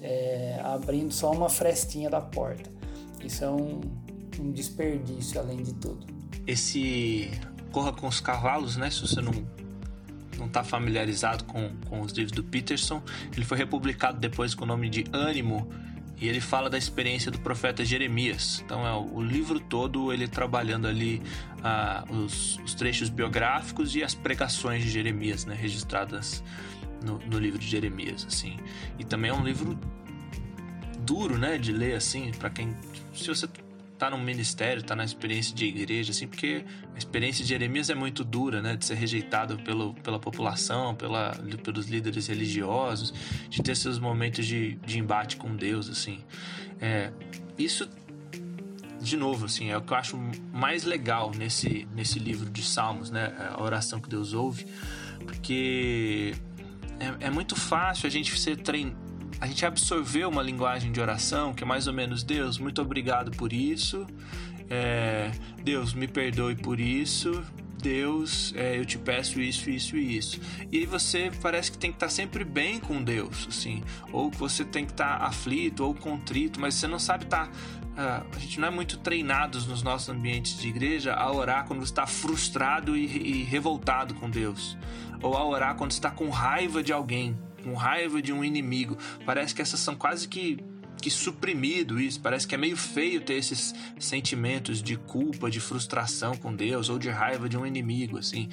é, 0.00 0.60
abrindo 0.62 1.12
só 1.12 1.32
uma 1.32 1.48
frestinha 1.48 2.08
da 2.08 2.20
porta. 2.20 2.70
Isso 3.24 3.44
é 3.44 3.50
um, 3.50 3.80
um 4.38 4.52
desperdício, 4.52 5.40
além 5.40 5.62
de 5.62 5.72
tudo. 5.74 6.06
Esse 6.46 7.30
Corra 7.72 7.92
com 7.92 8.06
os 8.06 8.20
Cavalos, 8.20 8.76
né? 8.76 8.88
Se 8.88 9.00
você 9.00 9.20
não 9.20 9.32
não 10.38 10.46
está 10.46 10.64
familiarizado 10.64 11.44
com, 11.44 11.70
com 11.88 12.00
os 12.00 12.12
livros 12.12 12.32
do 12.32 12.42
Peterson, 12.42 13.00
ele 13.32 13.44
foi 13.44 13.56
republicado 13.56 14.18
depois 14.18 14.52
com 14.52 14.64
o 14.64 14.66
nome 14.66 14.88
de 14.88 15.04
Ânimo 15.12 15.68
e 16.20 16.28
ele 16.28 16.40
fala 16.40 16.70
da 16.70 16.78
experiência 16.78 17.30
do 17.30 17.38
profeta 17.38 17.84
Jeremias. 17.84 18.62
Então 18.64 18.86
é 18.86 18.94
o 18.94 19.20
livro 19.20 19.58
todo 19.58 20.12
ele 20.12 20.28
trabalhando 20.28 20.86
ali 20.86 21.22
ah, 21.62 22.04
os, 22.08 22.58
os, 22.64 22.74
trechos 22.74 23.08
biográficos 23.08 23.94
e 23.96 24.02
as 24.02 24.14
pregações 24.14 24.82
de 24.82 24.90
Jeremias, 24.90 25.44
né, 25.44 25.54
registradas 25.54 26.42
no, 27.04 27.18
no, 27.18 27.38
livro 27.38 27.58
de 27.58 27.66
Jeremias, 27.66 28.26
assim. 28.26 28.56
E 28.98 29.04
também 29.04 29.30
é 29.30 29.34
um 29.34 29.44
livro 29.44 29.78
duro, 31.00 31.36
né, 31.36 31.58
de 31.58 31.72
ler 31.72 31.96
assim, 31.96 32.30
para 32.32 32.50
quem 32.50 32.74
se 33.14 33.28
você 33.28 33.46
tá 34.04 34.10
no 34.10 34.18
ministério, 34.18 34.82
tá 34.82 34.94
na 34.94 35.04
experiência 35.04 35.54
de 35.54 35.64
igreja, 35.64 36.10
assim, 36.10 36.26
porque 36.26 36.64
a 36.94 36.98
experiência 36.98 37.42
de 37.42 37.48
Jeremias 37.48 37.88
é 37.88 37.94
muito 37.94 38.22
dura, 38.22 38.60
né? 38.60 38.76
De 38.76 38.84
ser 38.84 38.94
rejeitado 38.94 39.56
pelo, 39.58 39.94
pela 39.94 40.18
população, 40.18 40.94
pela, 40.94 41.30
pelos 41.62 41.86
líderes 41.86 42.26
religiosos, 42.26 43.14
de 43.48 43.62
ter 43.62 43.74
seus 43.74 43.98
momentos 43.98 44.46
de, 44.46 44.74
de 44.76 44.98
embate 44.98 45.36
com 45.36 45.56
Deus, 45.56 45.88
assim. 45.88 46.22
É, 46.80 47.10
isso, 47.56 47.88
de 49.00 49.16
novo, 49.16 49.46
assim, 49.46 49.70
é 49.70 49.76
o 49.76 49.80
que 49.80 49.92
eu 49.92 49.96
acho 49.96 50.18
mais 50.52 50.84
legal 50.84 51.32
nesse, 51.34 51.88
nesse 51.94 52.18
livro 52.18 52.50
de 52.50 52.62
Salmos, 52.62 53.10
né? 53.10 53.32
A 53.56 53.62
oração 53.62 54.00
que 54.00 54.08
Deus 54.08 54.34
ouve, 54.34 54.66
porque 55.26 56.34
é, 57.00 57.26
é 57.26 57.30
muito 57.30 57.56
fácil 57.56 58.06
a 58.06 58.10
gente 58.10 58.38
ser 58.38 58.58
treinado 58.58 59.03
a 59.40 59.46
gente 59.46 59.64
absorveu 59.66 60.28
uma 60.28 60.42
linguagem 60.42 60.92
de 60.92 61.00
oração 61.00 61.52
que 61.52 61.62
é 61.64 61.66
mais 61.66 61.86
ou 61.86 61.92
menos 61.92 62.22
Deus, 62.22 62.58
muito 62.58 62.80
obrigado 62.80 63.30
por 63.32 63.52
isso, 63.52 64.06
é, 64.70 65.30
Deus 65.62 65.92
me 65.92 66.08
perdoe 66.08 66.54
por 66.54 66.80
isso, 66.80 67.42
Deus, 67.84 68.54
é, 68.56 68.78
eu 68.78 68.84
te 68.86 68.96
peço 68.96 69.38
isso, 69.42 69.68
isso 69.68 69.94
e 69.94 70.16
isso. 70.16 70.40
E 70.72 70.78
aí 70.78 70.86
você 70.86 71.30
parece 71.42 71.70
que 71.70 71.76
tem 71.76 71.90
que 71.90 71.96
estar 71.96 72.08
sempre 72.08 72.42
bem 72.42 72.80
com 72.80 73.02
Deus, 73.02 73.46
assim, 73.46 73.82
ou 74.10 74.30
que 74.30 74.38
você 74.38 74.64
tem 74.64 74.86
que 74.86 74.92
estar 74.92 75.18
aflito 75.18 75.84
ou 75.84 75.94
contrito, 75.94 76.58
mas 76.58 76.74
você 76.76 76.86
não 76.86 76.98
sabe 76.98 77.24
estar. 77.24 77.48
Uh, 77.48 78.26
a 78.34 78.38
gente 78.38 78.58
não 78.58 78.68
é 78.68 78.70
muito 78.70 78.96
treinados 78.98 79.66
nos 79.66 79.82
nossos 79.82 80.08
ambientes 80.08 80.58
de 80.58 80.66
igreja 80.66 81.12
a 81.12 81.30
orar 81.30 81.66
quando 81.66 81.80
você 81.80 81.92
está 81.92 82.06
frustrado 82.06 82.96
e, 82.96 83.04
e 83.04 83.42
revoltado 83.44 84.14
com 84.14 84.30
Deus, 84.30 84.78
ou 85.22 85.36
a 85.36 85.44
orar 85.44 85.74
quando 85.74 85.90
está 85.90 86.10
com 86.10 86.30
raiva 86.30 86.82
de 86.82 86.92
alguém 86.92 87.36
com 87.64 87.74
raiva 87.74 88.22
de 88.22 88.32
um 88.32 88.44
inimigo. 88.44 88.96
Parece 89.26 89.54
que 89.54 89.62
essas 89.62 89.80
são 89.80 89.96
quase 89.96 90.28
que 90.28 90.62
que 91.04 91.10
suprimido 91.10 92.00
isso. 92.00 92.18
Parece 92.18 92.46
que 92.46 92.54
é 92.54 92.58
meio 92.58 92.78
feio 92.78 93.20
ter 93.20 93.34
esses 93.34 93.74
sentimentos 93.98 94.82
de 94.82 94.96
culpa, 94.96 95.50
de 95.50 95.60
frustração 95.60 96.34
com 96.34 96.54
Deus 96.54 96.88
ou 96.88 96.98
de 96.98 97.10
raiva 97.10 97.46
de 97.46 97.58
um 97.58 97.66
inimigo, 97.66 98.16
assim. 98.16 98.48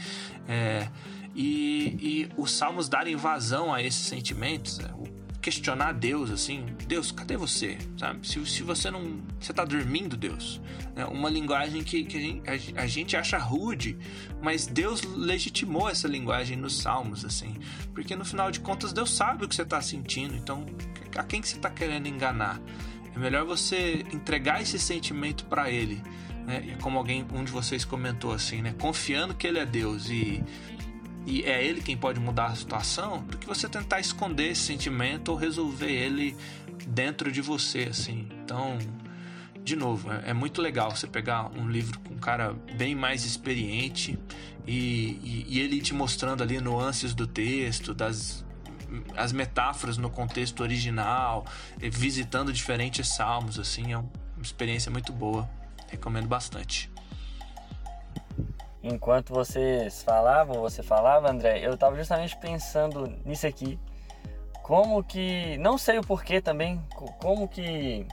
É, 0.50 0.90
e, 1.34 1.98
e 2.02 2.30
os 2.36 2.52
salmos 2.52 2.90
darem 2.90 3.16
vazão 3.16 3.74
a 3.74 3.82
esses 3.82 4.06
sentimentos, 4.06 4.80
é, 4.80 4.92
o 4.98 5.08
questionar 5.42 5.94
Deus 5.94 6.30
assim, 6.30 6.66
Deus, 6.88 7.12
cadê 7.12 7.36
você? 7.36 7.78
Sabe? 7.98 8.28
Se, 8.28 8.46
se 8.46 8.64
você 8.64 8.92
não, 8.92 9.22
você 9.40 9.52
tá 9.52 9.66
dormindo, 9.66 10.16
Deus. 10.16 10.62
É 10.96 11.06
uma 11.06 11.30
linguagem 11.30 11.84
que, 11.84 12.04
que 12.04 12.18
a, 12.46 12.58
gente, 12.58 12.80
a, 12.80 12.88
gente 12.88 13.18
acha 13.18 13.38
rude, 13.38 13.98
mas 14.42 14.68
Deus 14.68 15.02
legitimou 15.02 15.90
essa 15.90 16.08
linguagem 16.08 16.58
nos 16.58 16.78
Salmos, 16.82 17.26
assim, 17.26 17.56
porque 17.94 18.16
no 18.16 18.26
final 18.26 18.52
de 18.52 18.60
contas 18.60 18.94
Deus 18.94 19.12
sabe 19.12 19.46
o 19.46 19.48
que 19.48 19.56
você 19.56 19.66
tá 19.66 19.82
sentindo, 19.82 20.36
então 20.36 20.66
a 21.16 21.24
quem 21.24 21.42
que 21.42 21.48
você 21.48 21.58
tá 21.58 21.70
querendo 21.70 22.08
enganar? 22.08 22.62
é 23.16 23.20
melhor 23.20 23.46
você 23.46 24.06
entregar 24.14 24.62
esse 24.62 24.80
sentimento 24.80 25.46
para 25.46 25.70
ele. 25.70 26.02
Né? 26.46 26.76
Como 26.82 26.98
alguém, 26.98 27.26
um 27.34 27.44
de 27.44 27.52
vocês 27.52 27.86
comentou 27.86 28.32
assim, 28.32 28.62
né? 28.62 28.74
Confiando 28.80 29.36
que 29.36 29.46
ele 29.46 29.60
é 29.60 29.66
Deus 29.66 30.10
e, 30.10 30.44
e 31.26 31.44
é 31.44 31.64
ele 31.64 31.82
quem 31.82 31.96
pode 31.96 32.20
mudar 32.20 32.48
a 32.48 32.56
situação, 32.56 33.24
do 33.24 33.38
que 33.38 33.48
você 33.48 33.70
tentar 33.70 34.00
esconder 34.00 34.52
esse 34.52 34.62
sentimento 34.62 35.30
ou 35.30 35.38
resolver 35.38 35.92
ele 35.92 36.36
dentro 36.88 37.32
de 37.32 37.42
você, 37.42 37.88
assim. 37.90 38.28
Então, 38.44 38.78
de 39.64 39.76
novo, 39.76 40.12
é, 40.12 40.32
é 40.32 40.34
muito 40.34 40.62
legal 40.62 40.96
você 40.96 41.08
pegar 41.08 41.52
um 41.52 41.70
livro 41.70 42.00
com 42.00 42.16
um 42.16 42.20
cara 42.20 42.54
bem 42.76 42.96
mais 42.96 43.24
experiente 43.24 44.18
e, 44.66 45.20
e, 45.24 45.46
e 45.50 45.60
ele 45.60 45.80
te 45.82 45.94
mostrando 45.94 46.42
ali 46.42 46.60
nuances 46.60 47.14
do 47.14 47.28
texto, 47.28 47.94
das 47.94 48.44
as 49.16 49.32
metáforas 49.32 49.98
no 49.98 50.10
contexto 50.10 50.62
original, 50.62 51.46
visitando 51.78 52.52
diferentes 52.52 53.08
salmos, 53.08 53.58
assim, 53.58 53.94
é 53.94 53.98
uma 53.98 54.10
experiência 54.42 54.92
muito 54.92 55.14
boa. 55.14 55.50
Recomendo 55.88 56.28
bastante. 56.28 56.92
Enquanto 58.84 59.34
vocês 59.34 60.02
falavam, 60.04 60.60
você 60.60 60.82
falava, 60.82 61.30
André, 61.30 61.60
eu 61.60 61.76
estava 61.76 61.96
justamente 61.96 62.36
pensando 62.38 63.08
nisso 63.24 63.46
aqui. 63.46 63.80
Como 64.64 65.04
que, 65.04 65.58
não 65.58 65.78
sei 65.78 66.00
o 66.00 66.02
porquê 66.02 66.42
também, 66.42 66.82
como 67.20 67.48
que 67.48 68.08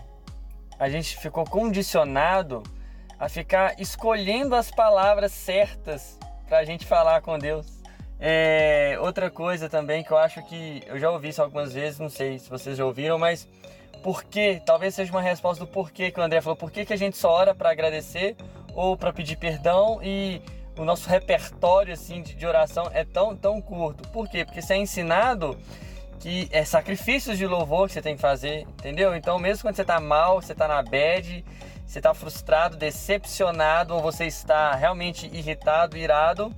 a 0.78 0.88
gente 0.88 1.16
ficou 1.16 1.44
condicionado 1.44 2.62
a 3.18 3.28
ficar 3.28 3.80
escolhendo 3.80 4.54
as 4.54 4.70
palavras 4.70 5.32
certas 5.32 6.18
para 6.46 6.58
a 6.58 6.64
gente 6.64 6.86
falar 6.86 7.20
com 7.20 7.38
Deus. 7.38 7.78
É, 8.20 8.96
outra 9.00 9.30
coisa 9.30 9.68
também 9.68 10.02
que 10.02 10.10
eu 10.10 10.18
acho 10.18 10.42
que 10.42 10.82
eu 10.86 10.98
já 10.98 11.10
ouvi 11.10 11.28
isso 11.28 11.42
algumas 11.42 11.72
vezes, 11.72 11.98
não 11.98 12.08
sei 12.08 12.38
se 12.38 12.50
vocês 12.50 12.76
já 12.76 12.84
ouviram, 12.84 13.18
mas 13.18 13.48
por 14.02 14.24
que? 14.24 14.60
Talvez 14.64 14.94
seja 14.94 15.12
uma 15.12 15.22
resposta 15.22 15.64
do 15.64 15.70
porquê 15.70 16.10
que 16.10 16.20
o 16.20 16.22
André 16.22 16.40
falou. 16.40 16.56
Por 16.56 16.70
que, 16.70 16.84
que 16.84 16.92
a 16.92 16.96
gente 16.96 17.16
só 17.16 17.30
ora 17.30 17.54
para 17.54 17.70
agradecer 17.70 18.36
ou 18.74 18.96
para 18.96 19.12
pedir 19.12 19.36
perdão 19.36 20.00
e 20.02 20.40
o 20.78 20.84
nosso 20.84 21.08
repertório 21.08 21.92
assim 21.92 22.22
de, 22.22 22.34
de 22.34 22.46
oração 22.46 22.88
é 22.92 23.04
tão, 23.04 23.36
tão 23.36 23.60
curto? 23.60 24.08
Por 24.10 24.28
quê? 24.28 24.44
Porque 24.44 24.62
você 24.62 24.74
é 24.74 24.76
ensinado 24.76 25.58
que 26.20 26.48
é 26.50 26.64
sacrifícios 26.64 27.38
de 27.38 27.46
louvor 27.46 27.86
que 27.86 27.94
você 27.94 28.02
tem 28.02 28.16
que 28.16 28.20
fazer, 28.20 28.62
entendeu? 28.62 29.14
Então, 29.14 29.38
mesmo 29.38 29.62
quando 29.62 29.76
você 29.76 29.82
está 29.82 30.00
mal, 30.00 30.40
você 30.40 30.52
está 30.52 30.66
na 30.66 30.82
bad, 30.82 31.44
você 31.86 31.98
está 31.98 32.12
frustrado, 32.12 32.76
decepcionado 32.76 33.94
ou 33.94 34.02
você 34.02 34.26
está 34.26 34.74
realmente 34.74 35.26
irritado, 35.32 35.96
irado, 35.96 36.54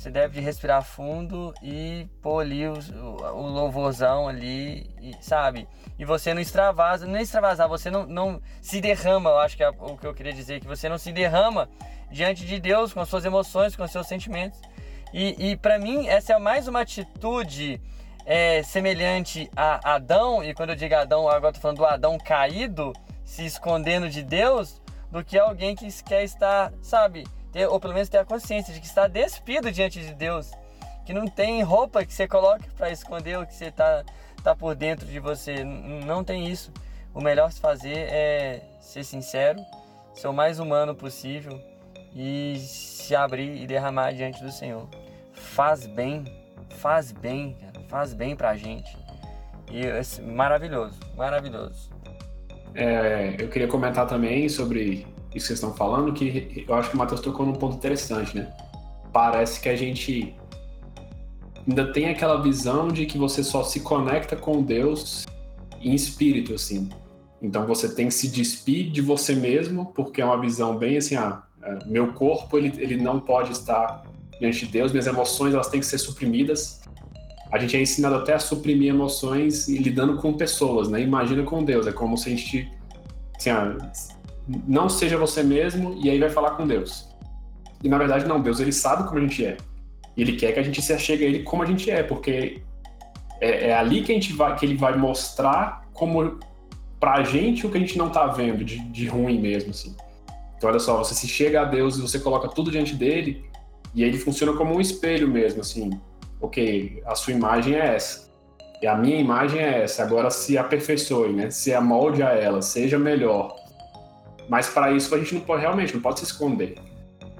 você 0.00 0.10
deve 0.10 0.40
respirar 0.40 0.82
fundo 0.82 1.52
e 1.62 2.08
ali 2.40 2.66
o, 2.66 2.72
o 2.72 3.46
louvorzão 3.48 4.28
ali, 4.28 4.90
e, 4.98 5.14
sabe? 5.20 5.68
E 5.98 6.06
você 6.06 6.32
não 6.32 6.40
extravasa, 6.40 7.06
não 7.06 7.16
é 7.16 7.22
extravasar, 7.22 7.68
você 7.68 7.90
não, 7.90 8.06
não 8.06 8.40
se 8.62 8.80
derrama, 8.80 9.28
eu 9.28 9.38
acho 9.40 9.58
que 9.58 9.62
é 9.62 9.68
o 9.68 9.98
que 9.98 10.06
eu 10.06 10.14
queria 10.14 10.32
dizer, 10.32 10.58
que 10.58 10.66
você 10.66 10.88
não 10.88 10.96
se 10.96 11.12
derrama 11.12 11.68
diante 12.10 12.46
de 12.46 12.58
Deus 12.58 12.94
com 12.94 13.00
as 13.00 13.10
suas 13.10 13.26
emoções, 13.26 13.76
com 13.76 13.82
os 13.82 13.90
seus 13.90 14.06
sentimentos. 14.06 14.58
E, 15.12 15.50
e 15.50 15.56
para 15.58 15.78
mim, 15.78 16.08
essa 16.08 16.32
é 16.32 16.38
mais 16.38 16.66
uma 16.66 16.80
atitude 16.80 17.78
é, 18.24 18.62
semelhante 18.62 19.50
a 19.54 19.96
Adão, 19.96 20.42
e 20.42 20.54
quando 20.54 20.70
eu 20.70 20.76
digo 20.76 20.94
Adão, 20.94 21.28
agora 21.28 21.52
tô 21.52 21.60
falando 21.60 21.76
do 21.76 21.84
Adão 21.84 22.16
caído, 22.16 22.94
se 23.22 23.44
escondendo 23.44 24.08
de 24.08 24.22
Deus, 24.22 24.80
do 25.10 25.22
que 25.22 25.38
alguém 25.38 25.76
que 25.76 25.86
quer 26.02 26.24
estar, 26.24 26.72
sabe, 26.80 27.24
ter, 27.52 27.66
ou 27.66 27.80
pelo 27.80 27.94
menos 27.94 28.08
ter 28.08 28.18
a 28.18 28.24
consciência 28.24 28.72
de 28.72 28.80
que 28.80 28.86
está 28.86 29.06
despido 29.06 29.70
diante 29.70 30.00
de 30.00 30.14
Deus, 30.14 30.50
que 31.04 31.12
não 31.12 31.26
tem 31.26 31.62
roupa 31.62 32.04
que 32.04 32.12
você 32.12 32.26
coloque 32.28 32.68
para 32.70 32.90
esconder 32.90 33.38
o 33.38 33.46
que 33.46 33.54
você 33.54 33.66
está 33.66 34.04
tá 34.42 34.54
por 34.54 34.74
dentro 34.74 35.06
de 35.06 35.18
você. 35.18 35.64
Não 35.64 36.22
tem 36.24 36.48
isso. 36.48 36.72
O 37.12 37.20
melhor 37.20 37.50
se 37.50 37.60
fazer 37.60 37.96
é 37.96 38.62
ser 38.80 39.04
sincero, 39.04 39.60
ser 40.14 40.28
o 40.28 40.32
mais 40.32 40.58
humano 40.58 40.94
possível 40.94 41.60
e 42.14 42.56
se 42.58 43.14
abrir 43.14 43.62
e 43.62 43.66
derramar 43.66 44.12
diante 44.12 44.42
do 44.42 44.50
Senhor. 44.50 44.88
Faz 45.32 45.86
bem, 45.86 46.24
faz 46.76 47.12
bem, 47.12 47.56
cara, 47.60 47.84
faz 47.88 48.14
bem 48.14 48.36
pra 48.36 48.56
gente. 48.56 48.96
E 49.70 49.86
é 49.86 50.02
maravilhoso, 50.22 50.98
maravilhoso. 51.16 51.90
É, 52.74 53.34
eu 53.38 53.48
queria 53.48 53.66
comentar 53.66 54.06
também 54.06 54.48
sobre 54.48 55.06
isso 55.34 55.46
que 55.46 55.54
vocês 55.54 55.58
estão 55.58 55.72
falando, 55.74 56.12
que 56.12 56.64
eu 56.66 56.74
acho 56.74 56.90
que 56.90 56.96
o 56.96 56.98
Matheus 56.98 57.20
tocou 57.20 57.46
num 57.46 57.52
ponto 57.52 57.76
interessante, 57.76 58.36
né? 58.36 58.52
Parece 59.12 59.60
que 59.60 59.68
a 59.68 59.76
gente 59.76 60.34
ainda 61.66 61.92
tem 61.92 62.08
aquela 62.08 62.40
visão 62.42 62.88
de 62.88 63.06
que 63.06 63.16
você 63.16 63.44
só 63.44 63.62
se 63.62 63.80
conecta 63.80 64.36
com 64.36 64.62
Deus 64.62 65.26
em 65.80 65.94
espírito, 65.94 66.54
assim. 66.54 66.88
Então 67.40 67.66
você 67.66 67.88
tem 67.94 68.08
que 68.08 68.14
se 68.14 68.28
despir 68.28 68.90
de 68.90 69.00
você 69.00 69.34
mesmo, 69.34 69.86
porque 69.94 70.20
é 70.20 70.24
uma 70.24 70.38
visão 70.38 70.76
bem 70.76 70.96
assim, 70.96 71.16
ah, 71.16 71.42
é, 71.62 71.78
meu 71.86 72.12
corpo 72.12 72.58
ele, 72.58 72.72
ele 72.78 72.96
não 72.96 73.20
pode 73.20 73.52
estar 73.52 74.02
diante 74.38 74.66
de 74.66 74.72
Deus, 74.72 74.92
minhas 74.92 75.06
emoções 75.06 75.54
elas 75.54 75.68
têm 75.68 75.80
que 75.80 75.86
ser 75.86 75.98
suprimidas. 75.98 76.80
A 77.52 77.58
gente 77.58 77.76
é 77.76 77.80
ensinado 77.80 78.16
até 78.16 78.34
a 78.34 78.38
suprimir 78.38 78.90
emoções 78.90 79.68
e 79.68 79.78
lidando 79.78 80.16
com 80.16 80.32
pessoas, 80.32 80.88
né? 80.88 81.00
Imagina 81.00 81.42
com 81.42 81.64
Deus, 81.64 81.86
é 81.86 81.92
como 81.92 82.16
se 82.16 82.28
a 82.28 82.36
gente 82.36 82.70
assim, 83.36 83.50
ah, 83.50 83.76
não 84.66 84.88
seja 84.88 85.16
você 85.16 85.42
mesmo 85.42 85.98
e 86.02 86.10
aí 86.10 86.18
vai 86.18 86.30
falar 86.30 86.52
com 86.52 86.66
Deus. 86.66 87.08
E 87.82 87.88
na 87.88 87.98
verdade 87.98 88.26
não, 88.26 88.40
Deus 88.40 88.60
ele 88.60 88.72
sabe 88.72 89.06
como 89.06 89.18
a 89.18 89.22
gente 89.22 89.44
é. 89.44 89.56
E 90.16 90.22
ele 90.22 90.32
quer 90.32 90.52
que 90.52 90.60
a 90.60 90.62
gente 90.62 90.82
se 90.82 90.92
achegue 90.92 91.24
a 91.24 91.28
ele 91.28 91.42
como 91.42 91.62
a 91.62 91.66
gente 91.66 91.90
é, 91.90 92.02
porque 92.02 92.62
é, 93.40 93.68
é 93.68 93.74
ali 93.74 94.02
que 94.02 94.12
a 94.12 94.14
gente 94.14 94.32
vai 94.32 94.56
que 94.56 94.66
ele 94.66 94.76
vai 94.76 94.96
mostrar 94.96 95.88
como 95.92 96.38
pra 96.98 97.22
gente 97.22 97.66
o 97.66 97.70
que 97.70 97.78
a 97.78 97.80
gente 97.80 97.96
não 97.96 98.10
tá 98.10 98.26
vendo 98.26 98.64
de, 98.64 98.78
de 98.78 99.06
ruim 99.06 99.40
mesmo 99.40 99.70
assim. 99.70 99.96
Então 100.56 100.68
olha 100.68 100.78
só, 100.78 100.98
você 100.98 101.14
se 101.14 101.26
chega 101.26 101.62
a 101.62 101.64
Deus 101.64 101.96
e 101.96 102.02
você 102.02 102.18
coloca 102.18 102.48
tudo 102.48 102.70
diante 102.70 102.94
dele 102.94 103.44
e 103.94 104.04
ele 104.04 104.18
funciona 104.18 104.52
como 104.52 104.74
um 104.74 104.80
espelho 104.80 105.28
mesmo 105.28 105.60
assim. 105.60 105.90
OK, 106.40 107.02
a 107.06 107.14
sua 107.14 107.32
imagem 107.32 107.74
é 107.74 107.94
essa. 107.94 108.30
E 108.82 108.86
a 108.86 108.96
minha 108.96 109.18
imagem 109.18 109.60
é 109.60 109.82
essa. 109.82 110.02
Agora 110.02 110.30
se 110.30 110.56
aperfeiçoe, 110.56 111.32
né? 111.32 111.50
Se 111.50 111.72
amolde 111.74 112.22
a 112.22 112.30
ela, 112.30 112.62
seja 112.62 112.98
melhor. 112.98 113.54
Mas 114.50 114.68
para 114.68 114.90
isso 114.90 115.14
a 115.14 115.18
gente 115.18 115.32
não 115.32 115.42
pode 115.42 115.62
realmente, 115.62 115.94
não 115.94 116.02
pode 116.02 116.18
se 116.18 116.24
esconder. 116.24 116.74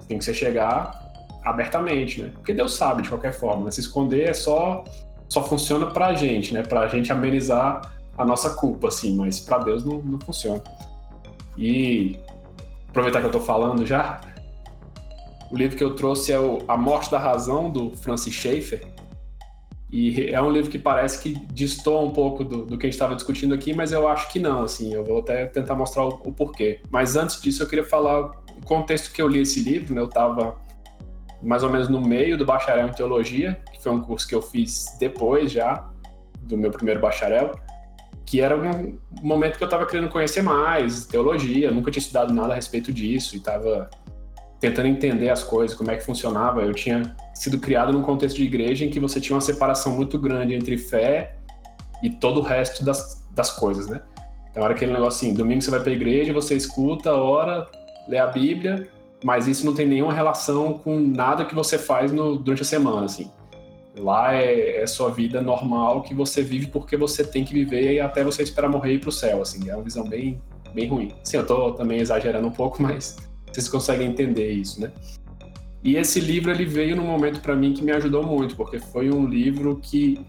Tem 0.07 0.17
que 0.17 0.25
se 0.25 0.33
chegar 0.33 0.93
abertamente, 1.45 2.23
né? 2.23 2.31
Porque 2.33 2.55
Deus 2.55 2.75
sabe 2.75 3.03
de 3.03 3.09
qualquer 3.09 3.33
forma. 3.33 3.65
Né? 3.65 3.73
Se 3.73 3.81
esconder 3.81 4.29
é 4.29 4.33
só 4.33 4.85
só 5.29 5.45
funciona 5.45 5.87
para 5.87 6.07
a 6.07 6.15
gente, 6.15 6.55
né? 6.55 6.63
Para 6.63 6.81
a 6.81 6.89
gente 6.89 7.13
amenizar 7.13 7.83
a 8.17 8.25
nossa 8.25 8.51
culpa, 8.51 8.89
assim. 8.89 9.17
Mas 9.17 9.41
para 9.41 9.59
Deus 9.59 9.85
não, 9.85 9.99
não 9.99 10.21
funciona. 10.21 10.63
E 11.59 12.17
aproveitar 12.89 13.19
que 13.19 13.27
eu 13.27 13.31
estou 13.31 13.43
falando 13.43 13.85
já, 13.85 14.21
o 15.51 15.57
livro 15.57 15.77
que 15.77 15.83
eu 15.83 15.97
trouxe 15.97 16.33
é 16.33 16.39
o 16.39 16.59
A 16.69 16.77
Morte 16.77 17.11
da 17.11 17.19
Razão 17.19 17.71
do 17.71 17.91
Francis 17.97 18.35
Schaeffer. 18.35 18.87
E 19.93 20.31
é 20.31 20.41
um 20.41 20.51
livro 20.51 20.71
que 20.71 20.79
parece 20.79 21.21
que 21.21 21.35
destoa 21.53 22.01
um 22.01 22.11
pouco 22.11 22.45
do, 22.45 22.65
do 22.65 22.79
que 22.79 22.87
a 22.87 22.89
gente 22.89 22.95
estava 22.95 23.17
discutindo 23.17 23.55
aqui, 23.55 23.75
mas 23.75 23.91
eu 23.91 24.07
acho 24.07 24.31
que 24.31 24.39
não, 24.39 24.63
assim, 24.63 24.95
eu 24.95 25.05
vou 25.05 25.19
até 25.19 25.47
tentar 25.47 25.75
mostrar 25.75 26.05
o, 26.05 26.09
o, 26.25 26.33
porquê. 26.33 26.81
Mas 26.91 27.17
antes 27.17 27.41
disso, 27.43 27.63
eu 27.63 27.67
queria 27.67 27.85
falar 27.85 28.21
o 28.21 28.65
contexto 28.65 29.13
que 29.13 29.21
eu 29.21 29.27
li 29.27 29.41
esse 29.41 29.61
livro, 29.61 29.93
né? 29.93 30.01
Eu 30.01 30.07
estava 30.07 30.57
mais 31.43 31.65
ou 31.65 31.71
menos 31.71 31.89
no 31.89 32.01
meio 32.01 32.39
do 32.39 32.45
bacharel 32.45 32.87
em 32.87 32.93
teologia, 32.93 33.61
que 33.73 33.83
foi 33.83 33.91
um 33.91 34.01
curso 34.01 34.29
que 34.29 34.35
eu 34.35 34.43
fiz 34.43 34.97
depois 35.01 35.51
já 35.51 35.89
do 36.43 36.57
meu 36.57 36.71
primeiro 36.71 37.01
bacharel, 37.01 37.59
que 38.25 38.41
era 38.41 38.57
um 38.57 38.97
momento 39.23 39.57
que 39.57 39.65
eu 39.65 39.67
estava 39.67 39.87
querendo 39.87 40.09
conhecer 40.09 40.43
mais 40.43 41.05
teologia, 41.07 41.71
nunca 41.71 41.91
tinha 41.91 42.01
estudado 42.01 42.33
nada 42.33 42.53
a 42.53 42.57
respeito 42.57 42.93
disso 42.93 43.35
e 43.35 43.39
estava 43.39 43.91
tentando 44.61 44.87
entender 44.87 45.31
as 45.31 45.43
coisas, 45.43 45.77
como 45.77 45.91
é 45.91 45.97
que 45.97 46.05
funcionava. 46.05 46.63
Eu 46.63 46.75
tinha 46.75 47.17
sido 47.41 47.59
criado 47.59 47.91
num 47.91 48.03
contexto 48.03 48.37
de 48.37 48.45
igreja 48.45 48.85
em 48.85 48.91
que 48.91 49.01
você 49.01 49.19
tinha 49.19 49.35
uma 49.35 49.41
separação 49.41 49.97
muito 49.97 50.19
grande 50.19 50.53
entre 50.53 50.77
fé 50.77 51.37
e 52.03 52.11
todo 52.11 52.41
o 52.41 52.43
resto 52.43 52.85
das, 52.85 53.27
das 53.31 53.51
coisas, 53.51 53.87
né? 53.87 54.03
Então 54.51 54.63
era 54.63 54.75
aquele 54.75 54.93
negócio 54.93 55.27
assim, 55.27 55.35
domingo 55.35 55.63
você 55.63 55.71
vai 55.71 55.81
para 55.81 55.89
a 55.89 55.95
igreja, 55.95 56.35
você 56.35 56.55
escuta, 56.55 57.15
ora, 57.15 57.67
lê 58.07 58.19
a 58.19 58.27
Bíblia, 58.27 58.87
mas 59.25 59.49
isso 59.49 59.65
não 59.65 59.73
tem 59.73 59.87
nenhuma 59.87 60.13
relação 60.13 60.75
com 60.75 60.99
nada 61.01 61.47
que 61.47 61.55
você 61.55 61.79
faz 61.79 62.13
no, 62.13 62.37
durante 62.37 62.61
a 62.61 62.65
semana, 62.67 63.07
assim. 63.07 63.31
Lá 63.97 64.35
é, 64.35 64.83
é 64.83 64.87
sua 64.87 65.09
vida 65.09 65.41
normal 65.41 66.03
que 66.03 66.13
você 66.13 66.43
vive 66.43 66.67
porque 66.67 66.95
você 66.95 67.25
tem 67.25 67.43
que 67.43 67.55
viver 67.55 67.95
e 67.95 68.01
até 68.01 68.23
você 68.23 68.43
esperar 68.43 68.69
morrer 68.69 68.93
e 68.93 68.95
ir 68.97 69.01
pro 69.01 69.11
céu, 69.11 69.41
assim. 69.41 69.71
É 69.71 69.75
uma 69.75 69.83
visão 69.83 70.07
bem, 70.07 70.39
bem 70.75 70.87
ruim. 70.89 71.15
Sim, 71.25 71.39
eu 71.39 71.47
tô 71.47 71.73
também 71.73 72.01
exagerando 72.01 72.47
um 72.47 72.53
pouco, 72.53 72.83
mas 72.85 73.17
vocês 73.51 73.67
conseguem 73.67 74.09
entender 74.09 74.51
isso, 74.51 74.79
né? 74.79 74.93
E 75.83 75.97
esse 75.97 76.21
livro 76.21 76.51
ele 76.51 76.65
veio 76.65 76.95
num 76.95 77.07
momento 77.07 77.41
para 77.41 77.57
mim 77.57 77.73
que 77.73 77.83
me 77.83 77.93
ajudou 77.93 78.23
muito, 78.23 78.55
porque 78.55 78.79
foi 78.79 79.11
um 79.11 79.27
livro 79.27 79.81
que, 79.83 80.21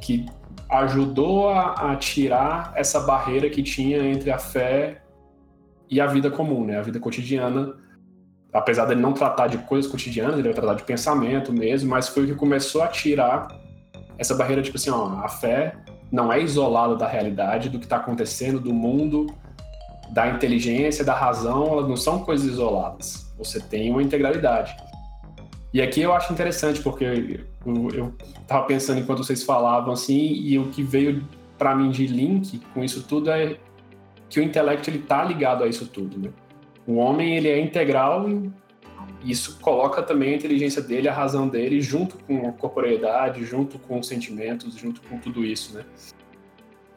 que 0.00 0.24
ajudou 0.70 1.50
a, 1.50 1.92
a, 1.92 1.96
tirar 1.96 2.72
essa 2.74 3.00
barreira 3.00 3.50
que 3.50 3.62
tinha 3.62 3.98
entre 3.98 4.30
a 4.30 4.38
fé 4.38 5.02
e 5.90 6.00
a 6.00 6.06
vida 6.06 6.30
comum, 6.30 6.64
né? 6.64 6.78
A 6.78 6.82
vida 6.82 6.98
cotidiana. 6.98 7.74
Apesar 8.50 8.86
dele 8.86 9.00
não 9.00 9.12
tratar 9.12 9.46
de 9.46 9.58
coisas 9.58 9.90
cotidianas, 9.90 10.34
ele 10.34 10.44
vai 10.44 10.54
tratar 10.54 10.74
de 10.74 10.84
pensamento 10.84 11.52
mesmo, 11.52 11.90
mas 11.90 12.08
foi 12.08 12.24
o 12.24 12.26
que 12.26 12.34
começou 12.34 12.82
a 12.82 12.88
tirar 12.88 13.48
essa 14.16 14.34
barreira, 14.34 14.62
tipo 14.62 14.78
assim, 14.78 14.90
ó, 14.90 15.20
a 15.22 15.28
fé 15.28 15.76
não 16.10 16.32
é 16.32 16.40
isolada 16.40 16.96
da 16.96 17.06
realidade, 17.06 17.68
do 17.68 17.78
que 17.78 17.84
está 17.84 17.96
acontecendo, 17.96 18.58
do 18.58 18.72
mundo, 18.72 19.26
da 20.10 20.28
inteligência, 20.28 21.04
da 21.04 21.14
razão, 21.14 21.66
elas 21.66 21.88
não 21.88 21.96
são 21.96 22.20
coisas 22.20 22.46
isoladas. 22.46 23.27
Você 23.38 23.60
tem 23.60 23.90
uma 23.90 24.02
integralidade. 24.02 24.76
E 25.72 25.80
aqui 25.80 26.00
eu 26.00 26.12
acho 26.12 26.32
interessante, 26.32 26.80
porque 26.80 27.04
eu 27.04 28.14
estava 28.40 28.66
pensando 28.66 29.00
enquanto 29.00 29.22
vocês 29.24 29.42
falavam 29.42 29.92
assim, 29.92 30.18
e 30.18 30.58
o 30.58 30.68
que 30.68 30.82
veio 30.82 31.26
para 31.58 31.74
mim 31.74 31.90
de 31.90 32.06
link 32.06 32.60
com 32.72 32.82
isso 32.82 33.02
tudo 33.02 33.30
é 33.30 33.56
que 34.28 34.40
o 34.40 34.42
intelecto 34.42 34.88
ele 34.88 35.00
tá 35.00 35.24
ligado 35.24 35.64
a 35.64 35.66
isso 35.66 35.86
tudo, 35.86 36.18
né? 36.18 36.30
O 36.86 36.96
homem 36.96 37.36
ele 37.36 37.48
é 37.48 37.60
integral 37.60 38.28
e 38.28 38.50
isso 39.24 39.58
coloca 39.60 40.02
também 40.02 40.32
a 40.32 40.36
inteligência 40.36 40.80
dele, 40.80 41.08
a 41.08 41.12
razão 41.12 41.48
dele, 41.48 41.80
junto 41.82 42.16
com 42.24 42.48
a 42.48 42.52
corporeidade, 42.52 43.44
junto 43.44 43.78
com 43.78 43.98
os 43.98 44.06
sentimentos, 44.06 44.74
junto 44.74 45.00
com 45.02 45.18
tudo 45.18 45.44
isso, 45.44 45.74
né? 45.74 45.84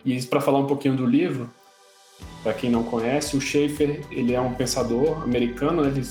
E 0.06 0.22
para 0.24 0.40
falar 0.40 0.60
um 0.60 0.68
pouquinho 0.68 0.96
do 0.96 1.06
livro, 1.06 1.50
para 2.42 2.54
quem 2.54 2.70
não 2.70 2.84
conhece, 2.84 3.36
o 3.36 3.42
Schaefer 3.42 4.06
ele 4.12 4.34
é 4.34 4.40
um 4.42 4.54
pensador 4.54 5.24
americano, 5.24 5.84
né? 5.84 5.90
Ele, 5.90 6.08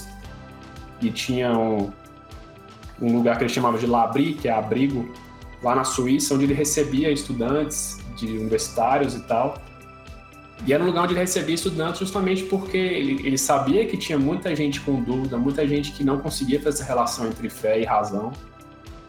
e 1.01 1.11
tinha 1.11 1.57
um, 1.57 1.91
um 3.01 3.17
lugar 3.17 3.39
que 3.39 3.45
ele 3.45 3.53
chamava 3.53 3.79
de 3.79 3.87
Labri, 3.87 4.35
que 4.35 4.49
é 4.49 4.53
abrigo, 4.53 5.09
lá 5.63 5.75
na 5.75 5.85
Suíça, 5.85 6.35
onde 6.35 6.45
ele 6.45 6.55
recebia 6.55 7.11
estudantes 7.11 7.99
de 8.17 8.27
universitários 8.27 9.15
e 9.15 9.21
tal. 9.21 9.59
E 10.67 10.75
era 10.75 10.83
um 10.83 10.87
lugar 10.87 11.05
onde 11.05 11.15
ele 11.15 11.21
recebia 11.21 11.55
estudantes 11.55 12.01
justamente 12.01 12.45
porque 12.45 12.77
ele, 12.77 13.27
ele 13.27 13.39
sabia 13.39 13.87
que 13.87 13.97
tinha 13.97 14.19
muita 14.19 14.55
gente 14.55 14.81
com 14.81 15.03
dúvida, 15.03 15.39
muita 15.39 15.67
gente 15.67 15.93
que 15.93 16.05
não 16.05 16.19
conseguia 16.19 16.61
fazer 16.61 16.83
essa 16.83 16.85
relação 16.85 17.27
entre 17.27 17.49
fé 17.49 17.81
e 17.81 17.85
razão. 17.85 18.31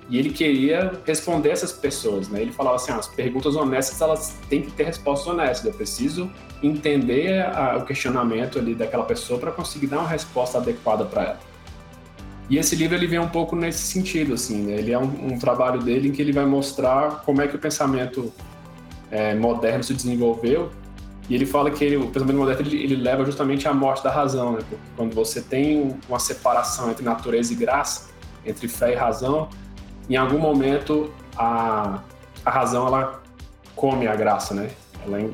E 0.09 0.17
ele 0.17 0.29
queria 0.29 0.91
responder 1.05 1.49
essas 1.49 1.71
pessoas, 1.71 2.27
né? 2.27 2.41
Ele 2.41 2.51
falava 2.51 2.75
assim, 2.75 2.91
ah, 2.91 2.97
as 2.97 3.07
perguntas 3.07 3.55
honestas, 3.55 4.01
elas 4.01 4.37
têm 4.49 4.61
que 4.61 4.71
ter 4.71 4.83
respostas 4.83 5.27
honestas. 5.27 5.65
Eu 5.65 5.73
preciso 5.73 6.29
entender 6.61 7.45
a, 7.45 7.77
o 7.77 7.85
questionamento 7.85 8.59
ali 8.59 8.75
daquela 8.75 9.05
pessoa 9.05 9.39
para 9.39 9.51
conseguir 9.51 9.87
dar 9.87 9.99
uma 9.99 10.09
resposta 10.09 10.57
adequada 10.57 11.05
para 11.05 11.23
ela. 11.23 11.50
E 12.51 12.57
esse 12.57 12.75
livro 12.75 12.97
ele 12.97 13.07
vem 13.07 13.17
um 13.17 13.29
pouco 13.29 13.55
nesse 13.55 13.79
sentido, 13.79 14.33
assim, 14.33 14.63
né? 14.63 14.73
Ele 14.73 14.91
é 14.91 14.99
um, 14.99 15.27
um, 15.27 15.39
trabalho 15.39 15.81
dele 15.81 16.09
em 16.09 16.11
que 16.11 16.21
ele 16.21 16.33
vai 16.33 16.45
mostrar 16.45 17.23
como 17.25 17.41
é 17.41 17.47
que 17.47 17.55
o 17.55 17.59
pensamento 17.59 18.29
é, 19.09 19.33
moderno 19.33 19.81
se 19.81 19.93
desenvolveu. 19.93 20.69
E 21.29 21.33
ele 21.33 21.45
fala 21.45 21.71
que 21.71 21.81
ele, 21.81 21.95
o 21.95 22.07
pensamento 22.07 22.37
moderno 22.37 22.67
ele, 22.67 22.83
ele, 22.83 22.95
leva 22.97 23.23
justamente 23.23 23.69
à 23.69 23.73
morte 23.73 24.03
da 24.03 24.11
razão, 24.11 24.51
né? 24.51 24.57
Porque 24.57 24.75
quando 24.97 25.15
você 25.15 25.39
tem 25.39 25.95
uma 26.09 26.19
separação 26.19 26.91
entre 26.91 27.05
natureza 27.05 27.53
e 27.53 27.55
graça, 27.55 28.09
entre 28.45 28.67
fé 28.67 28.91
e 28.91 28.95
razão, 28.95 29.47
em 30.09 30.17
algum 30.17 30.37
momento 30.37 31.09
a, 31.37 32.01
a 32.43 32.51
razão 32.51 32.85
ela 32.85 33.23
come 33.77 34.07
a 34.07 34.15
graça, 34.17 34.53
né? 34.53 34.71
Ela 35.05 35.29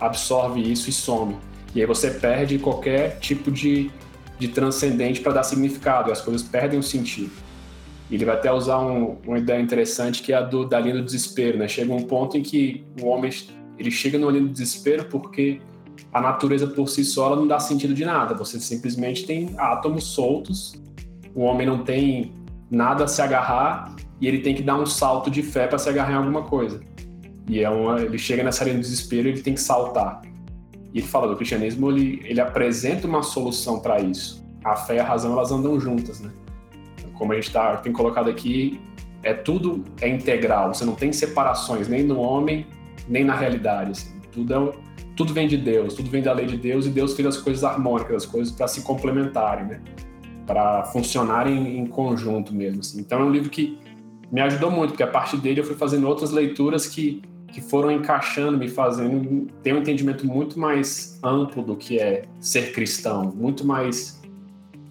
absorve 0.00 0.60
isso 0.60 0.90
e 0.90 0.92
some. 0.92 1.36
E 1.76 1.80
aí 1.80 1.86
você 1.86 2.10
perde 2.10 2.58
qualquer 2.58 3.20
tipo 3.20 3.52
de 3.52 3.88
de 4.38 4.48
transcendente 4.48 5.20
para 5.20 5.32
dar 5.32 5.42
significado, 5.42 6.12
as 6.12 6.20
coisas 6.20 6.42
perdem 6.42 6.78
o 6.78 6.82
sentido. 6.82 7.32
Ele 8.10 8.24
vai 8.24 8.36
até 8.36 8.52
usar 8.52 8.78
um, 8.78 9.16
uma 9.26 9.38
ideia 9.38 9.60
interessante 9.60 10.22
que 10.22 10.32
é 10.32 10.36
a 10.36 10.40
do, 10.40 10.64
da 10.64 10.78
linha 10.78 10.94
do 10.94 11.02
desespero, 11.02 11.58
né? 11.58 11.66
Chega 11.66 11.92
um 11.92 12.02
ponto 12.02 12.36
em 12.36 12.42
que 12.42 12.84
o 13.02 13.06
homem 13.06 13.30
ele 13.78 13.90
chega 13.90 14.18
no 14.18 14.30
linha 14.30 14.44
do 14.44 14.50
desespero 14.50 15.06
porque 15.06 15.60
a 16.12 16.20
natureza 16.20 16.66
por 16.66 16.88
si 16.88 17.04
só 17.04 17.34
não 17.34 17.46
dá 17.46 17.58
sentido 17.58 17.92
de 17.92 18.04
nada. 18.04 18.34
Você 18.34 18.60
simplesmente 18.60 19.26
tem 19.26 19.54
átomos 19.58 20.04
soltos, 20.04 20.74
o 21.34 21.42
homem 21.42 21.66
não 21.66 21.82
tem 21.82 22.32
nada 22.70 23.04
a 23.04 23.08
se 23.08 23.20
agarrar 23.20 23.94
e 24.20 24.28
ele 24.28 24.38
tem 24.38 24.54
que 24.54 24.62
dar 24.62 24.76
um 24.76 24.86
salto 24.86 25.30
de 25.30 25.42
fé 25.42 25.66
para 25.66 25.78
se 25.78 25.88
agarrar 25.88 26.12
em 26.12 26.16
alguma 26.16 26.42
coisa. 26.42 26.80
E 27.48 27.60
é 27.60 27.68
uma, 27.68 28.00
ele 28.00 28.18
chega 28.18 28.42
nessa 28.42 28.64
linha 28.64 28.76
do 28.76 28.80
desespero 28.80 29.28
ele 29.28 29.42
tem 29.42 29.54
que 29.54 29.60
saltar. 29.60 30.22
E 30.96 31.00
ele 31.00 31.06
fala 31.06 31.28
do 31.28 31.36
cristianismo, 31.36 31.90
ele, 31.90 32.22
ele 32.24 32.40
apresenta 32.40 33.06
uma 33.06 33.22
solução 33.22 33.80
para 33.80 34.00
isso. 34.00 34.42
A 34.64 34.74
fé 34.74 34.94
e 34.96 34.98
a 34.98 35.04
razão, 35.04 35.34
elas 35.34 35.52
andam 35.52 35.78
juntas, 35.78 36.20
né? 36.20 36.30
Como 37.12 37.34
a 37.34 37.36
gente 37.36 37.52
tá, 37.52 37.76
tem 37.76 37.92
colocado 37.92 38.30
aqui, 38.30 38.80
é 39.22 39.34
tudo 39.34 39.84
é 40.00 40.08
integral. 40.08 40.72
Você 40.72 40.86
não 40.86 40.94
tem 40.94 41.12
separações, 41.12 41.86
nem 41.86 42.02
no 42.02 42.18
homem, 42.18 42.66
nem 43.06 43.22
na 43.24 43.36
realidade. 43.36 43.90
Assim. 43.90 44.18
Tudo, 44.32 44.54
é, 44.54 44.72
tudo 45.14 45.34
vem 45.34 45.46
de 45.46 45.58
Deus, 45.58 45.92
tudo 45.92 46.08
vem 46.08 46.22
da 46.22 46.32
lei 46.32 46.46
de 46.46 46.56
Deus, 46.56 46.86
e 46.86 46.88
Deus 46.88 47.12
fez 47.12 47.28
as 47.28 47.36
coisas 47.36 47.62
harmônicas, 47.62 48.16
as 48.16 48.24
coisas 48.24 48.50
para 48.50 48.66
se 48.66 48.80
complementarem, 48.80 49.66
né? 49.66 49.82
Para 50.46 50.84
funcionarem 50.84 51.78
em 51.78 51.86
conjunto 51.86 52.54
mesmo. 52.54 52.80
Assim. 52.80 53.00
Então 53.00 53.20
é 53.20 53.24
um 53.24 53.30
livro 53.30 53.50
que 53.50 53.78
me 54.32 54.40
ajudou 54.40 54.70
muito, 54.70 54.92
porque 54.92 55.02
a 55.02 55.08
partir 55.08 55.36
dele 55.36 55.60
eu 55.60 55.64
fui 55.64 55.76
fazendo 55.76 56.08
outras 56.08 56.30
leituras 56.30 56.86
que 56.86 57.20
que 57.56 57.62
foram 57.62 57.90
encaixando, 57.90 58.58
me 58.58 58.68
fazendo 58.68 59.46
ter 59.62 59.72
um 59.72 59.78
entendimento 59.78 60.26
muito 60.26 60.60
mais 60.60 61.18
amplo 61.22 61.62
do 61.62 61.74
que 61.74 61.98
é 61.98 62.26
ser 62.38 62.70
cristão, 62.72 63.32
muito 63.34 63.66
mais 63.66 64.20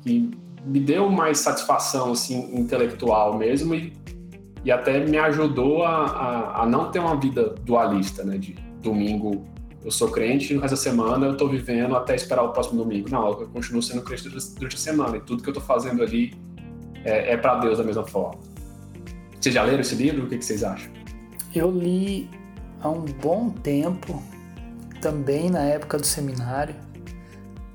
que 0.01 0.32
me 0.66 0.80
deu 0.80 1.07
mais 1.07 1.38
satisfação 1.38 2.13
assim 2.13 2.57
intelectual 2.57 3.38
mesmo 3.38 3.76
e, 3.76 3.93
e 4.63 4.72
até 4.72 5.05
me 5.05 5.16
ajudou 5.16 5.84
a, 5.84 6.05
a, 6.05 6.63
a 6.63 6.66
não 6.66 6.89
ter 6.89 6.97
uma 6.97 7.16
vida 7.16 7.53
dualista, 7.63 8.24
né? 8.24 8.39
De 8.39 8.55
domingo 8.82 9.45
eu 9.84 9.91
sou 9.91 10.09
crente, 10.09 10.51
no 10.55 10.59
resto 10.59 10.74
da 10.74 10.82
semana 10.82 11.28
eu 11.28 11.34
estou 11.34 11.47
vivendo 11.47 11.95
até 11.95 12.16
esperar 12.16 12.45
o 12.45 12.49
próximo 12.51 12.84
domingo. 12.84 13.11
Não, 13.11 13.28
eu 13.28 13.47
continuo 13.49 13.84
sendo 13.84 14.01
crente 14.01 14.28
durante 14.28 14.76
a 14.76 14.80
semana 14.80 15.18
e 15.18 15.20
tudo 15.20 15.43
que 15.43 15.49
eu 15.49 15.53
estou 15.53 15.63
fazendo 15.63 16.01
ali 16.01 16.34
é, 17.03 17.34
é 17.34 17.38
para 17.38 17.59
Deus 17.59 17.78
da 17.78 17.84
mesma 17.84 18.07
forma. 18.07 18.39
Vocês 19.39 19.53
já 19.53 19.61
leram 19.61 19.82
esse 19.82 19.93
livro? 19.93 20.26
O 20.26 20.28
que, 20.28 20.39
que 20.39 20.43
vocês 20.43 20.63
acham? 20.63 20.91
Eu 21.53 21.70
li 21.70 22.28
há 22.86 22.89
um 22.89 23.01
bom 23.01 23.49
tempo, 23.49 24.21
também 25.01 25.49
na 25.49 25.61
época 25.61 25.97
do 25.97 26.05
seminário. 26.05 26.75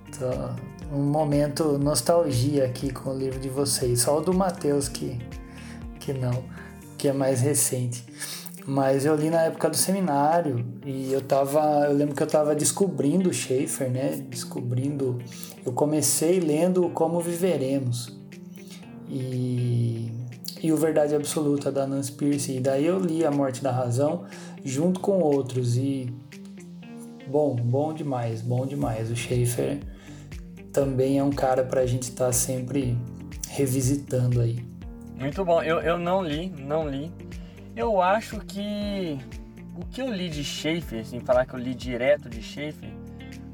Então, 0.09 0.55
um 0.93 1.03
momento 1.03 1.77
nostalgia 1.79 2.65
aqui 2.65 2.93
com 2.93 3.11
o 3.11 3.19
livro 3.19 3.41
de 3.41 3.49
vocês, 3.49 4.03
só 4.03 4.19
o 4.19 4.21
do 4.21 4.33
Mateus 4.33 4.89
que, 4.89 5.21
que 5.99 6.13
não, 6.13 6.45
que 6.97 7.09
é 7.09 7.13
mais 7.13 7.41
recente. 7.41 8.05
Mas 8.67 9.05
eu 9.05 9.17
li 9.17 9.31
na 9.31 9.43
época 9.43 9.69
do 9.69 9.77
seminário 9.77 10.65
e 10.87 11.13
eu 11.13 11.23
tava, 11.23 11.87
eu 11.89 11.97
lembro 11.97 12.15
que 12.15 12.23
eu 12.23 12.27
tava 12.27 12.55
descobrindo 12.55 13.33
Schaefer, 13.33 13.91
né? 13.91 14.23
Descobrindo, 14.29 15.19
eu 15.65 15.73
comecei 15.73 16.39
lendo 16.39 16.89
Como 16.91 17.21
Viveremos. 17.21 18.17
E 19.09 20.21
e 20.63 20.73
o 20.73 20.77
Verdade 20.77 21.15
Absoluta 21.15 21.73
da 21.73 21.87
Nancy 21.87 22.13
Pierce. 22.13 22.57
E 22.57 22.61
daí 22.61 22.87
eu 22.87 22.99
li 22.99 23.25
A 23.25 23.31
Morte 23.31 23.63
da 23.63 23.73
Razão 23.73 24.25
junto 24.65 25.01
com 25.01 25.21
outros 25.21 25.77
e 25.77 26.13
bom, 27.27 27.55
bom 27.55 27.93
demais, 27.93 28.43
bom 28.43 28.67
demais. 28.67 29.11
O 29.11 29.17
Schaefer 29.17 29.81
também 30.73 31.19
é 31.19 31.25
um 31.25 31.31
cara 31.31 31.65
para 31.65 31.81
a 31.81 31.87
gente 31.87 32.05
estar 32.05 32.27
tá 32.27 32.33
sempre 32.33 32.97
revisitando 33.49 34.41
aí. 34.41 34.65
Muito 35.19 35.45
bom. 35.45 35.63
Eu, 35.63 35.81
eu 35.81 35.99
não 35.99 36.23
li, 36.25 36.49
não 36.51 36.89
li. 36.89 37.13
Eu 37.77 38.01
acho 38.01 38.41
que 38.41 39.19
o 39.77 39.85
que 39.87 40.01
eu 40.01 40.13
li 40.13 40.29
de 40.29 40.43
Schaefer, 40.43 41.05
sem 41.05 41.21
falar 41.21 41.47
que 41.47 41.55
eu 41.55 41.59
li 41.59 41.75
direto 41.75 42.29
de 42.29 42.43
Schaefer, 42.43 42.91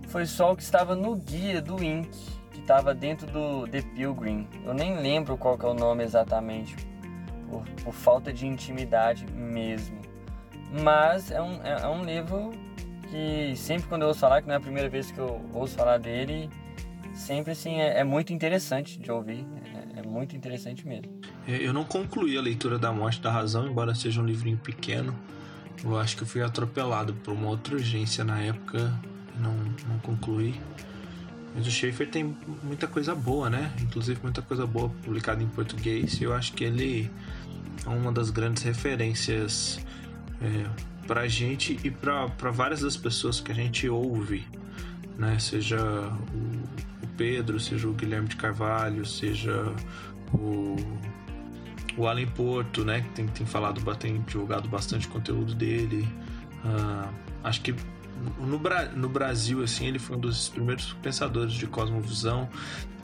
foi 0.08 0.26
só 0.26 0.52
o 0.52 0.56
que 0.56 0.62
estava 0.62 0.94
no 0.94 1.16
guia 1.16 1.60
do 1.60 1.82
Inc, 1.82 2.08
que 2.52 2.60
estava 2.60 2.94
dentro 2.94 3.26
do 3.26 3.66
The 3.66 3.82
Pilgrim. 3.82 4.46
Eu 4.64 4.72
nem 4.72 4.96
lembro 4.98 5.36
qual 5.36 5.58
é 5.60 5.66
o 5.66 5.74
nome 5.74 6.04
exatamente 6.04 6.74
por, 7.50 7.64
por 7.82 7.92
falta 7.92 8.32
de 8.32 8.46
intimidade 8.46 9.26
mesmo. 9.32 10.05
Mas 10.72 11.30
é 11.30 11.40
um, 11.40 11.62
é, 11.62 11.82
é 11.82 11.88
um 11.88 12.04
livro 12.04 12.52
que 13.08 13.54
sempre 13.56 13.88
quando 13.88 14.02
eu 14.02 14.08
ouço 14.08 14.20
falar, 14.20 14.42
que 14.42 14.48
não 14.48 14.54
é 14.54 14.58
a 14.58 14.60
primeira 14.60 14.88
vez 14.88 15.10
que 15.10 15.18
eu 15.18 15.40
ouço 15.52 15.76
falar 15.76 15.98
dele, 15.98 16.50
sempre 17.14 17.52
assim 17.52 17.80
é, 17.80 18.00
é 18.00 18.04
muito 18.04 18.32
interessante 18.32 18.98
de 18.98 19.10
ouvir. 19.10 19.46
É, 19.94 20.00
é, 20.00 20.02
muito 20.02 20.36
interessante 20.36 20.86
mesmo. 20.86 21.20
É, 21.46 21.56
eu 21.56 21.72
não 21.72 21.84
concluí 21.84 22.36
a 22.36 22.42
leitura 22.42 22.78
da 22.78 22.92
Morte 22.92 23.20
da 23.20 23.30
Razão, 23.30 23.66
embora 23.66 23.94
seja 23.94 24.20
um 24.20 24.26
livrinho 24.26 24.58
pequeno. 24.58 25.16
Eu 25.84 25.98
acho 25.98 26.16
que 26.16 26.22
eu 26.22 26.26
fui 26.26 26.42
atropelado 26.42 27.14
por 27.14 27.32
uma 27.32 27.48
outra 27.48 27.74
urgência 27.74 28.24
na 28.24 28.40
época, 28.40 28.92
não, 29.38 29.54
não 29.88 29.98
concluí. 30.00 30.58
Mas 31.54 31.66
o 31.66 31.70
Schaefer 31.70 32.10
tem 32.10 32.36
muita 32.62 32.86
coisa 32.86 33.14
boa, 33.14 33.48
né? 33.48 33.72
Inclusive 33.80 34.20
muita 34.22 34.42
coisa 34.42 34.66
boa 34.66 34.90
publicada 35.02 35.42
em 35.42 35.46
português. 35.48 36.20
E 36.20 36.24
eu 36.24 36.34
acho 36.34 36.52
que 36.52 36.64
ele 36.64 37.10
é 37.84 37.88
uma 37.88 38.12
das 38.12 38.28
grandes 38.28 38.62
referências 38.62 39.78
é, 40.40 40.66
pra 41.06 41.26
gente 41.28 41.78
e 41.84 41.90
pra 41.90 42.26
várias 42.50 42.80
das 42.80 42.96
pessoas 42.96 43.40
que 43.40 43.52
a 43.52 43.54
gente 43.54 43.88
ouve, 43.88 44.46
né? 45.16 45.38
Seja 45.38 45.80
o, 45.80 47.04
o 47.04 47.08
Pedro, 47.16 47.58
seja 47.58 47.88
o 47.88 47.92
Guilherme 47.92 48.28
de 48.28 48.36
Carvalho, 48.36 49.04
seja 49.06 49.72
o, 50.32 50.76
o 51.96 52.06
Alan 52.06 52.26
Porto, 52.26 52.84
né? 52.84 53.00
Que 53.02 53.08
tem, 53.10 53.26
tem 53.26 53.46
falado, 53.46 53.82
tem 53.96 54.20
divulgado 54.22 54.68
bastante 54.68 55.08
conteúdo 55.08 55.54
dele. 55.54 56.06
Uh, 56.64 57.08
acho 57.44 57.60
que 57.60 57.74
no, 58.38 58.60
no, 58.96 59.08
Brasil, 59.08 59.62
assim, 59.62 59.86
ele 59.86 59.98
foi 59.98 60.16
um 60.16 60.20
dos 60.20 60.48
primeiros 60.48 60.92
pensadores 61.02 61.52
de 61.52 61.66
cosmovisão. 61.66 62.48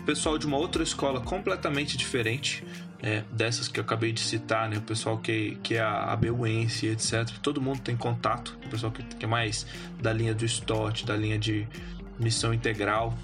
pessoal 0.05 0.37
de 0.39 0.47
uma 0.47 0.57
outra 0.57 0.83
escola 0.83 1.21
completamente 1.21 1.97
diferente, 1.97 2.65
é, 3.03 3.25
dessas 3.31 3.67
que 3.67 3.81
eu 3.81 3.85
acabei 3.85 4.13
de 4.13 4.21
citar, 4.21 4.69
né? 4.69 4.79
O 4.79 4.83
pessoal 4.83 5.19
que, 5.19 5.59
que 5.63 5.75
é 5.75 5.81
a 5.81 6.13
ABUense, 6.13 6.87
etc. 6.87 7.29
Todo 7.43 7.61
mundo 7.61 7.81
tem 7.81 7.97
contato, 7.97 8.57
o 8.65 8.69
pessoal 8.69 8.93
que, 8.93 9.03
que 9.03 9.25
é 9.25 9.29
mais 9.29 9.67
da 10.01 10.13
linha 10.13 10.33
do 10.35 10.47
STOT, 10.47 11.05
da 11.05 11.17
linha 11.17 11.39
de 11.39 11.67
missão 12.19 12.55
integral, 12.55 13.17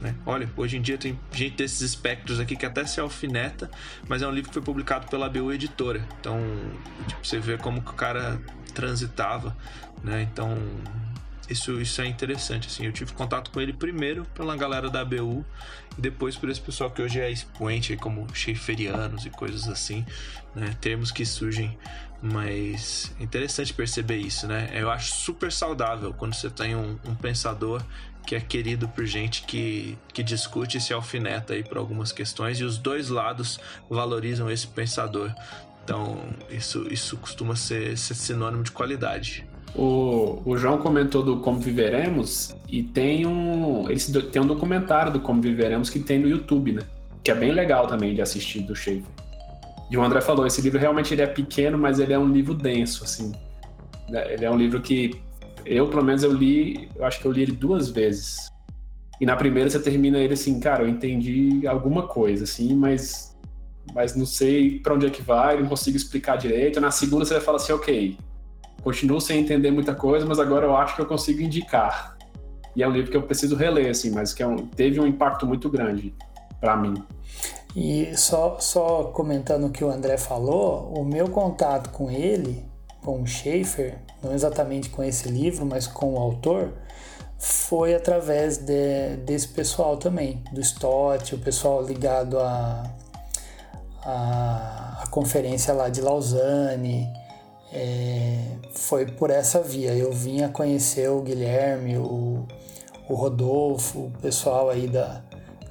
né? 0.00 0.14
Olha, 0.24 0.48
hoje 0.56 0.76
em 0.76 0.82
dia 0.82 0.96
tem 0.96 1.18
gente 1.32 1.56
desses 1.56 1.80
espectros 1.80 2.38
aqui 2.38 2.54
que 2.54 2.64
até 2.64 2.86
se 2.86 3.00
alfineta, 3.00 3.70
mas 4.06 4.22
é 4.22 4.28
um 4.28 4.30
livro 4.30 4.50
que 4.50 4.54
foi 4.54 4.62
publicado 4.62 5.08
pela 5.08 5.26
ABU 5.26 5.52
Editora. 5.52 6.06
Então, 6.20 6.38
tipo, 7.08 7.26
você 7.26 7.40
vê 7.40 7.56
como 7.56 7.82
que 7.82 7.90
o 7.90 7.94
cara 7.94 8.40
transitava, 8.72 9.56
né? 10.02 10.22
Então, 10.22 10.56
isso, 11.48 11.80
isso 11.80 12.00
é 12.00 12.06
interessante, 12.06 12.68
assim. 12.68 12.86
Eu 12.86 12.92
tive 12.92 13.12
contato 13.12 13.50
com 13.50 13.60
ele 13.60 13.72
primeiro 13.72 14.24
pela 14.34 14.56
galera 14.56 14.88
da 14.88 15.00
ABU 15.00 15.44
e 15.96 16.00
depois 16.00 16.36
por 16.36 16.48
esse 16.48 16.60
pessoal 16.60 16.90
que 16.90 17.02
hoje 17.02 17.20
é 17.20 17.30
expoente, 17.30 17.96
como 17.96 18.26
Schaefferianos 18.34 19.26
e 19.26 19.30
coisas 19.30 19.68
assim, 19.68 20.04
né? 20.54 20.76
Termos 20.80 21.10
que 21.10 21.24
surgem, 21.24 21.78
mas 22.22 23.14
é 23.20 23.22
interessante 23.22 23.72
perceber 23.74 24.16
isso, 24.16 24.46
né? 24.46 24.70
Eu 24.72 24.90
acho 24.90 25.12
super 25.12 25.52
saudável 25.52 26.14
quando 26.14 26.34
você 26.34 26.48
tem 26.48 26.74
um, 26.74 26.98
um 27.06 27.14
pensador 27.14 27.82
que 28.26 28.34
é 28.34 28.40
querido 28.40 28.88
por 28.88 29.04
gente 29.04 29.42
que, 29.42 29.98
que 30.12 30.22
discute 30.22 30.78
e 30.78 30.80
se 30.80 30.92
alfineta 30.94 31.52
aí 31.52 31.62
por 31.62 31.76
algumas 31.76 32.10
questões 32.10 32.58
e 32.58 32.64
os 32.64 32.78
dois 32.78 33.10
lados 33.10 33.60
valorizam 33.88 34.50
esse 34.50 34.66
pensador. 34.66 35.32
Então, 35.84 36.18
isso, 36.48 36.86
isso 36.90 37.18
costuma 37.18 37.54
ser, 37.54 37.98
ser 37.98 38.14
sinônimo 38.14 38.62
de 38.62 38.70
qualidade. 38.70 39.46
O, 39.74 40.40
o 40.44 40.56
João 40.56 40.78
comentou 40.78 41.22
do 41.22 41.38
Como 41.38 41.58
Viveremos 41.58 42.54
e 42.68 42.82
tem 42.82 43.26
um, 43.26 43.90
eles, 43.90 44.06
tem 44.30 44.40
um 44.40 44.46
documentário 44.46 45.12
do 45.12 45.20
Como 45.20 45.42
Viveremos 45.42 45.90
que 45.90 45.98
tem 45.98 46.18
no 46.18 46.28
YouTube, 46.28 46.72
né? 46.72 46.82
Que 47.24 47.32
é 47.32 47.34
bem 47.34 47.50
legal 47.50 47.86
também 47.86 48.14
de 48.14 48.22
assistir 48.22 48.60
do 48.60 48.76
Schaefer. 48.76 49.10
E 49.90 49.96
o 49.96 50.02
André 50.02 50.20
falou, 50.20 50.46
esse 50.46 50.60
livro 50.60 50.78
realmente 50.78 51.12
ele 51.12 51.22
é 51.22 51.26
pequeno, 51.26 51.76
mas 51.76 51.98
ele 51.98 52.12
é 52.12 52.18
um 52.18 52.28
livro 52.28 52.54
denso, 52.54 53.04
assim. 53.04 53.32
Ele 54.08 54.44
é 54.44 54.50
um 54.50 54.56
livro 54.56 54.80
que 54.80 55.20
eu, 55.66 55.88
pelo 55.88 56.04
menos, 56.04 56.22
eu 56.22 56.32
li, 56.32 56.88
eu 56.94 57.04
acho 57.04 57.20
que 57.20 57.26
eu 57.26 57.32
li 57.32 57.42
ele 57.42 57.52
duas 57.52 57.88
vezes. 57.88 58.52
E 59.20 59.26
na 59.26 59.36
primeira 59.36 59.70
você 59.70 59.80
termina 59.80 60.18
ele 60.18 60.34
assim, 60.34 60.60
cara, 60.60 60.82
eu 60.82 60.88
entendi 60.88 61.66
alguma 61.66 62.06
coisa, 62.06 62.44
assim, 62.44 62.74
mas, 62.74 63.36
mas 63.94 64.14
não 64.14 64.26
sei 64.26 64.78
para 64.80 64.94
onde 64.94 65.06
é 65.06 65.10
que 65.10 65.22
vai, 65.22 65.60
não 65.60 65.68
consigo 65.68 65.96
explicar 65.96 66.36
direito. 66.36 66.80
Na 66.80 66.90
segunda 66.90 67.24
você 67.24 67.34
vai 67.34 67.42
falar 67.42 67.56
assim, 67.56 67.72
ok, 67.72 68.16
continuo 68.84 69.20
sem 69.20 69.40
entender 69.40 69.70
muita 69.70 69.94
coisa, 69.94 70.26
mas 70.26 70.38
agora 70.38 70.66
eu 70.66 70.76
acho 70.76 70.94
que 70.94 71.00
eu 71.00 71.06
consigo 71.06 71.40
indicar. 71.40 72.16
E 72.76 72.82
é 72.82 72.88
um 72.88 72.90
livro 72.90 73.10
que 73.10 73.16
eu 73.16 73.22
preciso 73.22 73.56
reler, 73.56 73.90
assim, 73.90 74.10
mas 74.10 74.34
que 74.34 74.42
é 74.42 74.46
um, 74.46 74.56
teve 74.56 75.00
um 75.00 75.06
impacto 75.06 75.46
muito 75.46 75.70
grande 75.70 76.14
para 76.60 76.76
mim. 76.76 77.02
E 77.74 78.16
só, 78.16 78.58
só 78.60 79.04
comentando 79.04 79.66
o 79.66 79.70
que 79.70 79.82
o 79.82 79.90
André 79.90 80.16
falou, 80.16 80.92
o 80.96 81.04
meu 81.04 81.28
contato 81.28 81.90
com 81.90 82.10
ele, 82.10 82.64
com 83.02 83.22
o 83.22 83.26
Schaefer, 83.26 83.98
não 84.22 84.32
exatamente 84.32 84.90
com 84.90 85.02
esse 85.02 85.28
livro, 85.28 85.66
mas 85.66 85.86
com 85.86 86.14
o 86.14 86.18
autor, 86.18 86.72
foi 87.38 87.94
através 87.94 88.58
de, 88.58 89.16
desse 89.24 89.48
pessoal 89.48 89.96
também, 89.96 90.42
do 90.52 90.60
Stott, 90.60 91.34
o 91.34 91.38
pessoal 91.38 91.84
ligado 91.84 92.38
à 92.38 92.84
a, 94.02 94.10
a, 94.10 95.02
a, 95.02 95.06
conferência 95.08 95.74
lá 95.74 95.88
de 95.88 96.00
Lausanne, 96.00 97.06
é, 97.74 98.56
foi 98.72 99.04
por 99.04 99.30
essa 99.30 99.60
via. 99.60 99.92
Eu 99.94 100.12
vim 100.12 100.42
a 100.42 100.48
conhecer 100.48 101.10
o 101.10 101.20
Guilherme, 101.20 101.98
o, 101.98 102.46
o 103.08 103.14
Rodolfo, 103.14 104.06
o 104.06 104.10
pessoal 104.22 104.70
aí 104.70 104.86
da, 104.86 105.22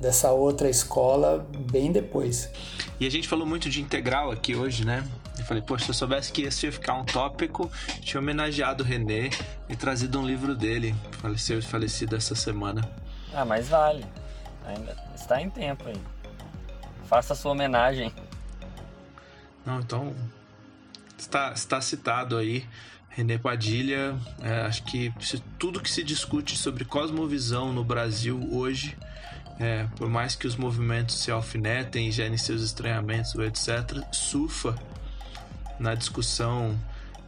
dessa 0.01 0.31
outra 0.31 0.69
escola 0.69 1.47
bem 1.71 1.91
depois. 1.91 2.51
E 2.99 3.07
a 3.07 3.09
gente 3.09 3.27
falou 3.27 3.47
muito 3.47 3.69
de 3.69 3.81
integral 3.81 4.31
aqui 4.31 4.53
hoje, 4.53 4.85
né? 4.85 5.03
Eu 5.39 5.45
falei, 5.45 5.63
poxa, 5.63 5.85
se 5.85 5.91
eu 5.91 5.95
soubesse 5.95 6.31
que 6.31 6.43
esse 6.43 6.65
ia 6.65 6.71
ficar 6.71 6.93
um 6.93 7.05
tópico, 7.05 7.71
tinha 8.01 8.19
homenageado 8.19 8.83
o 8.83 8.85
René 8.85 9.29
e 9.67 9.75
trazido 9.75 10.19
um 10.19 10.27
livro 10.27 10.55
dele, 10.55 10.93
faleceu 11.13 11.61
falecido 11.63 12.15
essa 12.15 12.35
semana. 12.35 12.87
Ah, 13.33 13.45
mas 13.45 13.69
vale. 13.69 14.05
Ainda 14.65 14.95
está 15.15 15.41
em 15.41 15.49
tempo 15.49 15.87
aí. 15.87 15.99
Faça 17.05 17.33
a 17.33 17.35
sua 17.35 17.51
homenagem. 17.51 18.13
Não, 19.65 19.79
então 19.79 20.13
está, 21.23 21.51
está 21.53 21.81
citado 21.81 22.37
aí. 22.37 22.65
René 23.09 23.37
Padilha, 23.37 24.15
é, 24.41 24.61
acho 24.61 24.83
que 24.83 25.13
tudo 25.59 25.79
que 25.79 25.89
se 25.89 26.03
discute 26.03 26.57
sobre 26.57 26.83
cosmovisão 26.83 27.71
no 27.71 27.83
Brasil 27.83 28.39
hoje, 28.51 28.97
é, 29.59 29.85
por 29.95 30.09
mais 30.09 30.35
que 30.35 30.47
os 30.47 30.55
movimentos 30.55 31.19
se 31.19 31.29
alfinetem 31.29 32.11
gerem 32.11 32.37
seus 32.37 32.63
estranhamentos, 32.63 33.35
etc., 33.35 34.03
surfa 34.11 34.75
na 35.79 35.93
discussão 35.93 36.77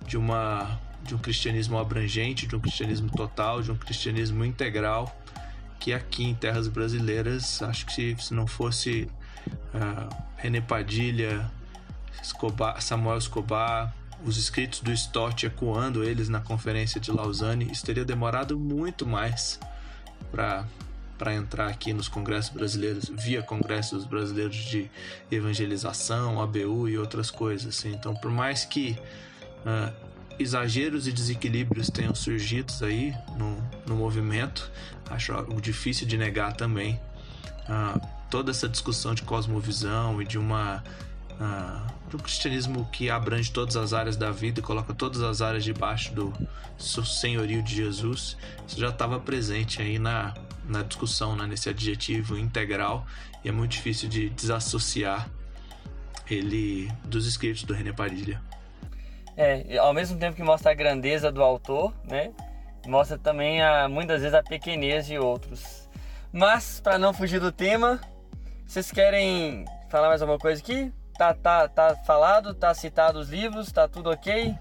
de 0.08 0.18
uma 0.18 0.80
de 1.04 1.14
um 1.14 1.20
cristianismo 1.20 1.78
abrangente, 1.78 2.48
de 2.48 2.56
um 2.56 2.60
cristianismo 2.60 3.12
total, 3.12 3.62
de 3.62 3.72
um 3.72 3.76
cristianismo 3.76 4.44
integral, 4.44 5.16
que 5.80 5.94
aqui 5.94 6.24
em 6.24 6.34
terras 6.34 6.68
brasileiras, 6.68 7.62
acho 7.62 7.86
que 7.86 8.16
se 8.20 8.34
não 8.34 8.48
fosse 8.48 9.08
uh, 9.76 10.10
René 10.36 10.62
Padilha, 10.62 11.46
Escobar, 12.22 12.82
Samuel 12.82 13.18
Escobar, 13.18 13.94
os 14.24 14.38
escritos 14.38 14.80
do 14.80 14.92
Stott 14.92 15.46
ecoando 15.46 16.04
eles 16.04 16.30
na 16.30 16.40
conferência 16.40 17.00
de 17.00 17.12
Lausanne, 17.12 17.70
isso 17.72 17.86
teria 17.86 18.06
demorado 18.06 18.58
muito 18.58 19.06
mais 19.06 19.60
para 20.32 21.34
entrar 21.34 21.68
aqui 21.68 21.94
nos 21.94 22.08
congressos 22.08 22.52
brasileiros, 22.52 23.10
via 23.10 23.42
congressos 23.42 24.06
brasileiros 24.06 24.56
de 24.56 24.90
evangelização, 25.32 26.42
ABU 26.42 26.90
e 26.90 26.98
outras 26.98 27.30
coisas. 27.30 27.78
Assim. 27.78 27.94
Então, 27.94 28.16
por 28.16 28.32
mais 28.32 28.66
que 28.66 28.98
uh, 29.66 29.94
exageros 30.40 31.08
e 31.08 31.12
desequilíbrios 31.12 31.90
tenham 31.90 32.14
surgido 32.14 32.74
aí 32.82 33.14
no, 33.38 33.58
no 33.88 33.96
movimento, 33.96 34.70
acho 35.10 35.34
difícil 35.62 36.08
de 36.08 36.18
negar 36.18 36.54
também. 36.54 37.00
Uh, 37.70 38.00
toda 38.30 38.52
essa 38.52 38.68
discussão 38.68 39.14
de 39.14 39.22
cosmovisão 39.22 40.22
e 40.22 40.26
de 40.26 40.38
uma 40.38 40.84
uh, 41.40 42.10
de 42.10 42.16
um 42.16 42.20
cristianismo 42.20 42.88
que 42.92 43.10
abrange 43.10 43.52
todas 43.52 43.76
as 43.76 43.94
áreas 43.94 44.16
da 44.16 44.32
vida 44.32 44.60
e 44.60 44.64
coloca 44.64 44.94
todas 44.94 45.22
as 45.22 45.42
áreas 45.42 45.64
debaixo 45.64 46.14
do 46.14 46.34
senhorio 46.78 47.64
de 47.64 47.76
Jesus, 47.76 48.38
isso 48.68 48.80
já 48.80 48.90
estava 48.90 49.20
presente 49.20 49.82
aí 49.82 49.98
na, 49.98 50.34
na 50.68 50.84
discussão, 50.84 51.36
né, 51.36 51.48
nesse 51.48 51.70
adjetivo 51.70 52.38
integral, 52.38 53.06
e 53.44 53.50
é 53.50 53.52
muito 53.52 53.72
difícil 53.72 54.10
de 54.10 54.30
desassociar 54.30 55.30
ele 56.30 56.92
dos 57.04 57.28
escritos 57.28 57.64
do 57.64 57.74
René 57.74 57.94
Padilha. 57.94 58.42
É, 59.38 59.78
ao 59.78 59.94
mesmo 59.94 60.18
tempo 60.18 60.36
que 60.36 60.44
mostra 60.44 60.72
a 60.72 60.74
grandeza 60.74 61.32
do 61.32 61.44
autor, 61.44 61.94
né, 62.04 62.32
mostra 62.88 63.18
também 63.18 63.62
a, 63.62 63.88
muitas 63.88 64.22
vezes 64.22 64.34
a 64.34 64.44
pequenez 64.44 65.06
de 65.08 65.18
outros. 65.18 65.88
Mas, 66.32 66.80
para 66.80 66.98
não 66.98 67.14
fugir 67.14 67.40
do 67.40 67.52
tema, 67.52 68.00
vocês 68.66 68.92
querem 68.92 69.66
falar 69.90 70.10
mais 70.10 70.22
alguma 70.22 70.40
coisa 70.40 70.62
aqui? 70.62 70.92
Tá, 71.18 71.34
tá, 71.34 71.68
tá 71.68 71.96
falado, 72.06 72.54
tá 72.54 72.74
citado 72.74 73.20
os 73.20 73.30
livros, 73.30 73.72
tá 73.72 73.88
tudo 73.88 74.10
ok? 74.10 74.54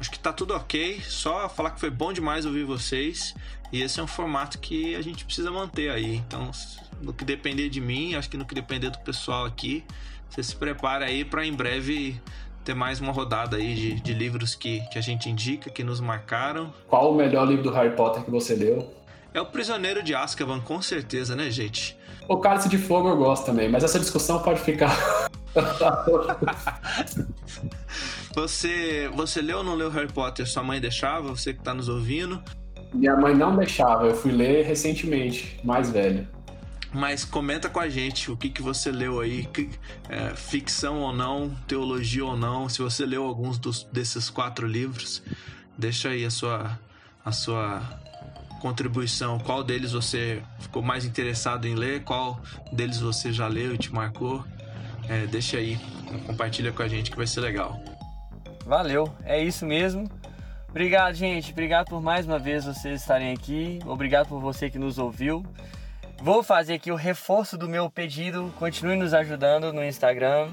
Acho 0.00 0.10
que 0.10 0.18
tá 0.18 0.32
tudo 0.32 0.54
ok. 0.54 1.00
Só 1.02 1.48
falar 1.48 1.70
que 1.72 1.80
foi 1.80 1.90
bom 1.90 2.12
demais 2.12 2.46
ouvir 2.46 2.64
vocês. 2.64 3.34
E 3.70 3.82
esse 3.82 4.00
é 4.00 4.02
um 4.02 4.06
formato 4.06 4.58
que 4.58 4.96
a 4.96 5.02
gente 5.02 5.24
precisa 5.24 5.50
manter 5.50 5.90
aí. 5.90 6.16
Então, 6.16 6.50
no 7.02 7.12
que 7.12 7.24
depender 7.24 7.68
de 7.68 7.80
mim, 7.80 8.14
acho 8.14 8.30
que 8.30 8.36
no 8.38 8.46
que 8.46 8.54
depender 8.54 8.88
do 8.88 8.98
pessoal 9.00 9.44
aqui, 9.44 9.84
você 10.30 10.42
se 10.42 10.56
prepara 10.56 11.04
aí 11.04 11.24
para 11.24 11.44
em 11.44 11.52
breve 11.52 12.18
ter 12.64 12.74
mais 12.74 13.00
uma 13.00 13.12
rodada 13.12 13.56
aí 13.56 13.74
de, 13.74 14.00
de 14.00 14.14
livros 14.14 14.54
que, 14.54 14.80
que 14.88 14.98
a 14.98 15.02
gente 15.02 15.28
indica, 15.28 15.70
que 15.70 15.84
nos 15.84 16.00
marcaram. 16.00 16.72
Qual 16.86 17.12
o 17.12 17.14
melhor 17.14 17.46
livro 17.46 17.64
do 17.64 17.70
Harry 17.70 17.94
Potter 17.94 18.22
que 18.22 18.30
você 18.30 18.54
leu? 18.54 18.94
É 19.32 19.40
o 19.40 19.46
Prisioneiro 19.46 20.02
de 20.02 20.14
Azkaban, 20.14 20.60
com 20.60 20.80
certeza, 20.80 21.36
né, 21.36 21.50
gente? 21.50 21.96
O 22.26 22.38
Cálice 22.38 22.68
de 22.68 22.78
Fogo 22.78 23.08
eu 23.08 23.16
gosto 23.16 23.46
também, 23.46 23.68
mas 23.68 23.84
essa 23.84 23.98
discussão 23.98 24.42
pode 24.42 24.60
ficar. 24.60 24.94
você, 28.34 29.10
você 29.14 29.42
leu 29.42 29.58
ou 29.58 29.64
não 29.64 29.74
leu 29.74 29.90
Harry 29.90 30.12
Potter? 30.12 30.46
Sua 30.46 30.62
mãe 30.62 30.80
deixava? 30.80 31.28
Você 31.28 31.52
que 31.52 31.60
está 31.60 31.74
nos 31.74 31.88
ouvindo? 31.88 32.42
Minha 32.92 33.16
mãe 33.16 33.34
não 33.34 33.56
deixava, 33.56 34.06
eu 34.06 34.14
fui 34.14 34.32
ler 34.32 34.64
recentemente, 34.64 35.60
mais 35.62 35.90
velho. 35.90 36.26
Mas 36.92 37.24
comenta 37.24 37.68
com 37.68 37.80
a 37.80 37.88
gente 37.88 38.30
o 38.30 38.36
que, 38.36 38.48
que 38.48 38.62
você 38.62 38.90
leu 38.90 39.20
aí, 39.20 39.44
que, 39.44 39.68
é, 40.08 40.34
ficção 40.34 41.00
ou 41.00 41.12
não, 41.12 41.50
teologia 41.66 42.24
ou 42.24 42.36
não, 42.36 42.66
se 42.68 42.80
você 42.80 43.04
leu 43.04 43.24
alguns 43.24 43.58
dos, 43.58 43.84
desses 43.92 44.30
quatro 44.30 44.66
livros, 44.66 45.22
deixa 45.76 46.08
aí 46.08 46.24
a 46.24 46.30
sua, 46.30 46.78
a 47.22 47.30
sua 47.30 47.82
contribuição. 48.60 49.38
Qual 49.38 49.62
deles 49.62 49.92
você 49.92 50.42
ficou 50.58 50.82
mais 50.82 51.04
interessado 51.04 51.66
em 51.66 51.74
ler? 51.74 52.04
Qual 52.04 52.40
deles 52.72 53.00
você 53.00 53.32
já 53.32 53.46
leu 53.48 53.74
e 53.74 53.78
te 53.78 53.92
marcou? 53.92 54.44
É, 55.08 55.26
deixa 55.26 55.56
aí, 55.56 55.78
compartilha 56.26 56.72
com 56.72 56.82
a 56.82 56.88
gente 56.88 57.10
que 57.10 57.16
vai 57.16 57.26
ser 57.26 57.40
legal. 57.40 57.80
Valeu, 58.64 59.10
é 59.24 59.42
isso 59.42 59.64
mesmo. 59.64 60.08
Obrigado, 60.68 61.14
gente. 61.14 61.50
Obrigado 61.50 61.88
por 61.88 62.02
mais 62.02 62.26
uma 62.26 62.38
vez 62.38 62.66
vocês 62.66 63.00
estarem 63.00 63.32
aqui. 63.32 63.78
Obrigado 63.86 64.28
por 64.28 64.40
você 64.40 64.68
que 64.68 64.78
nos 64.78 64.98
ouviu. 64.98 65.42
Vou 66.20 66.42
fazer 66.42 66.74
aqui 66.74 66.92
o 66.92 66.96
reforço 66.96 67.56
do 67.56 67.68
meu 67.68 67.88
pedido. 67.88 68.52
Continue 68.58 68.96
nos 68.96 69.14
ajudando 69.14 69.72
no 69.72 69.82
Instagram. 69.82 70.50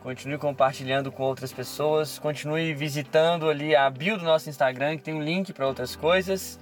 Continue 0.00 0.38
compartilhando 0.38 1.10
com 1.10 1.24
outras 1.24 1.52
pessoas. 1.52 2.18
Continue 2.18 2.72
visitando 2.74 3.50
ali 3.50 3.74
a 3.74 3.90
bio 3.90 4.16
do 4.16 4.24
nosso 4.24 4.48
Instagram, 4.48 4.98
que 4.98 5.02
tem 5.02 5.14
um 5.14 5.22
link 5.22 5.52
para 5.52 5.66
outras 5.66 5.96
coisas. 5.96 6.60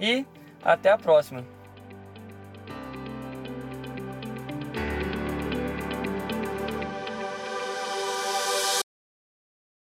E 0.00 0.24
até 0.64 0.90
a 0.90 0.96
próxima. 0.96 1.55